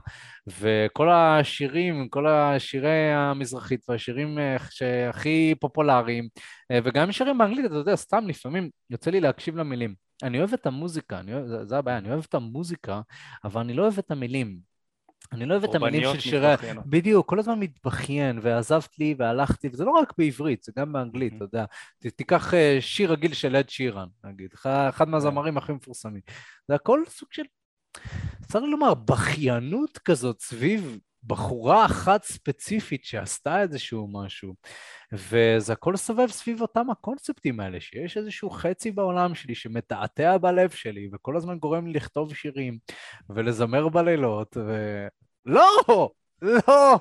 וכל 0.47 1.11
השירים, 1.11 2.09
כל 2.09 2.27
השירי 2.27 3.13
המזרחית 3.13 3.85
והשירים 3.89 4.39
אה, 4.39 4.57
שהכי 4.71 5.55
פופולריים, 5.61 6.29
אה, 6.71 6.79
וגם 6.85 7.13
שירים 7.13 7.39
באנגלית, 7.39 7.65
אתה 7.65 7.75
יודע, 7.75 7.97
סתם 7.97 8.29
לפעמים 8.29 8.71
יוצא 8.91 9.11
לי 9.11 9.21
להקשיב 9.21 9.57
למילים. 9.57 9.95
אני 10.23 10.39
אוהב 10.39 10.53
את 10.53 10.67
המוזיקה, 10.67 11.21
אני 11.21 11.35
אוהב, 11.35 11.65
זה 11.65 11.79
הבעיה, 11.79 11.99
אני 11.99 12.09
אוהב 12.09 12.25
את 12.29 12.35
המוזיקה, 12.35 13.01
אבל 13.45 13.61
אני 13.61 13.75
לא 13.75 13.83
אוהב 13.83 13.99
את 13.99 14.11
המילים. 14.11 14.70
אני 15.33 15.47
לא 15.47 15.55
אוהב 15.55 15.65
את 15.65 15.75
המילים 15.75 16.03
של 16.15 16.21
שירי... 16.21 16.55
בדיוק, 16.87 17.29
כל 17.29 17.39
הזמן 17.39 17.61
מתבכיין, 17.61 18.39
ועזבת 18.43 18.99
לי 18.99 19.15
והלכתי, 19.19 19.69
וזה 19.73 19.85
לא 19.85 19.91
רק 19.91 20.13
בעברית, 20.19 20.63
זה 20.63 20.73
גם 20.79 20.93
באנגלית, 20.93 21.33
אתה 21.37 21.45
יודע. 21.45 21.65
תיקח 22.17 22.55
אה, 22.55 22.79
שיר 22.81 23.13
רגיל 23.13 23.33
של 23.33 23.57
אד 23.57 23.69
שירן, 23.69 24.09
נגיד, 24.25 24.51
אחד 24.55 24.91
כן. 24.99 25.11
מהזמרים 25.11 25.57
הכי 25.57 25.73
מפורסמים. 25.73 26.21
זה 26.69 26.75
הכל 26.75 27.03
סוג 27.09 27.29
של, 27.33 27.43
צריך 28.47 28.65
לומר, 28.65 28.95
בכיינות 28.95 29.99
כזאת 29.99 30.41
סביב 30.41 30.99
בחורה 31.25 31.85
אחת 31.85 32.25
ספציפית 32.25 33.05
שעשתה 33.05 33.63
איזשהו 33.63 34.09
משהו, 34.13 34.55
וזה 35.13 35.73
הכל 35.73 35.97
סובב 35.97 36.27
סביב 36.27 36.61
אותם 36.61 36.91
הקונספטים 36.91 37.61
האלה, 37.61 37.81
שיש 37.81 38.17
איזשהו 38.17 38.51
חצי 38.51 38.91
בעולם 38.91 39.35
שלי 39.35 39.55
שמתעתע 39.55 40.39
בלב 40.39 40.71
שלי, 40.71 41.09
וכל 41.13 41.37
הזמן 41.37 41.59
גורם 41.59 41.87
לי 41.87 41.93
לכתוב 41.93 42.35
שירים 42.35 42.79
ולזמר 43.31 43.89
בלילות, 43.89 44.57
ו... 44.57 45.07
לא! 45.47 46.11
לא! 46.43 46.99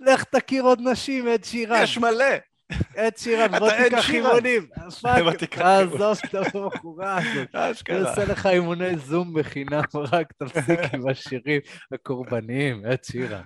לך 0.00 0.24
תכיר 0.24 0.62
עוד 0.62 0.80
נשים, 0.80 1.28
עד 1.28 1.44
שירן. 1.44 1.82
יש 1.82 1.98
מלא. 1.98 2.51
עד 2.96 3.16
שירן, 3.16 3.58
בוא 3.58 3.70
תיקח 3.70 4.10
אימונים. 4.10 4.66
fuck, 5.02 5.58
עזוב 5.58 6.18
את 6.24 6.34
הבחורה 6.34 7.18
הזאת. 7.18 7.54
אני 7.90 8.00
עושה 8.00 8.24
לך 8.24 8.46
אימוני 8.46 8.96
Zoom 8.96 9.34
בחינם, 9.34 9.82
רק 10.12 10.32
תפסיק 10.32 10.80
עם 10.94 11.08
השירים 11.08 11.60
הקורבניים, 11.92 12.84
עד 12.86 13.04
שירן. 13.04 13.42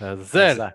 לעזאזל. 0.00 0.68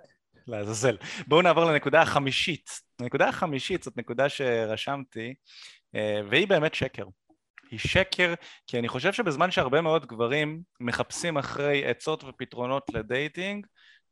לעזאזל. 0.48 0.98
בואו 1.28 1.42
נעבור 1.42 1.66
לנקודה 1.66 2.02
החמישית. 2.02 2.70
הנקודה 3.00 3.30
החמישית 3.30 3.84
זאת 3.84 3.98
נקודה 3.98 4.30
שרשמתי, 4.30 5.34
אה, 5.96 6.22
והיא 6.30 6.48
באמת 6.48 6.74
שקר. 6.74 7.06
היא 7.72 7.80
שקר, 7.80 8.34
כי 8.68 8.80
אני 8.80 8.88
חושב 8.88 9.14
שבזמן 9.14 9.52
שהרבה 9.52 9.82
מאוד 9.82 10.06
גברים 10.06 10.62
מחפשים 10.80 11.38
אחרי 11.38 11.86
עצות 11.86 12.24
ופתרונות 12.24 12.84
לדייטינג, 12.94 13.66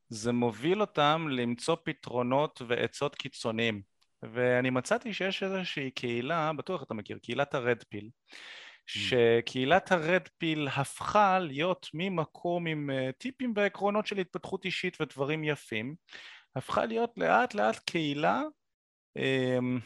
זה 0.09 0.31
מוביל 0.31 0.81
אותם 0.81 1.27
למצוא 1.29 1.75
פתרונות 1.83 2.61
ועצות 2.67 3.15
קיצוניים. 3.15 3.81
ואני 4.33 4.69
מצאתי 4.69 5.13
שיש 5.13 5.43
איזושהי 5.43 5.91
קהילה, 5.91 6.53
בטוח 6.53 6.83
אתה 6.83 6.93
מכיר, 6.93 7.17
קהילת 7.17 7.53
הרד 7.55 7.83
פיל, 7.89 8.09
שקהילת 8.85 9.91
הרד 9.91 10.27
פיל 10.37 10.67
הפכה 10.75 11.39
להיות 11.39 11.87
ממקום 11.93 12.67
עם 12.67 12.89
אה, 12.89 13.09
טיפים 13.17 13.53
ועקרונות 13.55 14.07
של 14.07 14.17
התפתחות 14.17 14.65
אישית 14.65 15.01
ודברים 15.01 15.43
יפים, 15.43 15.95
הפכה 16.55 16.85
להיות 16.85 17.11
לאט 17.17 17.53
לאט 17.53 17.79
קהילה 17.79 18.41
אמ, 19.17 19.79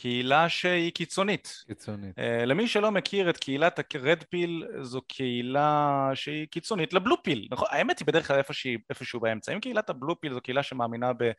קהילה 0.00 0.48
שהיא 0.48 0.92
קיצונית. 0.92 1.64
קיצונית. 1.66 2.18
Uh, 2.18 2.46
למי 2.46 2.68
שלא 2.68 2.90
מכיר 2.90 3.30
את 3.30 3.36
קהילת 3.36 3.94
הרד 3.94 4.22
פיל, 4.30 4.66
זו 4.80 5.00
קהילה 5.08 6.10
שהיא 6.14 6.46
קיצונית 6.46 6.92
לבלו 6.92 7.22
פיל. 7.22 7.48
נכון? 7.50 7.68
האמת 7.70 7.98
היא 7.98 8.06
בדרך 8.06 8.26
כלל 8.28 8.38
איפשהו, 8.38 8.72
איפשהו 8.90 9.20
באמצע. 9.20 9.52
אם 9.52 9.60
קהילת 9.60 9.90
הבלו 9.90 10.20
פיל 10.20 10.34
זו 10.34 10.40
קהילה 10.40 10.62
שמאמינה 10.62 11.12
ב... 11.12 11.30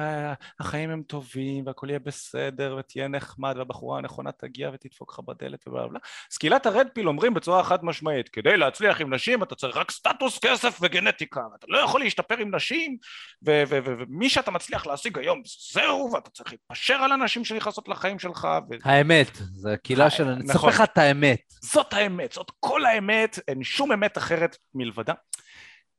Uh, 0.00 0.02
החיים 0.60 0.90
הם 0.90 1.02
טובים 1.02 1.66
והכל 1.66 1.86
יהיה 1.90 1.98
בסדר 1.98 2.76
ותהיה 2.78 3.08
נחמד 3.08 3.54
והבחורה 3.56 3.98
הנכונה 3.98 4.32
תגיע 4.32 4.70
ותדפוק 4.74 5.12
לך 5.12 5.20
בדלת 5.20 5.68
ובלה 5.68 5.88
בלה. 5.88 5.98
אז 6.32 6.38
קהילת 6.38 6.66
הרד 6.66 6.86
פיל 6.94 7.08
אומרים 7.08 7.34
בצורה 7.34 7.64
חד 7.64 7.84
משמעית, 7.84 8.28
כדי 8.28 8.56
להצליח 8.56 9.00
עם 9.00 9.14
נשים 9.14 9.42
אתה 9.42 9.54
צריך 9.54 9.76
רק 9.76 9.90
סטטוס, 9.90 10.38
כסף 10.38 10.78
וגנטיקה. 10.82 11.42
אתה 11.58 11.66
לא 11.68 11.78
יכול 11.78 12.00
להשתפר 12.00 12.38
עם 12.38 12.54
נשים 12.54 12.96
ומי 13.42 14.30
שאתה 14.30 14.50
מצליח 14.50 14.86
להשיג 14.86 15.18
היום 15.18 15.42
זהו 15.72 16.10
ואתה 16.14 16.30
צריך 16.30 16.52
להתפשר 16.52 16.94
על 16.94 17.12
הנשים 17.12 17.44
שנכנסות 17.44 17.88
לחיים 17.88 18.09
החיים 18.10 18.18
שלך. 18.18 18.48
ו... 18.70 18.74
האמת, 18.84 19.36
זה 19.36 19.76
קהילה 19.82 20.10
של... 20.10 20.28
אני 20.28 20.44
אספר 20.44 20.68
לך 20.68 20.80
את 20.80 20.98
האמת. 20.98 21.40
זאת 21.62 21.92
האמת, 21.92 22.32
זאת 22.32 22.50
כל 22.60 22.84
האמת, 22.84 23.38
אין 23.48 23.62
שום 23.62 23.92
אמת 23.92 24.18
אחרת 24.18 24.56
מלבדה. 24.74 25.14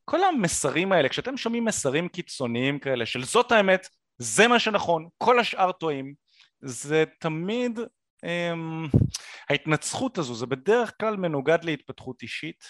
כל 0.05 0.23
המסרים 0.23 0.91
האלה, 0.91 1.09
כשאתם 1.09 1.37
שומעים 1.37 1.65
מסרים 1.65 2.07
קיצוניים 2.07 2.79
כאלה 2.79 3.05
של 3.05 3.23
זאת 3.23 3.51
האמת, 3.51 3.87
זה 4.17 4.47
מה 4.47 4.59
שנכון, 4.59 5.07
כל 5.17 5.39
השאר 5.39 5.71
טועים, 5.71 6.13
זה 6.61 7.03
תמיד... 7.19 7.79
אמ, 8.25 8.87
ההתנצחות 9.49 10.17
הזו, 10.17 10.35
זה 10.35 10.45
בדרך 10.45 10.93
כלל 10.99 11.17
מנוגד 11.17 11.63
להתפתחות 11.63 12.21
אישית, 12.21 12.63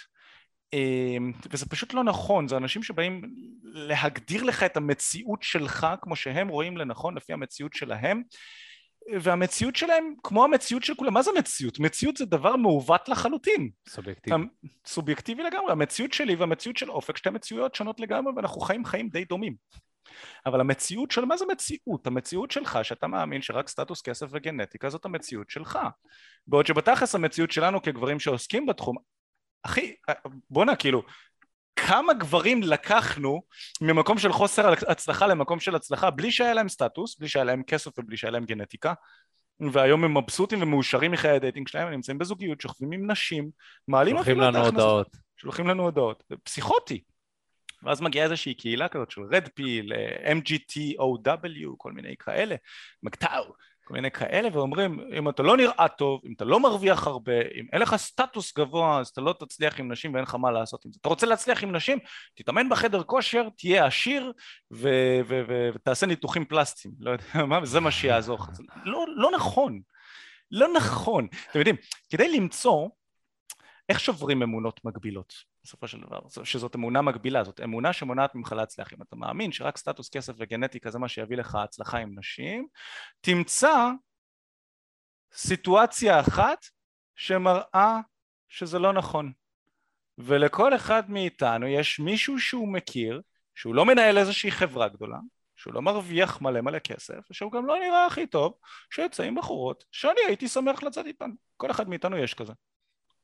אמ, 0.73 1.31
וזה 1.51 1.65
פשוט 1.65 1.93
לא 1.93 2.03
נכון, 2.03 2.47
זה 2.47 2.57
אנשים 2.57 2.83
שבאים 2.83 3.21
להגדיר 3.63 4.43
לך 4.43 4.63
את 4.63 4.77
המציאות 4.77 5.43
שלך 5.43 5.87
כמו 6.01 6.15
שהם 6.15 6.47
רואים 6.47 6.77
לנכון 6.77 7.17
לפי 7.17 7.33
המציאות 7.33 7.73
שלהם 7.73 8.21
והמציאות 9.21 9.75
שלהם 9.75 10.13
כמו 10.23 10.43
המציאות 10.43 10.83
של 10.83 10.95
כולם, 10.95 11.13
מה 11.13 11.21
זה 11.21 11.31
מציאות? 11.37 11.79
מציאות 11.79 12.17
זה 12.17 12.25
דבר 12.25 12.55
מעוות 12.55 13.09
לחלוטין. 13.09 13.69
סובייקטיבי. 13.89 14.35
סובייקטיבי 14.85 15.43
לגמרי, 15.43 15.71
המציאות 15.71 16.13
שלי 16.13 16.35
והמציאות 16.35 16.77
של 16.77 16.91
אופק 16.91 17.17
שתי 17.17 17.29
מציאויות 17.29 17.75
שונות 17.75 17.99
לגמרי 17.99 18.33
ואנחנו 18.35 18.61
חיים 18.61 18.85
חיים 18.85 19.09
די 19.09 19.25
דומים. 19.25 19.55
אבל 20.45 20.59
המציאות 20.61 21.11
של, 21.11 21.25
מה 21.25 21.37
זה 21.37 21.45
מציאות? 21.51 22.07
המציאות 22.07 22.51
שלך 22.51 22.79
שאתה 22.83 23.07
מאמין 23.07 23.41
שרק 23.41 23.67
סטטוס 23.67 24.01
כסף 24.01 24.27
וגנטיקה 24.31 24.89
זאת 24.89 25.05
המציאות 25.05 25.49
שלך. 25.49 25.79
בעוד 26.47 26.65
שבתכלס 26.65 27.15
המציאות 27.15 27.51
שלנו 27.51 27.81
כגברים 27.81 28.19
שעוסקים 28.19 28.65
בתחום, 28.65 28.97
אחי, 29.63 29.95
בואנה 30.49 30.75
כאילו, 30.75 31.03
כמה 31.87 32.13
גברים 32.13 32.63
לקחנו 32.63 33.41
ממקום 33.81 34.17
של 34.17 34.31
חוסר 34.31 34.73
הצלחה 34.87 35.27
למקום 35.27 35.59
של 35.59 35.75
הצלחה 35.75 36.09
בלי 36.09 36.31
שהיה 36.31 36.53
להם 36.53 36.69
סטטוס, 36.69 37.19
בלי 37.19 37.27
שהיה 37.27 37.43
להם 37.43 37.63
כסף 37.63 37.99
ובלי 37.99 38.17
שהיה 38.17 38.31
להם 38.31 38.45
גנטיקה 38.45 38.93
והיום 39.71 40.03
הם 40.03 40.17
מבסוטים 40.17 40.61
ומאושרים 40.61 41.11
מחיי 41.11 41.31
הדייטינג 41.31 41.67
שלהם, 41.67 41.87
הם 41.87 41.93
נמצאים 41.93 42.17
בזוגיות, 42.17 42.61
שוכבים 42.61 42.91
עם 42.91 43.11
נשים, 43.11 43.49
מעלים 43.87 44.15
שולחים 44.15 44.39
לנו 44.39 44.65
הודעות. 44.65 45.17
שולחים 45.37 45.67
לנו 45.67 45.83
הודעות, 45.83 46.23
פסיכוטי. 46.43 47.01
ואז 47.83 48.01
מגיעה 48.01 48.25
איזושהי 48.25 48.53
קהילה 48.53 48.87
כזאת 48.87 49.11
של 49.11 49.21
red 49.21 49.47
pill, 49.53 49.93
MGTOW, 50.23 51.75
כל 51.77 51.91
מיני 51.91 52.15
כאלה, 52.19 52.55
מקטאו, 53.03 53.53
כל 53.91 53.95
מיני 53.95 54.11
כאלה, 54.11 54.49
ואומרים, 54.53 54.99
אם 55.17 55.29
אתה 55.29 55.43
לא 55.43 55.57
נראה 55.57 55.87
טוב, 55.87 56.21
אם 56.25 56.33
אתה 56.35 56.45
לא 56.45 56.59
מרוויח 56.59 57.07
הרבה, 57.07 57.41
אם 57.55 57.65
אין 57.73 57.81
לך 57.81 57.95
סטטוס 57.95 58.57
גבוה, 58.57 58.99
אז 58.99 59.07
אתה 59.07 59.21
לא 59.21 59.35
תצליח 59.39 59.79
עם 59.79 59.91
נשים 59.91 60.13
ואין 60.13 60.23
לך 60.23 60.35
מה 60.35 60.51
לעשות 60.51 60.85
עם 60.85 60.91
זה. 60.91 60.97
אתה 61.01 61.09
רוצה 61.09 61.25
להצליח 61.25 61.63
עם 61.63 61.75
נשים, 61.75 61.99
תתאמן 62.35 62.69
בחדר 62.69 63.03
כושר, 63.03 63.47
תהיה 63.57 63.85
עשיר 63.85 64.31
ו- 64.71 65.19
ו- 65.27 65.41
ו- 65.47 65.69
ותעשה 65.75 66.05
ניתוחים 66.05 66.45
פלסטיים. 66.45 66.93
לא 66.99 67.11
יודע 67.11 67.45
מה, 67.49 67.65
זה 67.65 67.79
מה 67.79 67.91
שיעזור 67.91 68.39
לך. 68.39 68.49
לא, 68.85 69.05
לא 69.15 69.31
נכון. 69.31 69.81
לא 70.51 70.67
נכון. 70.77 71.27
אתם 71.49 71.59
יודעים, 71.59 71.75
כדי 72.09 72.37
למצוא 72.37 72.89
איך 73.89 73.99
שוברים 73.99 74.43
אמונות 74.43 74.79
מגבילות? 74.85 75.50
בסופו 75.63 75.87
של 75.87 76.01
דבר, 76.01 76.19
שזאת 76.43 76.75
אמונה 76.75 77.01
מגבילה, 77.01 77.43
זאת 77.43 77.59
אמונה 77.63 77.93
שמונעת 77.93 78.35
ממך 78.35 78.51
להצליח. 78.51 78.93
אם 78.93 79.01
אתה 79.01 79.15
מאמין 79.15 79.51
שרק 79.51 79.77
סטטוס 79.77 80.09
כסף 80.09 80.33
וגנטיקה 80.37 80.91
זה 80.91 80.99
מה 80.99 81.07
שיביא 81.07 81.37
לך 81.37 81.55
הצלחה 81.55 81.97
עם 81.97 82.19
נשים, 82.19 82.67
תמצא 83.21 83.89
סיטואציה 85.33 86.19
אחת 86.19 86.65
שמראה 87.15 87.99
שזה 88.49 88.79
לא 88.79 88.93
נכון. 88.93 89.31
ולכל 90.17 90.75
אחד 90.75 91.11
מאיתנו 91.11 91.67
יש 91.67 91.99
מישהו 91.99 92.39
שהוא 92.39 92.73
מכיר, 92.73 93.21
שהוא 93.55 93.75
לא 93.75 93.85
מנהל 93.85 94.17
איזושהי 94.17 94.51
חברה 94.51 94.87
גדולה, 94.89 95.17
שהוא 95.55 95.73
לא 95.73 95.81
מרוויח 95.81 96.41
מלא 96.41 96.61
מלא 96.61 96.79
כסף, 96.79 97.31
ושהוא 97.31 97.51
גם 97.51 97.65
לא 97.65 97.79
נראה 97.79 98.05
הכי 98.05 98.27
טוב, 98.27 98.53
שיוצא 98.93 99.23
עם 99.23 99.35
בחורות 99.35 99.83
שאני 99.91 100.19
הייתי 100.27 100.47
שמח 100.47 100.83
לצאת 100.83 101.05
איתן. 101.05 101.29
כל 101.57 101.71
אחד 101.71 101.89
מאיתנו 101.89 102.17
יש 102.17 102.33
כזה. 102.33 102.53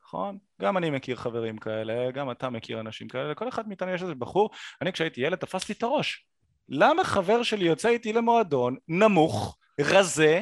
נכון? 0.07 0.37
גם 0.61 0.77
אני 0.77 0.89
מכיר 0.89 1.15
חברים 1.15 1.57
כאלה, 1.57 2.11
גם 2.11 2.31
אתה 2.31 2.49
מכיר 2.49 2.79
אנשים 2.79 3.07
כאלה, 3.07 3.31
לכל 3.31 3.49
אחד 3.49 3.67
מאיתנו 3.67 3.91
יש 3.91 4.01
איזה 4.01 4.15
בחור, 4.15 4.49
אני 4.81 4.91
כשהייתי 4.91 5.21
ילד 5.21 5.37
תפסתי 5.37 5.73
את 5.73 5.83
הראש. 5.83 6.27
למה 6.69 7.03
חבר 7.03 7.43
שלי 7.43 7.65
יוצא 7.65 7.89
איתי 7.89 8.13
למועדון, 8.13 8.75
נמוך, 8.87 9.57
רזה, 9.81 10.41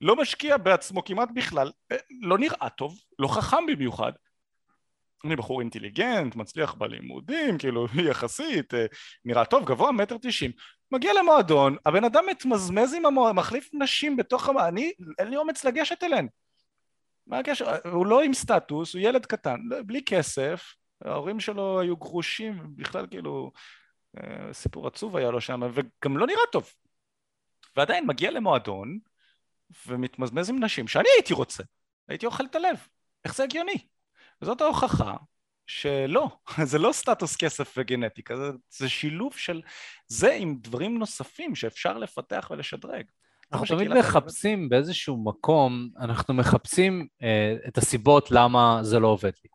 לא 0.00 0.16
משקיע 0.16 0.56
בעצמו 0.56 1.04
כמעט 1.04 1.28
בכלל, 1.34 1.70
אה, 1.92 1.96
לא 2.22 2.38
נראה 2.38 2.68
טוב, 2.76 2.98
לא 3.18 3.28
חכם 3.28 3.66
במיוחד. 3.66 4.12
אני 5.24 5.36
בחור 5.36 5.60
אינטליגנט, 5.60 6.36
מצליח 6.36 6.74
בלימודים, 6.74 7.58
כאילו 7.58 7.86
יחסית, 8.10 8.74
אה, 8.74 8.86
נראה 9.24 9.44
טוב, 9.44 9.64
גבוה, 9.64 9.92
מטר 9.92 10.16
תשעים. 10.22 10.50
מגיע 10.92 11.12
למועדון, 11.20 11.76
הבן 11.86 12.04
אדם 12.04 12.24
מתמזמז 12.30 12.94
עם 12.94 13.06
המועדון, 13.06 13.36
מחליף 13.36 13.70
נשים 13.72 14.16
בתוך 14.16 14.48
המועדון, 14.48 14.68
אני, 14.68 14.92
אין 15.18 15.28
לי 15.28 15.36
אומץ 15.36 15.64
לגשת 15.64 16.04
אליהן. 16.04 16.28
מה 17.26 17.38
הקשר? 17.38 17.76
הוא 17.92 18.06
לא 18.06 18.22
עם 18.22 18.34
סטטוס, 18.34 18.94
הוא 18.94 19.02
ילד 19.02 19.26
קטן, 19.26 19.60
בלי 19.86 20.02
כסף, 20.04 20.74
ההורים 21.04 21.40
שלו 21.40 21.80
היו 21.80 21.96
גרושים, 21.96 22.76
בכלל 22.76 23.06
כאילו 23.10 23.52
אה, 24.18 24.52
סיפור 24.52 24.86
עצוב 24.86 25.16
היה 25.16 25.30
לו 25.30 25.40
שם, 25.40 25.60
וגם 25.74 26.16
לא 26.16 26.26
נראה 26.26 26.46
טוב. 26.52 26.72
ועדיין 27.76 28.06
מגיע 28.06 28.30
למועדון 28.30 28.98
ומתמזמז 29.86 30.50
עם 30.50 30.64
נשים 30.64 30.88
שאני 30.88 31.08
הייתי 31.16 31.34
רוצה, 31.34 31.62
הייתי 32.08 32.26
אוכל 32.26 32.44
את 32.44 32.54
הלב. 32.54 32.86
איך 33.24 33.34
זה 33.34 33.44
הגיוני? 33.44 33.86
וזאת 34.42 34.60
ההוכחה 34.60 35.14
שלא, 35.66 36.28
זה 36.70 36.78
לא 36.78 36.92
סטטוס 36.92 37.36
כסף 37.36 37.74
וגנטיקה, 37.76 38.36
זה, 38.36 38.50
זה 38.70 38.88
שילוב 38.88 39.36
של 39.36 39.62
זה 40.08 40.32
עם 40.32 40.56
דברים 40.60 40.98
נוספים 40.98 41.54
שאפשר 41.54 41.98
לפתח 41.98 42.48
ולשדרג. 42.50 43.04
אנחנו 43.52 43.66
תמיד 43.66 43.88
מחפשים 43.88 44.68
באיזשהו 44.68 45.24
מקום, 45.24 45.88
אנחנו 45.98 46.34
מחפשים 46.34 47.06
אה, 47.22 47.56
את 47.68 47.78
הסיבות 47.78 48.30
למה 48.30 48.78
זה 48.82 48.98
לא 48.98 49.08
עובד 49.08 49.30
לי. 49.44 49.50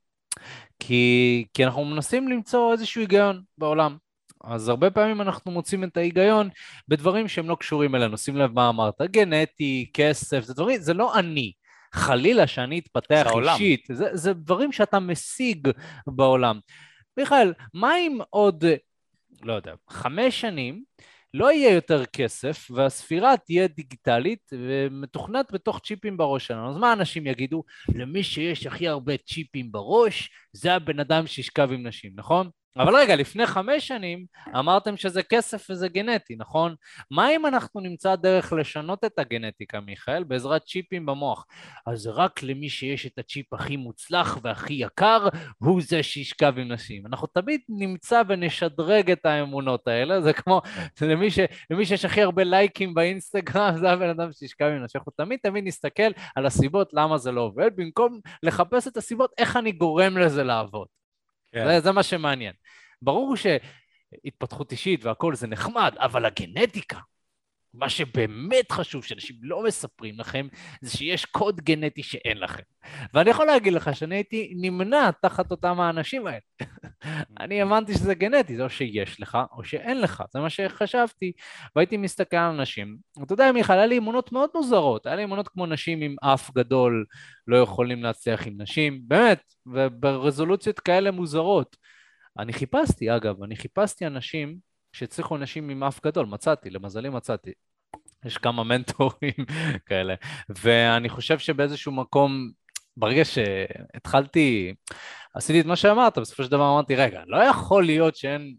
כי, 0.79 1.45
כי 1.53 1.65
אנחנו 1.65 1.85
מנסים 1.85 2.27
למצוא 2.27 2.71
איזשהו 2.71 3.01
היגיון 3.01 3.41
בעולם. 3.57 3.97
אז 4.43 4.69
הרבה 4.69 4.91
פעמים 4.91 5.21
אנחנו 5.21 5.51
מוצאים 5.51 5.83
את 5.83 5.97
ההיגיון 5.97 6.49
בדברים 6.87 7.27
שהם 7.27 7.49
לא 7.49 7.55
קשורים 7.59 7.95
אלינו. 7.95 8.17
שים 8.17 8.37
לב 8.37 8.51
מה 8.51 8.69
אמרת, 8.69 9.01
גנטי, 9.01 9.89
כסף, 9.93 10.43
זה 10.43 10.53
דברים, 10.53 10.81
זה 10.81 10.93
לא 10.93 11.19
אני. 11.19 11.51
חלילה 11.93 12.47
שאני 12.47 12.79
אתפתח 12.79 13.27
אישית, 13.41 13.87
זה, 13.91 14.09
זה 14.13 14.33
דברים 14.33 14.71
שאתה 14.71 14.99
משיג 14.99 15.69
בעולם. 16.07 16.59
מיכאל, 17.17 17.53
מה 17.73 17.93
עם 17.93 18.17
עוד 18.29 18.65
לא 19.43 19.53
יודע, 19.53 19.73
חמש 19.89 20.41
שנים, 20.41 20.83
לא 21.33 21.51
יהיה 21.51 21.73
יותר 21.73 22.05
כסף, 22.05 22.67
והספירה 22.71 23.37
תהיה 23.37 23.67
דיגיטלית 23.67 24.49
ומתוכנת 24.53 25.51
בתוך 25.51 25.79
צ'יפים 25.79 26.17
בראש 26.17 26.47
שלנו. 26.47 26.69
אז 26.69 26.77
מה 26.77 26.93
אנשים 26.93 27.27
יגידו? 27.27 27.63
למי 27.95 28.23
שיש 28.23 28.67
הכי 28.67 28.87
הרבה 28.87 29.17
צ'יפים 29.17 29.71
בראש, 29.71 30.29
זה 30.53 30.73
הבן 30.73 30.99
אדם 30.99 31.27
שישכב 31.27 31.69
עם 31.71 31.87
נשים, 31.87 32.11
נכון? 32.15 32.49
אבל 32.77 32.95
רגע, 32.95 33.15
לפני 33.15 33.45
חמש 33.45 33.87
שנים 33.87 34.25
אמרתם 34.59 34.97
שזה 34.97 35.23
כסף 35.23 35.67
וזה 35.69 35.87
גנטי, 35.87 36.35
נכון? 36.37 36.75
מה 37.11 37.35
אם 37.35 37.45
אנחנו 37.45 37.79
נמצא 37.79 38.15
דרך 38.15 38.53
לשנות 38.53 39.03
את 39.03 39.19
הגנטיקה, 39.19 39.79
מיכאל, 39.79 40.23
בעזרת 40.23 40.63
צ'יפים 40.65 41.05
במוח? 41.05 41.45
אז 41.85 42.07
רק 42.07 42.43
למי 42.43 42.69
שיש 42.69 43.05
את 43.05 43.19
הצ'יפ 43.19 43.53
הכי 43.53 43.77
מוצלח 43.77 44.37
והכי 44.41 44.73
יקר, 44.73 45.27
הוא 45.57 45.81
זה 45.81 46.03
שישכב 46.03 46.53
עם 46.57 46.71
נשים. 46.71 47.07
אנחנו 47.07 47.27
תמיד 47.27 47.61
נמצא 47.69 48.21
ונשדרג 48.27 49.11
את 49.11 49.25
האמונות 49.25 49.87
האלה, 49.87 50.21
זה 50.21 50.33
כמו 50.33 50.61
למי, 51.01 51.31
ש, 51.31 51.39
למי 51.69 51.85
שיש 51.85 52.05
הכי 52.05 52.21
הרבה 52.21 52.43
לייקים 52.43 52.93
באינסטגרם, 52.93 53.77
זה 53.81 53.91
הבן 53.91 54.09
אדם 54.09 54.31
שישכב 54.31 54.65
עם 54.65 54.83
נשים. 54.83 55.01
אנחנו 55.01 55.11
תמיד 55.17 55.39
תמיד 55.43 55.63
נסתכל 55.67 56.11
על 56.35 56.45
הסיבות 56.45 56.89
למה 56.93 57.17
זה 57.17 57.31
לא 57.31 57.41
עובד, 57.41 57.71
במקום 57.75 58.19
לחפש 58.43 58.87
את 58.87 58.97
הסיבות 58.97 59.31
איך 59.37 59.57
אני 59.57 59.71
גורם 59.71 60.17
לזה 60.17 60.43
לעבוד. 60.43 61.00
כן. 61.51 61.65
זה, 61.65 61.79
זה 61.79 61.91
מה 61.91 62.03
שמעניין. 62.03 62.53
ברור 63.01 63.35
שהתפתחות 63.35 64.71
אישית 64.71 65.05
והכל 65.05 65.35
זה 65.35 65.47
נחמד, 65.47 65.95
אבל 65.97 66.25
הגנטיקה, 66.25 66.99
מה 67.73 67.89
שבאמת 67.89 68.71
חשוב 68.71 69.03
שאנשים 69.03 69.35
לא 69.41 69.63
מספרים 69.63 70.19
לכם, 70.19 70.47
זה 70.81 70.97
שיש 70.97 71.25
קוד 71.25 71.61
גנטי 71.61 72.03
שאין 72.03 72.37
לכם. 72.37 72.63
ואני 73.13 73.29
יכול 73.29 73.45
להגיד 73.45 73.73
לך 73.73 73.95
שאני 73.95 74.15
הייתי 74.15 74.53
נמנע 74.55 75.11
תחת 75.21 75.51
אותם 75.51 75.79
האנשים 75.79 76.27
האלה. 76.27 76.39
אני 77.39 77.59
האמנתי 77.59 77.93
שזה 77.93 78.13
גנטי, 78.13 78.55
זה 78.55 78.63
או 78.63 78.69
שיש 78.69 79.21
לך 79.21 79.37
או 79.51 79.63
שאין 79.63 80.01
לך, 80.01 80.23
זה 80.33 80.39
מה 80.39 80.49
שחשבתי. 80.49 81.31
והייתי 81.75 81.97
מסתכל 81.97 82.37
על 82.37 82.53
אנשים. 82.53 82.97
אתה 83.23 83.33
יודע, 83.33 83.51
מיכל, 83.51 83.73
היה 83.73 83.85
לי 83.85 83.97
אמונות 83.97 84.31
מאוד 84.31 84.49
מוזרות. 84.55 85.05
היה 85.05 85.15
לי 85.15 85.23
אמונות 85.23 85.47
כמו 85.47 85.65
נשים 85.65 86.01
עם 86.01 86.15
אף 86.21 86.51
גדול 86.55 87.05
לא 87.47 87.57
יכולים 87.57 88.03
להצליח 88.03 88.47
עם 88.47 88.61
נשים, 88.61 89.01
באמת, 89.07 89.43
וברזולוציות 89.65 90.79
כאלה 90.79 91.11
מוזרות. 91.11 91.75
אני 92.39 92.53
חיפשתי, 92.53 93.15
אגב, 93.15 93.43
אני 93.43 93.55
חיפשתי 93.55 94.07
אנשים 94.07 94.57
שהצליחו 94.93 95.37
נשים 95.37 95.69
עם 95.69 95.83
אף 95.83 96.05
גדול, 96.05 96.25
מצאתי, 96.25 96.69
למזלי 96.69 97.09
מצאתי. 97.09 97.51
יש 98.25 98.37
כמה 98.37 98.63
מנטורים 98.63 99.33
כאלה, 99.87 100.15
ואני 100.49 101.09
חושב 101.09 101.39
שבאיזשהו 101.39 101.91
מקום, 101.91 102.51
ברגע 102.97 103.25
שהתחלתי, 103.25 104.73
עשיתי 105.33 105.61
את 105.61 105.65
מה 105.65 105.75
שאמרת, 105.75 106.17
בסופו 106.17 106.43
של 106.43 106.51
דבר 106.51 106.71
אמרתי, 106.73 106.95
רגע, 106.95 107.21
לא 107.27 107.37
יכול 107.37 107.85
להיות 107.85 108.15
שאין 108.15 108.55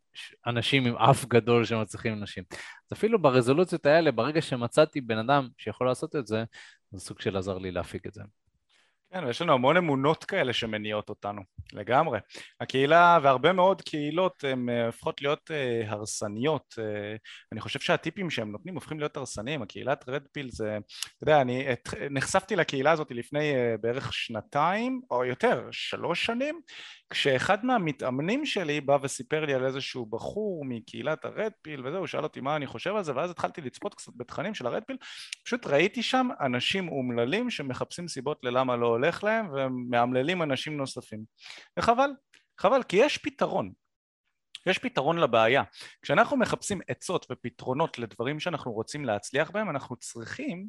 אנשים 0.47 0.87
עם 0.87 0.97
אף 0.97 1.25
גדול 1.25 1.65
שמצליחים 1.65 2.21
נשים. 2.21 2.45
אז 2.51 2.99
אפילו 2.99 3.23
ברזולוציות 3.23 3.87
האלה, 3.87 4.13
ברגע 4.13 4.43
שמצאתי 4.43 5.01
בן 5.01 5.19
אדם 5.19 5.49
שיכול 5.59 5.87
לעשות 5.87 6.17
את 6.17 6.27
זה, 6.27 6.45
זה 6.93 7.01
סוג 7.01 7.21
של 7.21 7.37
עזר 7.37 7.59
לי 7.59 7.71
להפיק 7.71 8.07
את 8.07 8.15
זה. 8.15 8.23
כן, 9.13 9.25
ויש 9.25 9.43
לנו 9.43 9.53
המון 9.53 9.77
אמונות 9.77 10.25
כאלה 10.25 10.53
שמניעות 10.53 11.09
אותנו, 11.09 11.43
לגמרי. 11.73 12.19
הקהילה 12.61 13.19
והרבה 13.23 13.53
מאוד 13.53 13.83
קהילות 13.83 14.45
הן 14.45 14.69
אה, 14.69 14.87
הופכות 14.87 15.23
להיות 15.23 15.51
uh, 15.51 15.91
הרסניות. 15.91 16.75
Uh, 16.79 16.83
אני 17.53 17.61
חושב 17.61 17.81
שהטיפים 17.81 18.31
שהם 18.31 18.53
נותנים 18.53 18.75
הופכים 18.75 18.99
להיות 18.99 19.17
הרסניים. 19.17 19.63
הקהילת 19.63 20.09
רדפיל 20.09 20.51
זה, 20.51 20.77
אתה 20.77 21.23
יודע, 21.23 21.41
אני 21.41 21.73
את, 21.73 21.89
נחשפתי 22.11 22.57
לקהילה 22.57 22.91
הזאת 22.91 23.11
לפני 23.11 23.53
uh, 23.53 23.81
בערך 23.81 24.13
שנתיים, 24.13 25.01
או 25.11 25.25
יותר, 25.25 25.69
שלוש 25.71 26.27
שנים, 26.27 26.61
כשאחד 27.13 27.65
מהמתאמנים 27.65 28.47
שלי 28.47 28.81
בא 28.81 28.99
וסיפר 29.03 29.45
לי 29.45 29.55
על 29.55 29.67
איזשהו 29.67 30.07
בחור 30.07 30.65
מקהילת 30.69 31.25
הרדפיל 31.25 31.87
וזהו, 31.87 31.99
הוא 31.99 32.07
שאל 32.07 32.23
אותי 32.23 32.41
מה 32.41 32.57
אני 32.57 32.67
חושב 32.67 32.97
על 32.97 33.05
זה 33.05 33.17
ואז 33.17 33.31
התחלתי 33.31 33.61
לצפות 33.61 33.95
קצת 33.95 34.13
בתכנים 34.17 34.55
של 34.55 34.67
הרדפיל 34.67 34.97
פשוט 35.45 35.67
ראיתי 35.67 36.03
שם 36.03 36.29
אנשים 36.41 36.89
אומללים 36.89 37.51
שמחפשים 37.51 38.09
סיבות 38.09 38.39
ללמה 38.43 38.77
לא 38.77 38.87
הולך 39.03 39.25
להם 39.25 39.47
ומאמללים 39.53 40.43
אנשים 40.43 40.77
נוספים. 40.77 41.25
וחבל, 41.79 42.11
חבל 42.61 42.83
כי 42.83 42.97
יש 42.97 43.19
פתרון. 43.19 43.73
יש 44.67 44.79
פתרון 44.79 45.19
לבעיה. 45.19 45.63
כשאנחנו 46.03 46.37
מחפשים 46.37 46.81
עצות 46.89 47.27
ופתרונות 47.31 47.99
לדברים 47.99 48.41
שאנחנו 48.41 48.73
רוצים 48.73 49.05
להצליח 49.05 49.51
בהם, 49.51 49.71
אנחנו 49.71 49.97
צריכים 49.97 50.67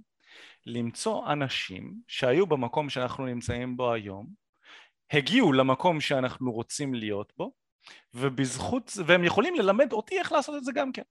למצוא 0.66 1.32
אנשים 1.32 1.94
שהיו 2.08 2.48
במקום 2.48 2.90
שאנחנו 2.90 3.26
נמצאים 3.26 3.78
בו 3.78 3.94
היום, 3.94 4.28
הגיעו 5.12 5.54
למקום 5.54 6.02
שאנחנו 6.02 6.52
רוצים 6.52 6.94
להיות 6.94 7.34
בו 7.38 7.52
ובזכות, 8.14 8.92
והם 9.06 9.24
יכולים 9.24 9.56
ללמד 9.56 9.94
אותי 9.94 10.20
איך 10.20 10.32
לעשות 10.32 10.56
את 10.58 10.64
זה 10.64 10.72
גם 10.76 10.92
כן. 10.92 11.02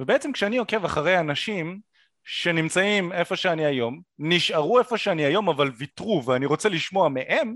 ובעצם 0.00 0.32
כשאני 0.32 0.58
עוקב 0.58 0.84
אחרי 0.84 1.20
אנשים 1.20 1.80
שנמצאים 2.24 3.12
איפה 3.12 3.36
שאני 3.36 3.66
היום, 3.66 4.00
נשארו 4.18 4.78
איפה 4.78 4.98
שאני 4.98 5.24
היום 5.24 5.48
אבל 5.48 5.70
ויתרו 5.76 6.22
ואני 6.26 6.46
רוצה 6.46 6.68
לשמוע 6.68 7.08
מהם 7.08 7.54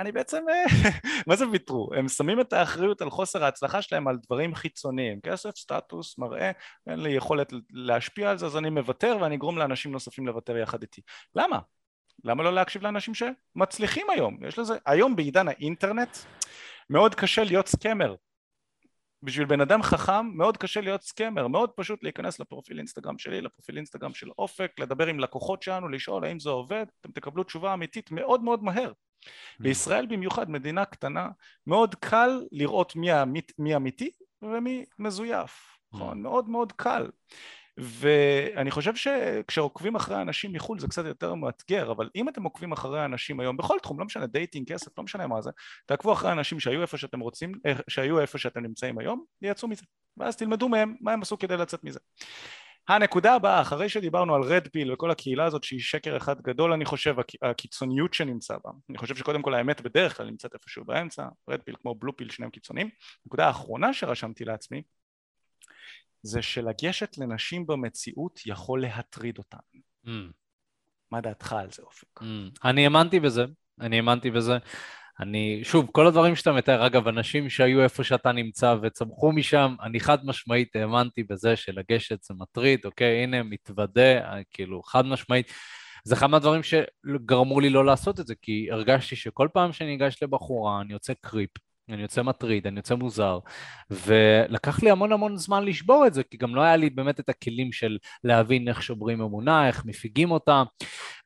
אני 0.00 0.12
בעצם, 0.12 0.44
מה 1.26 1.36
זה 1.36 1.48
ויתרו? 1.48 1.90
הם 1.96 2.08
שמים 2.08 2.40
את 2.40 2.52
האחריות 2.52 3.02
על 3.02 3.10
חוסר 3.10 3.44
ההצלחה 3.44 3.82
שלהם 3.82 4.08
על 4.08 4.16
דברים 4.26 4.54
חיצוניים, 4.54 5.20
כסף, 5.20 5.56
סטטוס, 5.56 6.18
מראה, 6.18 6.50
אין 6.86 7.00
לי 7.00 7.10
יכולת 7.10 7.52
להשפיע 7.70 8.30
על 8.30 8.38
זה 8.38 8.46
אז 8.46 8.56
אני 8.56 8.70
מוותר 8.70 9.16
ואני 9.20 9.36
אגרום 9.36 9.58
לאנשים 9.58 9.92
נוספים 9.92 10.26
לוותר 10.26 10.56
יחד 10.56 10.82
איתי. 10.82 11.00
למה? 11.34 11.58
למה 12.24 12.42
לא 12.42 12.54
להקשיב 12.54 12.82
לאנשים 12.82 13.14
שמצליחים 13.14 14.10
היום? 14.10 14.44
יש 14.46 14.58
לזה, 14.58 14.74
היום 14.86 15.16
בעידן 15.16 15.48
האינטרנט 15.48 16.16
מאוד 16.90 17.14
קשה 17.14 17.44
להיות 17.44 17.66
scammer. 17.66 18.14
בשביל 19.22 19.46
בן 19.46 19.60
אדם 19.60 19.82
חכם 19.82 20.26
מאוד 20.34 20.56
קשה 20.56 20.80
להיות 20.80 21.02
scammer, 21.02 21.48
מאוד 21.48 21.70
פשוט 21.70 22.02
להיכנס 22.02 22.40
לפרופיל 22.40 22.78
אינסטגרם 22.78 23.18
שלי, 23.18 23.40
לפרופיל 23.40 23.76
אינסטגרם 23.76 24.14
של 24.14 24.30
אופק, 24.38 24.72
לדבר 24.78 25.06
עם 25.06 25.20
לקוחות 25.20 25.62
שלנו, 25.62 25.88
לשאול 25.88 26.24
האם 26.24 26.40
זה 26.40 26.50
עובד, 26.50 26.86
אתם 27.00 27.12
תקבלו 27.12 27.44
תשובה 27.44 27.74
אמיתית 27.74 28.10
מאוד 28.10 28.42
מאוד 28.42 28.64
מהר. 28.64 28.92
Mm. 28.92 29.28
בישראל 29.60 30.06
במיוחד, 30.06 30.50
מדינה 30.50 30.84
קטנה, 30.84 31.28
מאוד 31.66 31.94
קל 31.94 32.46
לראות 32.52 32.96
מי, 32.96 33.10
האמית, 33.10 33.52
מי 33.58 33.76
אמיתי 33.76 34.10
ומי 34.42 34.84
מזויף, 34.98 35.78
נכון? 35.92 36.18
Mm. 36.18 36.22
מאוד 36.22 36.48
מאוד 36.48 36.72
קל. 36.72 37.06
ואני 37.78 38.70
חושב 38.70 38.94
שכשעוקבים 38.94 39.96
אחרי 39.96 40.22
אנשים 40.22 40.52
מחו"ל 40.52 40.78
זה 40.78 40.88
קצת 40.88 41.04
יותר 41.04 41.34
מאתגר, 41.34 41.92
אבל 41.92 42.08
אם 42.16 42.28
אתם 42.28 42.42
עוקבים 42.42 42.72
אחרי 42.72 43.04
אנשים 43.04 43.40
היום, 43.40 43.56
בכל 43.56 43.76
תחום, 43.82 43.98
לא 43.98 44.04
משנה 44.04 44.26
דייטינג, 44.26 44.72
כסף, 44.72 44.98
לא 44.98 45.04
משנה 45.04 45.26
מה 45.26 45.42
זה, 45.42 45.50
תעקבו 45.86 46.12
אחרי 46.12 46.32
אנשים 46.32 46.60
שהיו 46.60 46.82
איפה 46.82 46.96
שאתם 46.96 47.20
רוצים, 47.20 47.52
אה, 47.66 47.72
שהיו 47.88 48.20
איפה 48.20 48.38
שאתם 48.38 48.62
נמצאים 48.62 48.98
היום, 48.98 49.24
יצאו 49.42 49.68
מזה, 49.68 49.82
ואז 50.16 50.36
תלמדו 50.36 50.68
מהם 50.68 50.94
מה 51.00 51.12
הם 51.12 51.22
עשו 51.22 51.38
כדי 51.38 51.56
לצאת 51.56 51.84
מזה. 51.84 51.98
הנקודה 52.88 53.34
הבאה, 53.34 53.60
אחרי 53.60 53.88
שדיברנו 53.88 54.34
על 54.34 54.42
רד 54.42 54.68
פיל 54.68 54.92
וכל 54.92 55.10
הקהילה 55.10 55.44
הזאת 55.44 55.64
שהיא 55.64 55.80
שקר 55.80 56.16
אחד 56.16 56.40
גדול 56.40 56.72
אני 56.72 56.84
חושב, 56.84 57.14
הקיצוניות 57.42 58.14
שנמצא 58.14 58.54
בה, 58.64 58.70
אני 58.90 58.98
חושב 58.98 59.16
שקודם 59.16 59.42
כל 59.42 59.54
האמת 59.54 59.80
בדרך 59.80 60.16
כלל 60.16 60.26
נמצאת 60.26 60.54
איפשהו 60.54 60.84
באמצע, 60.84 61.26
רד 61.50 61.62
פיל 61.62 61.74
כמו 61.82 61.94
בלו 61.94 62.16
פיל 62.16 62.30
שניהם 62.30 62.50
קיצוניים, 62.50 62.88
נקודה 63.26 63.46
האחרונה 63.46 63.92
שרשמתי 63.92 64.44
לעצמי 64.44 64.82
זה 66.22 66.42
שלגשת 66.42 67.18
לנשים 67.18 67.66
במציאות 67.66 68.40
יכול 68.46 68.82
להטריד 68.82 69.38
אותן. 69.38 69.58
Mm. 70.06 70.10
מה 71.12 71.20
דעתך 71.20 71.52
על 71.52 71.70
זה, 71.70 71.82
אופק? 71.82 72.20
Mm. 72.20 72.24
אני 72.64 72.84
האמנתי 72.84 73.20
בזה, 73.20 73.44
אני 73.80 73.96
האמנתי 73.96 74.30
בזה. 74.30 74.58
אני, 75.20 75.60
שוב, 75.64 75.88
כל 75.92 76.06
הדברים 76.06 76.36
שאתה 76.36 76.52
מתאר, 76.52 76.86
אגב, 76.86 77.08
אנשים 77.08 77.50
שהיו 77.50 77.82
איפה 77.82 78.04
שאתה 78.04 78.32
נמצא 78.32 78.76
וצמחו 78.82 79.32
משם, 79.32 79.74
אני 79.82 80.00
חד 80.00 80.26
משמעית 80.26 80.76
האמנתי 80.76 81.22
בזה 81.22 81.56
שלגשת 81.56 82.22
זה 82.22 82.34
מטריד, 82.38 82.80
אוקיי, 82.84 83.22
הנה, 83.22 83.42
מתוודה, 83.42 84.40
כאילו, 84.50 84.82
חד 84.82 85.06
משמעית. 85.06 85.52
זה 86.04 86.14
אחד 86.14 86.26
מהדברים 86.26 86.60
שגרמו 86.62 87.60
לי 87.60 87.70
לא 87.70 87.84
לעשות 87.84 88.20
את 88.20 88.26
זה, 88.26 88.34
כי 88.42 88.68
הרגשתי 88.70 89.16
שכל 89.16 89.48
פעם 89.52 89.72
שאני 89.72 89.96
אגש 89.96 90.22
לבחורה, 90.22 90.80
אני 90.80 90.92
יוצא 90.92 91.12
קריפ, 91.20 91.50
אני 91.92 92.02
יוצא 92.02 92.22
מטריד, 92.22 92.66
אני 92.66 92.76
יוצא 92.76 92.94
מוזר, 92.94 93.38
ולקח 93.90 94.82
לי 94.82 94.90
המון 94.90 95.12
המון 95.12 95.36
זמן 95.36 95.64
לשבור 95.64 96.06
את 96.06 96.14
זה, 96.14 96.22
כי 96.22 96.36
גם 96.36 96.54
לא 96.54 96.60
היה 96.60 96.76
לי 96.76 96.90
באמת 96.90 97.20
את 97.20 97.28
הכלים 97.28 97.72
של 97.72 97.98
להבין 98.24 98.68
איך 98.68 98.82
שוברים 98.82 99.20
אמונה, 99.20 99.66
איך 99.66 99.84
מפיגים 99.84 100.30
אותה, 100.30 100.62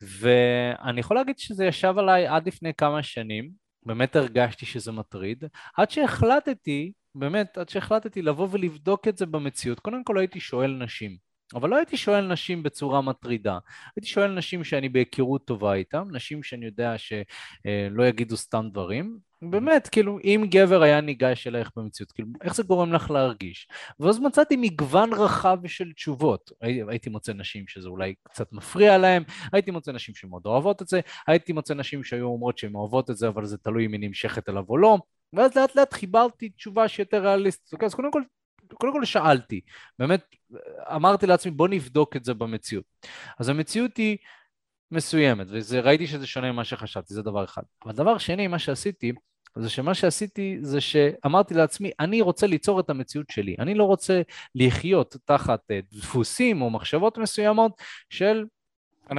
ואני 0.03 1.01
יכול 1.01 1.17
להגיד 1.17 1.39
שזה 1.39 1.65
ישב 1.65 1.95
עליי 1.99 2.27
עד 2.27 2.47
לפני 2.47 2.75
כמה 2.75 3.03
שנים, 3.03 3.51
באמת 3.87 4.17
הרגשתי 4.17 4.67
שזה 4.67 4.93
מטריד, 4.93 5.45
עד 5.77 5.91
שהחלטתי, 5.91 6.93
באמת, 7.15 7.59
עד 7.59 7.69
שהחלטתי 7.69 8.23
לבוא 8.23 8.49
ולבדוק 8.51 9.09
את 9.09 9.19
זה 9.19 9.27
במציאות, 9.27 9.81
קודם 9.81 10.05
כל 10.05 10.19
הייתי 10.19 10.41
שואל 10.41 10.71
נשים. 10.71 11.34
אבל 11.55 11.71
לא 11.71 11.77
הייתי 11.77 11.97
שואל 11.97 12.27
נשים 12.27 12.63
בצורה 12.63 13.01
מטרידה, 13.01 13.59
הייתי 13.97 14.09
שואל 14.09 14.33
נשים 14.33 14.65
שאני 14.65 14.89
בהיכרות 14.89 15.45
טובה 15.45 15.75
איתן, 15.75 16.03
נשים 16.11 16.43
שאני 16.43 16.67
יודע 16.67 16.95
שלא 16.99 18.07
יגידו 18.07 18.37
סתם 18.37 18.69
דברים, 18.73 19.19
באמת, 19.51 19.89
כאילו, 19.89 20.19
אם 20.25 20.47
גבר 20.49 20.83
היה 20.83 21.01
ניגש 21.01 21.47
אלייך 21.47 21.71
במציאות, 21.77 22.13
כאילו, 22.13 22.29
איך 22.43 22.55
זה 22.55 22.63
גורם 22.63 22.93
לך 22.93 23.11
להרגיש? 23.11 23.69
ואז 24.01 24.19
מצאתי 24.19 24.57
מגוון 24.57 25.13
רחב 25.13 25.59
של 25.67 25.93
תשובות. 25.93 26.53
הייתי 26.61 27.11
מוצא 27.11 27.33
נשים 27.33 27.69
שזה 27.69 27.89
אולי 27.89 28.15
קצת 28.23 28.53
מפריע 28.53 28.99
להן, 28.99 29.23
הייתי 29.53 29.71
מוצא 29.71 29.93
נשים 29.93 30.15
שמאוד 30.15 30.47
אוהבות 30.47 30.83
את 30.83 30.89
זה, 30.89 31.01
הייתי 31.27 31.53
מוצא 31.53 31.75
נשים 31.75 32.05
שהיו 32.05 32.27
אומרות 32.27 32.59
שהן 32.59 32.75
אוהבות 32.75 33.11
את 33.11 33.17
זה, 33.17 33.29
אבל 33.29 33.45
זה 33.45 33.59
תלוי 33.59 33.87
אם 33.87 33.93
היא 33.93 34.01
נמשכת 34.01 34.49
אליו 34.49 34.65
או 34.69 34.79
לא, 34.79 34.99
ואז 35.33 35.57
לאט 35.57 35.77
לאט 35.77 35.93
חיברתי 35.93 36.49
תשובה 36.49 36.89
שיותר 36.89 37.23
ריאליסטית. 37.23 37.73
אוקיי, 37.73 37.87
אז 37.87 37.95
קודם 37.95 38.13
כל 38.13 38.23
קודם 38.75 38.93
כל 38.93 39.05
שאלתי, 39.05 39.61
באמת 39.99 40.35
אמרתי 40.95 41.27
לעצמי 41.27 41.53
בוא 41.53 41.69
נבדוק 41.69 42.17
את 42.17 42.25
זה 42.25 42.35
במציאות. 42.35 42.85
אז 43.39 43.49
המציאות 43.49 43.97
היא 43.97 44.17
מסוימת, 44.91 45.47
וראיתי 45.69 46.07
שזה 46.07 46.27
שונה 46.27 46.53
ממה 46.53 46.65
שחשבתי, 46.65 47.15
זה 47.15 47.23
דבר 47.23 47.45
אחד. 47.45 47.63
אבל 47.85 47.93
דבר 47.93 48.19
שני, 48.19 48.47
מה 48.47 48.59
שעשיתי, 48.59 49.13
זה 49.57 49.71
שמה 49.71 49.95
שעשיתי 49.95 50.59
זה 50.63 50.81
שאמרתי 50.81 51.55
לעצמי, 51.55 51.91
אני 52.01 52.21
רוצה 52.21 52.47
ליצור 52.47 52.81
את 52.81 52.91
המציאות 52.91 53.31
שלי, 53.31 53.57
אני 53.59 53.75
לא 53.75 53.85
רוצה 53.85 54.23
לחיות 54.55 55.17
תחת 55.25 55.61
אה, 55.71 55.81
דפוסים 55.93 56.63
או 56.63 56.71
מחשבות 56.71 57.19
מסוימות 57.19 57.83
של 58.11 58.45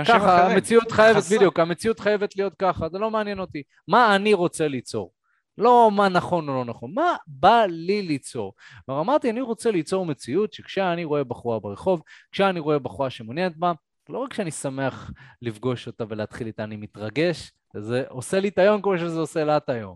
ככה, 0.06 0.38
אחרים. 0.38 0.52
המציאות 0.52 0.92
חייבת, 0.92 1.18
חסר. 1.18 1.36
בדיוק, 1.36 1.60
המציאות 1.60 2.00
חייבת 2.00 2.36
להיות 2.36 2.54
ככה, 2.60 2.90
זה 2.90 3.00
לא 3.00 3.12
מעניין 3.12 3.40
אותי. 3.40 3.64
מה 3.88 4.16
אני 4.16 4.34
רוצה 4.34 4.68
ליצור? 4.68 5.12
לא 5.58 5.92
מה 5.92 6.10
נכון 6.10 6.50
או 6.50 6.54
לא 6.54 6.66
נכון, 6.66 6.92
מה 6.94 7.16
בא 7.28 7.66
לי 7.70 8.02
ליצור. 8.02 8.54
כלומר, 8.86 9.02
אמרתי, 9.02 9.30
אני 9.30 9.42
רוצה 9.42 9.72
ליצור 9.72 10.06
מציאות 10.06 10.54
שכשאני 10.54 11.04
רואה 11.04 11.24
בחורה 11.24 11.60
ברחוב, 11.60 12.02
כשאני 12.32 12.60
רואה 12.60 12.80
בחורה 12.80 13.10
שמעוניינת 13.10 13.58
בה, 13.58 13.72
לא 14.10 14.20
רק 14.20 14.34
שאני 14.34 14.52
שמח 14.52 15.12
לפגוש 15.42 15.88
אותה 15.88 16.04
ולהתחיל 16.10 16.48
איתה, 16.48 16.64
אני 16.64 16.76
מתרגש, 16.76 17.52
זה 17.74 18.04
עושה 18.10 18.40
לי 18.40 18.48
את 18.48 18.58
היום 18.58 18.82
כמו 18.82 18.98
שזה 18.98 19.20
עושה 19.20 19.44
לה 19.44 19.58
את 19.58 19.70
היום. 19.70 19.96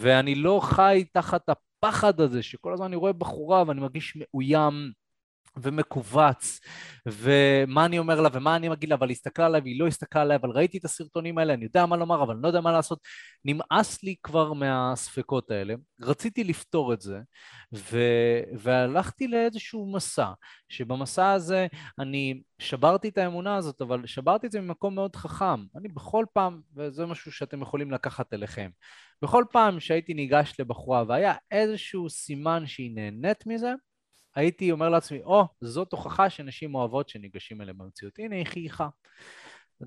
ואני 0.00 0.34
לא 0.34 0.60
חי 0.62 1.04
תחת 1.12 1.48
הפחד 1.48 2.20
הזה, 2.20 2.42
שכל 2.42 2.72
הזמן 2.72 2.86
אני 2.86 2.96
רואה 2.96 3.12
בחורה 3.12 3.64
ואני 3.66 3.80
מרגיש 3.80 4.16
מאוים 4.16 4.92
ומכווץ, 5.56 6.60
ומה 7.06 7.84
אני 7.84 7.98
אומר 7.98 8.20
לה 8.20 8.28
ומה 8.32 8.56
אני 8.56 8.68
מגיד 8.68 8.88
לה, 8.88 8.94
אבל 8.94 9.08
היא 9.08 9.14
הסתכלה 9.14 9.46
עליי 9.46 9.60
והיא 9.60 9.80
לא 9.80 9.86
הסתכלה 9.86 10.22
עליי, 10.22 10.36
אבל 10.36 10.50
ראיתי 10.50 10.78
את 10.78 10.84
הסרטונים 10.84 11.38
האלה, 11.38 11.54
אני 11.54 11.64
יודע 11.64 11.86
מה 11.86 11.96
לומר, 11.96 12.22
אבל 12.22 12.34
אני 12.34 12.42
לא 12.42 12.48
יודע 12.48 12.60
מה 12.60 12.72
לעשות. 12.72 12.98
נמאס 13.44 14.02
לי 14.02 14.14
כבר 14.22 14.52
מהספקות 14.52 15.50
האלה, 15.50 15.74
רציתי 16.00 16.44
לפתור 16.44 16.92
את 16.92 17.00
זה, 17.00 17.20
ו... 17.74 17.98
והלכתי 18.58 19.28
לאיזשהו 19.28 19.92
מסע, 19.92 20.30
שבמסע 20.68 21.32
הזה 21.32 21.66
אני 21.98 22.42
שברתי 22.58 23.08
את 23.08 23.18
האמונה 23.18 23.56
הזאת, 23.56 23.82
אבל 23.82 24.06
שברתי 24.06 24.46
את 24.46 24.52
זה 24.52 24.60
ממקום 24.60 24.94
מאוד 24.94 25.16
חכם. 25.16 25.64
אני 25.76 25.88
בכל 25.88 26.24
פעם, 26.32 26.60
וזה 26.76 27.06
משהו 27.06 27.32
שאתם 27.32 27.62
יכולים 27.62 27.90
לקחת 27.90 28.34
אליכם, 28.34 28.70
בכל 29.22 29.44
פעם 29.52 29.80
שהייתי 29.80 30.14
ניגש 30.14 30.54
לבחורה 30.58 31.04
והיה 31.08 31.34
איזשהו 31.50 32.10
סימן 32.10 32.66
שהיא 32.66 32.94
נהנית 32.94 33.46
מזה, 33.46 33.72
הייתי 34.34 34.72
אומר 34.72 34.88
לעצמי, 34.88 35.22
או, 35.22 35.42
oh, 35.42 35.46
זאת 35.60 35.92
הוכחה 35.92 36.30
שנשים 36.30 36.74
אוהבות 36.74 37.08
שניגשים 37.08 37.62
אליהם 37.62 37.78
במציאות. 37.78 38.18
הנה, 38.18 38.36
היא 38.36 38.46
חייכה. 38.46 38.88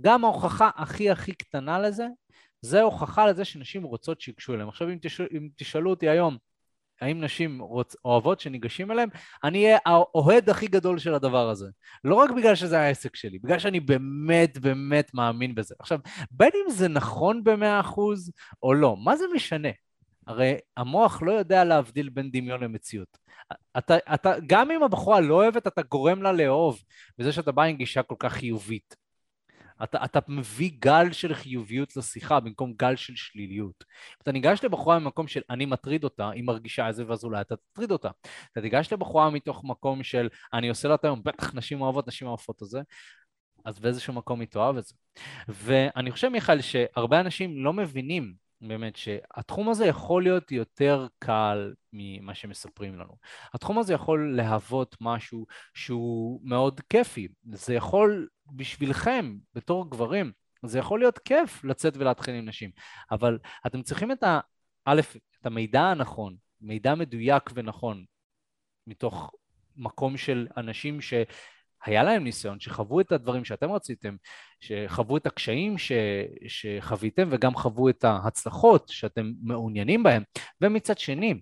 גם 0.01 0.25
ההוכחה 0.25 0.69
הכי 0.75 1.09
הכי 1.09 1.31
קטנה 1.31 1.79
לזה, 1.79 2.07
זה 2.61 2.81
הוכחה 2.81 3.27
לזה 3.27 3.45
שנשים 3.45 3.83
רוצות 3.83 4.21
שיגשו 4.21 4.53
אליהם. 4.53 4.69
עכשיו, 4.69 4.89
אם, 4.89 4.97
תשאל, 5.01 5.27
אם 5.31 5.47
תשאלו 5.55 5.89
אותי 5.89 6.09
היום, 6.09 6.37
האם 7.01 7.21
נשים 7.21 7.61
רוצ, 7.61 7.95
אוהבות 8.05 8.39
שניגשים 8.39 8.91
אליהם, 8.91 9.09
אני 9.43 9.65
אהיה 9.65 9.77
האוהד 9.85 10.49
הכי 10.49 10.67
גדול 10.67 10.99
של 10.99 11.13
הדבר 11.13 11.49
הזה. 11.49 11.67
לא 12.03 12.15
רק 12.15 12.29
בגלל 12.31 12.55
שזה 12.55 12.79
העסק 12.79 13.15
שלי, 13.15 13.39
בגלל 13.39 13.59
שאני 13.59 13.79
באמת 13.79 14.57
באמת 14.57 15.13
מאמין 15.13 15.55
בזה. 15.55 15.75
עכשיו, 15.79 15.99
בין 16.31 16.51
אם 16.55 16.71
זה 16.71 16.87
נכון 16.87 17.43
במאה 17.43 17.79
אחוז 17.79 18.31
או 18.63 18.73
לא, 18.73 18.97
מה 18.97 19.15
זה 19.15 19.25
משנה? 19.35 19.69
הרי 20.27 20.57
המוח 20.77 21.21
לא 21.21 21.31
יודע 21.31 21.63
להבדיל 21.63 22.09
בין 22.09 22.31
דמיון 22.31 22.63
למציאות. 22.63 23.17
אתה, 23.77 23.97
אתה, 24.13 24.33
גם 24.47 24.71
אם 24.71 24.83
הבחורה 24.83 25.19
לא 25.19 25.35
אוהבת, 25.35 25.67
אתה 25.67 25.81
גורם 25.81 26.21
לה 26.21 26.31
לאהוב, 26.31 26.83
וזה 27.19 27.31
שאתה 27.31 27.51
בא 27.51 27.63
עם 27.63 27.75
גישה 27.75 28.03
כל 28.03 28.15
כך 28.19 28.33
חיובית. 28.33 28.95
אתה, 29.83 30.05
אתה 30.05 30.19
מביא 30.27 30.71
גל 30.79 31.11
של 31.11 31.33
חיוביות 31.33 31.95
לשיחה 31.97 32.39
במקום 32.39 32.73
גל 32.73 32.95
של 32.95 33.15
שליליות. 33.15 33.83
אתה 34.21 34.31
ניגש 34.31 34.63
לבחורה 34.63 34.99
ממקום 34.99 35.27
של 35.27 35.41
אני 35.49 35.65
מטריד 35.65 36.03
אותה, 36.03 36.29
היא 36.29 36.43
מרגישה 36.43 36.87
איזה 36.87 37.03
ואז 37.07 37.23
אולי 37.23 37.41
אתה 37.41 37.55
תטריד 37.55 37.91
אותה. 37.91 38.09
אתה 38.51 38.61
ניגש 38.61 38.93
לבחורה 38.93 39.29
מתוך 39.29 39.63
מקום 39.63 40.03
של 40.03 40.29
אני 40.53 40.69
עושה 40.69 40.87
לה 40.87 40.95
את 40.95 41.05
היום, 41.05 41.21
בטח 41.23 41.53
נשים 41.53 41.81
אוהבות, 41.81 42.07
נשים 42.07 42.27
אוהבות 42.27 42.63
את 42.63 42.67
זה, 42.67 42.81
אז 43.65 43.79
באיזשהו 43.79 44.13
מקום 44.13 44.39
היא 44.39 44.47
תאהב 44.47 44.77
את 44.77 44.83
זה. 44.85 44.93
ואני 45.47 46.11
חושב, 46.11 46.29
מיכאל, 46.29 46.61
שהרבה 46.61 47.19
אנשים 47.19 47.63
לא 47.63 47.73
מבינים 47.73 48.44
באמת 48.61 48.95
שהתחום 48.95 49.69
הזה 49.69 49.85
יכול 49.85 50.23
להיות 50.23 50.51
יותר 50.51 51.07
קל 51.19 51.73
ממה 51.93 52.35
שמספרים 52.35 52.99
לנו. 52.99 53.13
התחום 53.53 53.79
הזה 53.79 53.93
יכול 53.93 54.35
להוות 54.35 54.95
משהו 55.01 55.45
שהוא 55.73 56.41
מאוד 56.43 56.81
כיפי. 56.89 57.27
זה 57.51 57.73
יכול 57.73 58.27
בשבילכם, 58.51 59.37
בתור 59.53 59.89
גברים, 59.89 60.31
זה 60.63 60.79
יכול 60.79 60.99
להיות 60.99 61.19
כיף 61.19 61.63
לצאת 61.63 61.97
ולהתחיל 61.97 62.35
עם 62.35 62.45
נשים, 62.45 62.71
אבל 63.11 63.39
אתם 63.67 63.81
צריכים 63.81 64.11
את 64.11 64.23
ה... 64.23 64.39
א', 64.85 65.01
את 65.41 65.45
המידע 65.45 65.81
הנכון, 65.81 66.35
מידע 66.61 66.95
מדויק 66.95 67.49
ונכון, 67.53 68.05
מתוך 68.87 69.31
מקום 69.75 70.17
של 70.17 70.47
אנשים 70.57 71.01
ש... 71.01 71.13
היה 71.85 72.03
להם 72.03 72.23
ניסיון, 72.23 72.59
שחוו 72.59 72.99
את 72.99 73.11
הדברים 73.11 73.45
שאתם 73.45 73.71
רציתם, 73.71 74.15
שחוו 74.59 75.17
את 75.17 75.25
הקשיים 75.25 75.77
ש, 75.77 75.91
שחוויתם 76.47 77.27
וגם 77.31 77.55
חוו 77.55 77.89
את 77.89 78.03
ההצלחות 78.03 78.89
שאתם 78.89 79.31
מעוניינים 79.41 80.03
בהם, 80.03 80.23
ומצד 80.61 80.97
שני, 80.97 81.41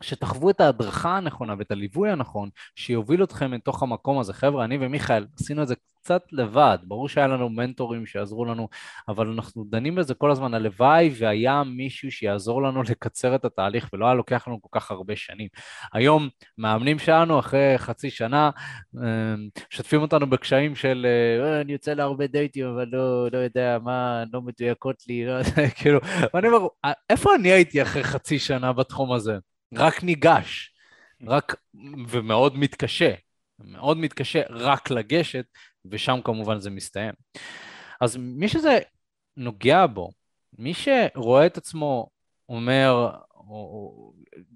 שתחוו 0.00 0.50
את 0.50 0.60
ההדרכה 0.60 1.16
הנכונה 1.16 1.54
ואת 1.58 1.70
הליווי 1.70 2.10
הנכון 2.10 2.48
שיוביל 2.74 3.22
אתכם 3.22 3.52
לתוך 3.52 3.82
המקום 3.82 4.18
הזה. 4.18 4.32
חבר'ה, 4.32 4.64
אני 4.64 4.78
ומיכאל 4.80 5.26
עשינו 5.40 5.62
את 5.62 5.68
זה 5.68 5.74
קצת 6.08 6.22
לבד, 6.32 6.78
ברור 6.82 7.08
שהיה 7.08 7.26
לנו 7.26 7.48
מנטורים 7.48 8.06
שיעזרו 8.06 8.44
לנו, 8.44 8.68
אבל 9.08 9.28
אנחנו 9.28 9.64
דנים 9.70 9.94
בזה 9.94 10.14
כל 10.14 10.30
הזמן, 10.30 10.54
הלוואי 10.54 11.10
והיה 11.18 11.62
מישהו 11.64 12.10
שיעזור 12.10 12.62
לנו 12.62 12.82
לקצר 12.82 13.34
את 13.34 13.44
התהליך 13.44 13.90
ולא 13.92 14.06
היה 14.06 14.14
לוקח 14.14 14.48
לנו 14.48 14.62
כל 14.62 14.68
כך 14.80 14.90
הרבה 14.90 15.16
שנים. 15.16 15.48
היום 15.92 16.28
מאמנים 16.58 16.98
שלנו 16.98 17.38
אחרי 17.38 17.74
חצי 17.78 18.10
שנה 18.10 18.50
אמ, 18.96 19.48
משתפים 19.72 20.02
אותנו 20.02 20.30
בקשיים 20.30 20.74
של 20.74 21.06
אה, 21.40 21.60
אני 21.60 21.72
יוצא 21.72 21.92
להרבה 21.92 22.26
דייטים 22.26 22.66
אבל 22.66 22.88
לא, 22.92 23.28
לא 23.32 23.38
יודע 23.38 23.78
מה, 23.82 24.24
לא 24.32 24.42
מדויקות 24.42 24.96
לי, 25.08 25.26
לא, 25.26 25.42
כאילו, 25.78 26.00
ואני 26.34 26.48
אומר, 26.48 26.66
איפה 27.10 27.34
אני 27.34 27.48
הייתי 27.52 27.82
אחרי 27.82 28.04
חצי 28.04 28.38
שנה 28.38 28.72
בתחום 28.72 29.12
הזה? 29.12 29.38
רק 29.74 30.02
ניגש, 30.02 30.74
רק, 31.26 31.54
ומאוד 32.08 32.56
מתקשה, 32.56 33.14
מאוד 33.58 33.96
מתקשה 33.98 34.42
רק 34.50 34.90
לגשת, 34.90 35.44
ושם 35.84 36.20
כמובן 36.24 36.58
זה 36.58 36.70
מסתיים. 36.70 37.14
אז 38.00 38.16
מי 38.16 38.48
שזה 38.48 38.78
נוגע 39.36 39.86
בו, 39.86 40.10
מי 40.58 40.74
שרואה 40.74 41.46
את 41.46 41.56
עצמו 41.56 42.10
אומר, 42.48 43.10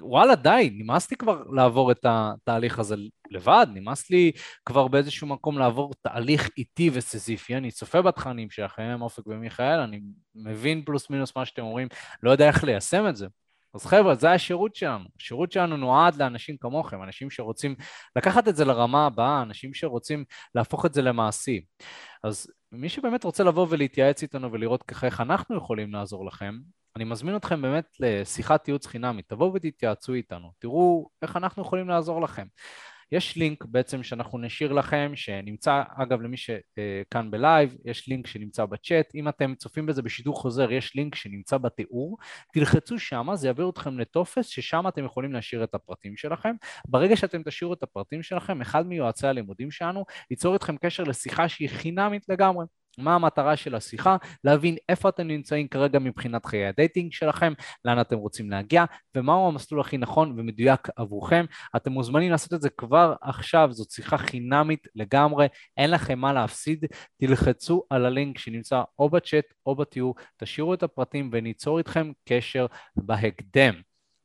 וואלה 0.01 0.35
די, 0.35 0.71
נמאס 0.73 1.11
לי 1.11 1.17
כבר 1.17 1.43
לעבור 1.51 1.93
את 1.93 2.07
התהליך 2.09 2.79
הזה 2.79 2.97
לבד, 3.31 3.67
נמאס 3.75 4.11
לי 4.11 4.33
כבר 4.67 4.89
באיזשהו 4.89 5.27
מקום 5.27 5.59
לעבור 5.59 5.95
תהליך 6.03 6.51
איטי 6.59 6.91
וסזיפי, 6.93 7.57
אני 7.57 7.71
צופה 7.71 8.03
בתכנים 8.03 8.51
שלכם, 8.51 8.99
אופק 9.01 9.27
ומיכאל, 9.27 9.81
אני 9.81 10.01
מבין 10.35 10.85
פלוס 10.85 11.11
מינוס 11.11 11.37
מה 11.37 11.45
שאתם 11.45 11.63
אומרים, 11.63 11.89
לא 12.23 12.31
יודע 12.31 12.49
איך 12.49 12.65
ליישם 12.65 13.09
את 13.09 13.17
זה. 13.17 13.27
אז 13.75 13.87
חבר'ה, 13.87 14.15
זה 14.15 14.31
השירות 14.31 14.75
שלנו. 14.75 15.05
השירות 15.21 15.53
שלנו 15.53 15.77
נועד 15.77 16.17
לאנשים 16.17 16.57
כמוכם, 16.57 17.03
אנשים 17.03 17.31
שרוצים 17.31 17.75
לקחת 18.17 18.49
את 18.49 18.57
זה 18.57 18.65
לרמה 18.65 19.07
הבאה, 19.07 19.43
אנשים 19.43 19.75
שרוצים 19.75 20.25
להפוך 20.55 20.87
את 20.87 20.95
זה 20.95 21.03
למעשי. 21.03 21.61
אז 22.25 22.47
מי 22.73 22.89
שבאמת 22.89 23.25
רוצה 23.25 23.45
לבוא 23.45 23.67
ולהתייעץ 23.71 24.23
איתנו 24.23 24.53
ולראות 24.53 24.83
ככה 24.83 25.07
איך 25.07 25.21
אנחנו 25.21 25.57
יכולים 25.57 25.93
לעזור 25.93 26.27
לכם, 26.27 26.59
אני 26.97 27.05
מזמין 27.05 27.37
אתכם 27.37 27.63
באמת 27.63 27.85
לשיחת 28.01 28.69
ייעוץ 28.69 28.87
חינמית, 28.87 29.29
תבואו 29.29 29.55
ותתייעצו 29.55 30.15
איתנו, 30.15 30.53
תראו 30.59 31.09
איך 31.23 31.37
אנחנו 31.37 31.63
יכולים 31.63 31.89
לעזור 31.89 32.23
לכם. 32.23 32.47
יש 33.13 33.37
לינק 33.37 33.65
בעצם 33.65 34.03
שאנחנו 34.03 34.39
נשאיר 34.39 34.73
לכם, 34.73 35.13
שנמצא, 35.15 35.83
אגב, 35.97 36.21
למי 36.21 36.37
שכאן 36.37 37.31
בלייב, 37.31 37.77
יש 37.85 38.09
לינק 38.09 38.27
שנמצא 38.27 38.65
בצ'אט. 38.65 39.15
אם 39.15 39.29
אתם 39.29 39.55
צופים 39.55 39.87
בזה 39.87 40.03
בשידור 40.03 40.37
חוזר, 40.37 40.73
יש 40.73 40.95
לינק 40.95 41.15
שנמצא 41.15 41.59
בתיאור. 41.59 42.19
תלחצו 42.53 42.99
שם, 42.99 43.29
זה 43.35 43.47
יעביר 43.47 43.69
אתכם 43.69 43.99
לטופס, 43.99 44.47
ששם 44.47 44.89
אתם 44.89 45.05
יכולים 45.05 45.33
להשאיר 45.33 45.65
את 45.65 45.75
הפרטים 45.75 46.17
שלכם. 46.17 46.55
ברגע 46.89 47.17
שאתם 47.17 47.43
תשאירו 47.43 47.73
את 47.73 47.83
הפרטים 47.83 48.23
שלכם, 48.23 48.61
אחד 48.61 48.87
מיועצי 48.87 49.27
הלימודים 49.27 49.71
שלנו 49.71 50.05
ייצור 50.31 50.55
איתכם 50.55 50.77
קשר 50.77 51.03
לשיחה 51.03 51.49
שהיא 51.49 51.69
חינמית 51.69 52.29
לגמרי. 52.29 52.65
מה 52.99 53.15
המטרה 53.15 53.57
של 53.57 53.75
השיחה, 53.75 54.17
להבין 54.45 54.77
איפה 54.89 55.09
אתם 55.09 55.27
נמצאים 55.27 55.69
כרגע 55.69 55.99
מבחינת 55.99 56.47
חיי 56.47 56.67
הדייטינג 56.67 57.13
שלכם, 57.13 57.53
לאן 57.85 58.01
אתם 58.01 58.17
רוצים 58.19 58.51
להגיע, 58.51 58.85
ומהו 59.17 59.49
המסלול 59.49 59.81
הכי 59.81 59.99
נכון 59.99 60.35
ומדויק 60.39 60.89
עבורכם. 60.97 61.45
אתם 61.77 61.93
מוזמנים 61.93 62.31
לעשות 62.31 62.55
את 62.55 62.63
זה 62.63 62.71
כבר 62.71 63.15
עכשיו, 63.23 63.69
זאת 63.73 63.91
שיחה 63.91 64.19
חינמית 64.19 64.87
לגמרי, 64.95 65.47
אין 65.77 65.91
לכם 65.91 66.19
מה 66.19 66.33
להפסיד, 66.33 66.85
תלחצו 67.21 67.85
על 67.91 68.07
הלינק 68.07 68.39
שנמצא 68.39 68.83
או 68.99 69.11
בצ'אט 69.11 69.45
או 69.67 69.77
בתיאור, 69.77 70.15
תשאירו 70.37 70.75
את 70.75 70.83
הפרטים 70.83 71.31
וניצור 71.33 71.79
איתכם 71.79 72.13
קשר 72.29 72.67
בהקדם. 72.97 73.75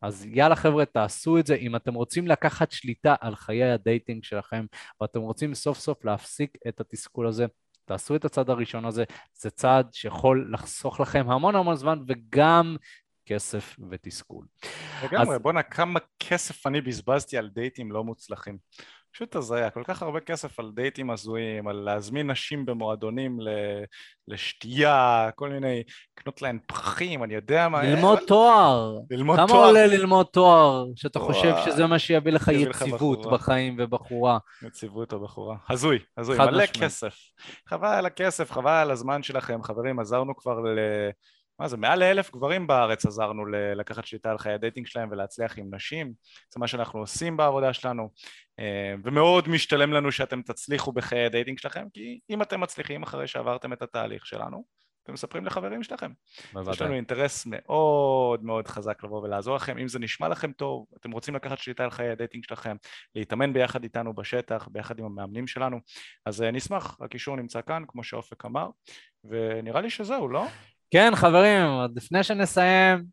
אז 0.01 0.26
יאללה 0.32 0.55
חבר'ה, 0.55 0.86
תעשו 0.86 1.38
את 1.38 1.47
זה. 1.47 1.55
אם 1.55 1.76
אתם 1.76 1.93
רוצים 1.93 2.28
לקחת 2.28 2.72
שליטה 2.72 3.15
על 3.22 3.36
חיי 3.36 3.72
הדייטינג 3.72 4.24
שלכם, 4.24 4.65
ואתם 5.01 5.20
רוצים 5.20 5.53
סוף 5.53 5.80
סוף 5.80 6.05
להפסיק 6.05 6.57
את 6.68 6.80
התסכול 6.80 7.28
הזה, 7.28 7.45
תעשו 7.88 8.16
את 8.16 8.26
הצעד 8.26 8.50
הראשון 8.50 8.86
הזה, 8.86 9.04
זה 9.34 9.50
צעד 9.50 9.94
שיכול 9.94 10.50
לחסוך 10.54 11.00
לכם 11.00 11.30
המון 11.30 11.56
המון 11.56 11.76
זמן 11.76 12.00
וגם 12.08 12.76
כסף 13.26 13.76
ותסכול. 13.92 14.46
לגמרי, 15.04 15.36
אז... 15.36 15.42
בואנה, 15.42 15.64
כמה 15.64 16.00
כסף 16.20 16.68
אני 16.68 16.82
בזבזתי 16.82 17.38
על 17.38 17.50
דייטים 17.50 17.92
לא 17.92 18.04
מוצלחים. 18.04 18.58
פשוט 19.18 19.36
הזיה, 19.36 19.70
כל 19.70 19.84
כך 19.84 20.01
הרבה 20.01 20.20
כסף 20.20 20.59
על 20.59 20.72
דייטים 20.76 21.09
הזויים, 21.09 21.68
על 21.68 21.76
להזמין 21.76 22.32
נשים 22.32 22.65
במועדונים 22.65 23.38
לשתייה, 24.28 25.30
כל 25.36 25.49
מיני, 25.49 25.84
לקנות 26.20 26.41
להן 26.41 26.59
פרחים, 26.68 27.24
אני 27.24 27.34
יודע 27.34 27.70
מה... 27.70 27.84
ללמוד 27.84 28.18
אבל... 28.18 28.28
תואר. 28.28 28.97
ללמוד 29.11 29.38
כמה 29.38 29.47
תואר. 29.47 29.57
כמה 29.59 29.68
עולה 29.68 29.88
ללמוד 29.88 30.26
תואר, 30.26 30.86
שאתה 30.95 31.20
וואו. 31.20 31.34
חושב 31.34 31.53
שזה 31.65 31.86
מה 31.88 31.99
שיביא 31.99 32.32
לך 32.32 32.47
יציבות 32.53 33.26
לך 33.26 33.32
בחיים 33.32 33.76
ובחורה? 33.80 34.38
יציבות 34.68 35.13
או 35.13 35.20
בחורה. 35.20 35.57
הזוי, 35.70 35.99
הזוי, 36.18 36.38
מלא 36.38 36.63
משמע. 36.63 36.68
כסף. 36.68 37.15
חבל 37.70 37.88
על 37.88 38.05
הכסף, 38.05 38.51
חבל 38.51 38.72
על 38.72 38.91
הזמן 38.91 39.24
שלכם, 39.24 39.63
חברים, 39.63 39.99
עזרנו 39.99 40.36
כבר 40.36 40.59
ל... 40.59 40.80
מה 41.60 41.68
זה, 41.68 41.78
מעל 41.78 41.99
לאלף 41.99 42.32
גברים 42.32 42.68
בארץ 42.68 43.05
עזרנו 43.05 43.45
לקחת 43.76 44.05
שליטה 44.05 44.32
על 44.32 44.38
חיי 44.38 44.53
הדייטינג 44.53 44.88
שלהם 44.88 45.10
ולהצליח 45.12 45.58
עם 45.58 45.76
נשים, 45.76 46.14
זה 46.53 46.60
מה 46.60 46.68
שאנחנו 46.68 46.99
עושים 46.99 47.38
בעבודה 47.38 47.74
שלנו, 47.74 48.10
אה, 48.60 48.93
ומאוד 49.03 49.49
משתלם 49.49 49.93
לנו 49.93 50.12
שאתם 50.12 50.41
תצליחו 50.41 50.91
בחיי 50.91 51.26
הדייטינג 51.26 51.60
שלכם, 51.60 51.86
כי 51.93 52.20
אם 52.30 52.41
אתם 52.41 52.62
מצליחים 52.62 53.03
אחרי 53.03 53.28
שעברתם 53.28 53.74
את 53.74 53.82
התהליך 53.82 54.26
שלנו, 54.26 54.78
אתם 55.03 55.14
מספרים 55.14 55.45
לחברים 55.45 55.84
שלכם. 55.84 56.12
בוודאי. 56.53 56.74
יש 56.74 56.82
לנו 56.82 56.93
אינטרס 56.93 57.45
מאוד 57.45 58.43
מאוד 58.43 58.68
חזק 58.68 59.03
לבוא 59.03 59.22
ולעזור 59.22 59.55
לכם, 59.55 59.78
אם 59.78 59.88
זה 59.88 59.99
נשמע 59.99 60.28
לכם 60.28 60.51
טוב, 60.51 60.86
אתם 60.99 61.12
רוצים 61.12 61.36
לקחת 61.36 61.58
שליטה 61.58 61.84
על 61.84 61.89
חיי 61.89 62.10
הדייטינג 62.10 62.43
שלכם, 62.43 62.76
להתאמן 63.16 63.53
ביחד 63.53 63.84
איתנו 63.84 64.14
בשטח, 64.14 64.68
ביחד 64.72 64.99
עם 64.99 65.05
המאמנים 65.05 65.47
שלנו, 65.47 65.80
אז 66.26 66.41
אה, 66.41 66.51
נשמח, 66.51 66.97
הקישור 67.01 67.36
נמצא 67.36 67.62
כאן, 67.62 67.84
כמו 67.88 68.03
שאופק 68.03 68.45
אמר, 68.45 68.70
ונראה 69.24 69.82
לי 69.82 69.89
שזהו, 69.89 70.28
לא? 70.28 70.47
כן, 70.92 71.12
חברים, 71.16 71.66
עוד 71.66 71.98
לפני 71.98 72.24
שנסיים, 72.24 73.04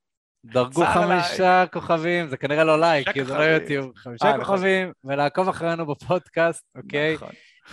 דרגו 0.45 0.85
חמישה 0.87 1.57
עליי. 1.57 1.71
כוכבים, 1.73 2.29
זה 2.29 2.37
כנראה 2.37 2.65
לא 2.65 2.81
like, 2.81 3.09
כי 3.09 3.25
זה 3.25 3.35
לא 3.35 3.43
יוטיוב, 3.43 3.93
חמישה 3.97 4.25
אה, 4.25 4.29
אה, 4.29 4.37
נכון. 4.37 4.55
כוכבים, 4.55 4.89
נכון. 4.89 5.13
ולעקוב 5.13 5.49
אחרינו 5.49 5.87
בפודקאסט, 5.87 6.65
אוקיי? 6.77 7.15
נכון. 7.15 7.29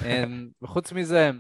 אמ, 0.06 0.48
וחוץ 0.62 0.92
מזה, 0.92 1.32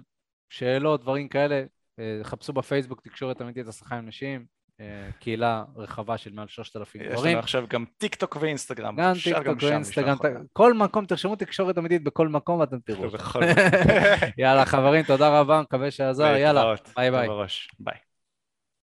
שאלות, 0.49 1.01
דברים 1.01 1.27
כאלה, 1.27 1.63
אה, 1.99 2.19
חפשו 2.23 2.53
בפייסבוק 2.53 3.01
תקשורת 3.01 3.41
אמיתית 3.41 3.67
היכרות 3.67 3.95
עם 3.95 4.07
נשים, 4.07 4.45
אה, 4.81 5.09
קהילה 5.19 5.63
רחבה 5.75 6.17
של 6.17 6.33
מעל 6.33 6.47
שלושת 6.47 6.75
אלפים 6.75 7.01
דברים. 7.01 7.17
יש 7.17 7.25
לנו 7.25 7.39
עכשיו 7.39 7.65
גם 7.69 7.85
טיק 7.97 8.15
טוק 8.15 8.37
ואינסטגרם. 8.41 8.95
גם 8.95 9.13
טיק 9.23 9.37
טוק 9.45 9.57
ואינסטגרם, 9.61 10.17
כל 10.53 10.73
מקום, 10.73 11.05
תרשמו 11.05 11.35
תקשורת 11.35 11.77
אמיתית 11.77 12.03
בכל 12.03 12.27
מקום 12.27 12.59
ואתם 12.59 12.77
תראו. 12.79 13.09
יאללה 14.37 14.65
חברים, 14.65 15.03
תודה 15.03 15.39
רבה, 15.39 15.61
מקווה 15.61 15.91
שעזר, 15.91 16.35
יאללה, 16.35 16.73
bye 16.95 17.11
bye. 17.11 17.27
bye. 17.79 18.10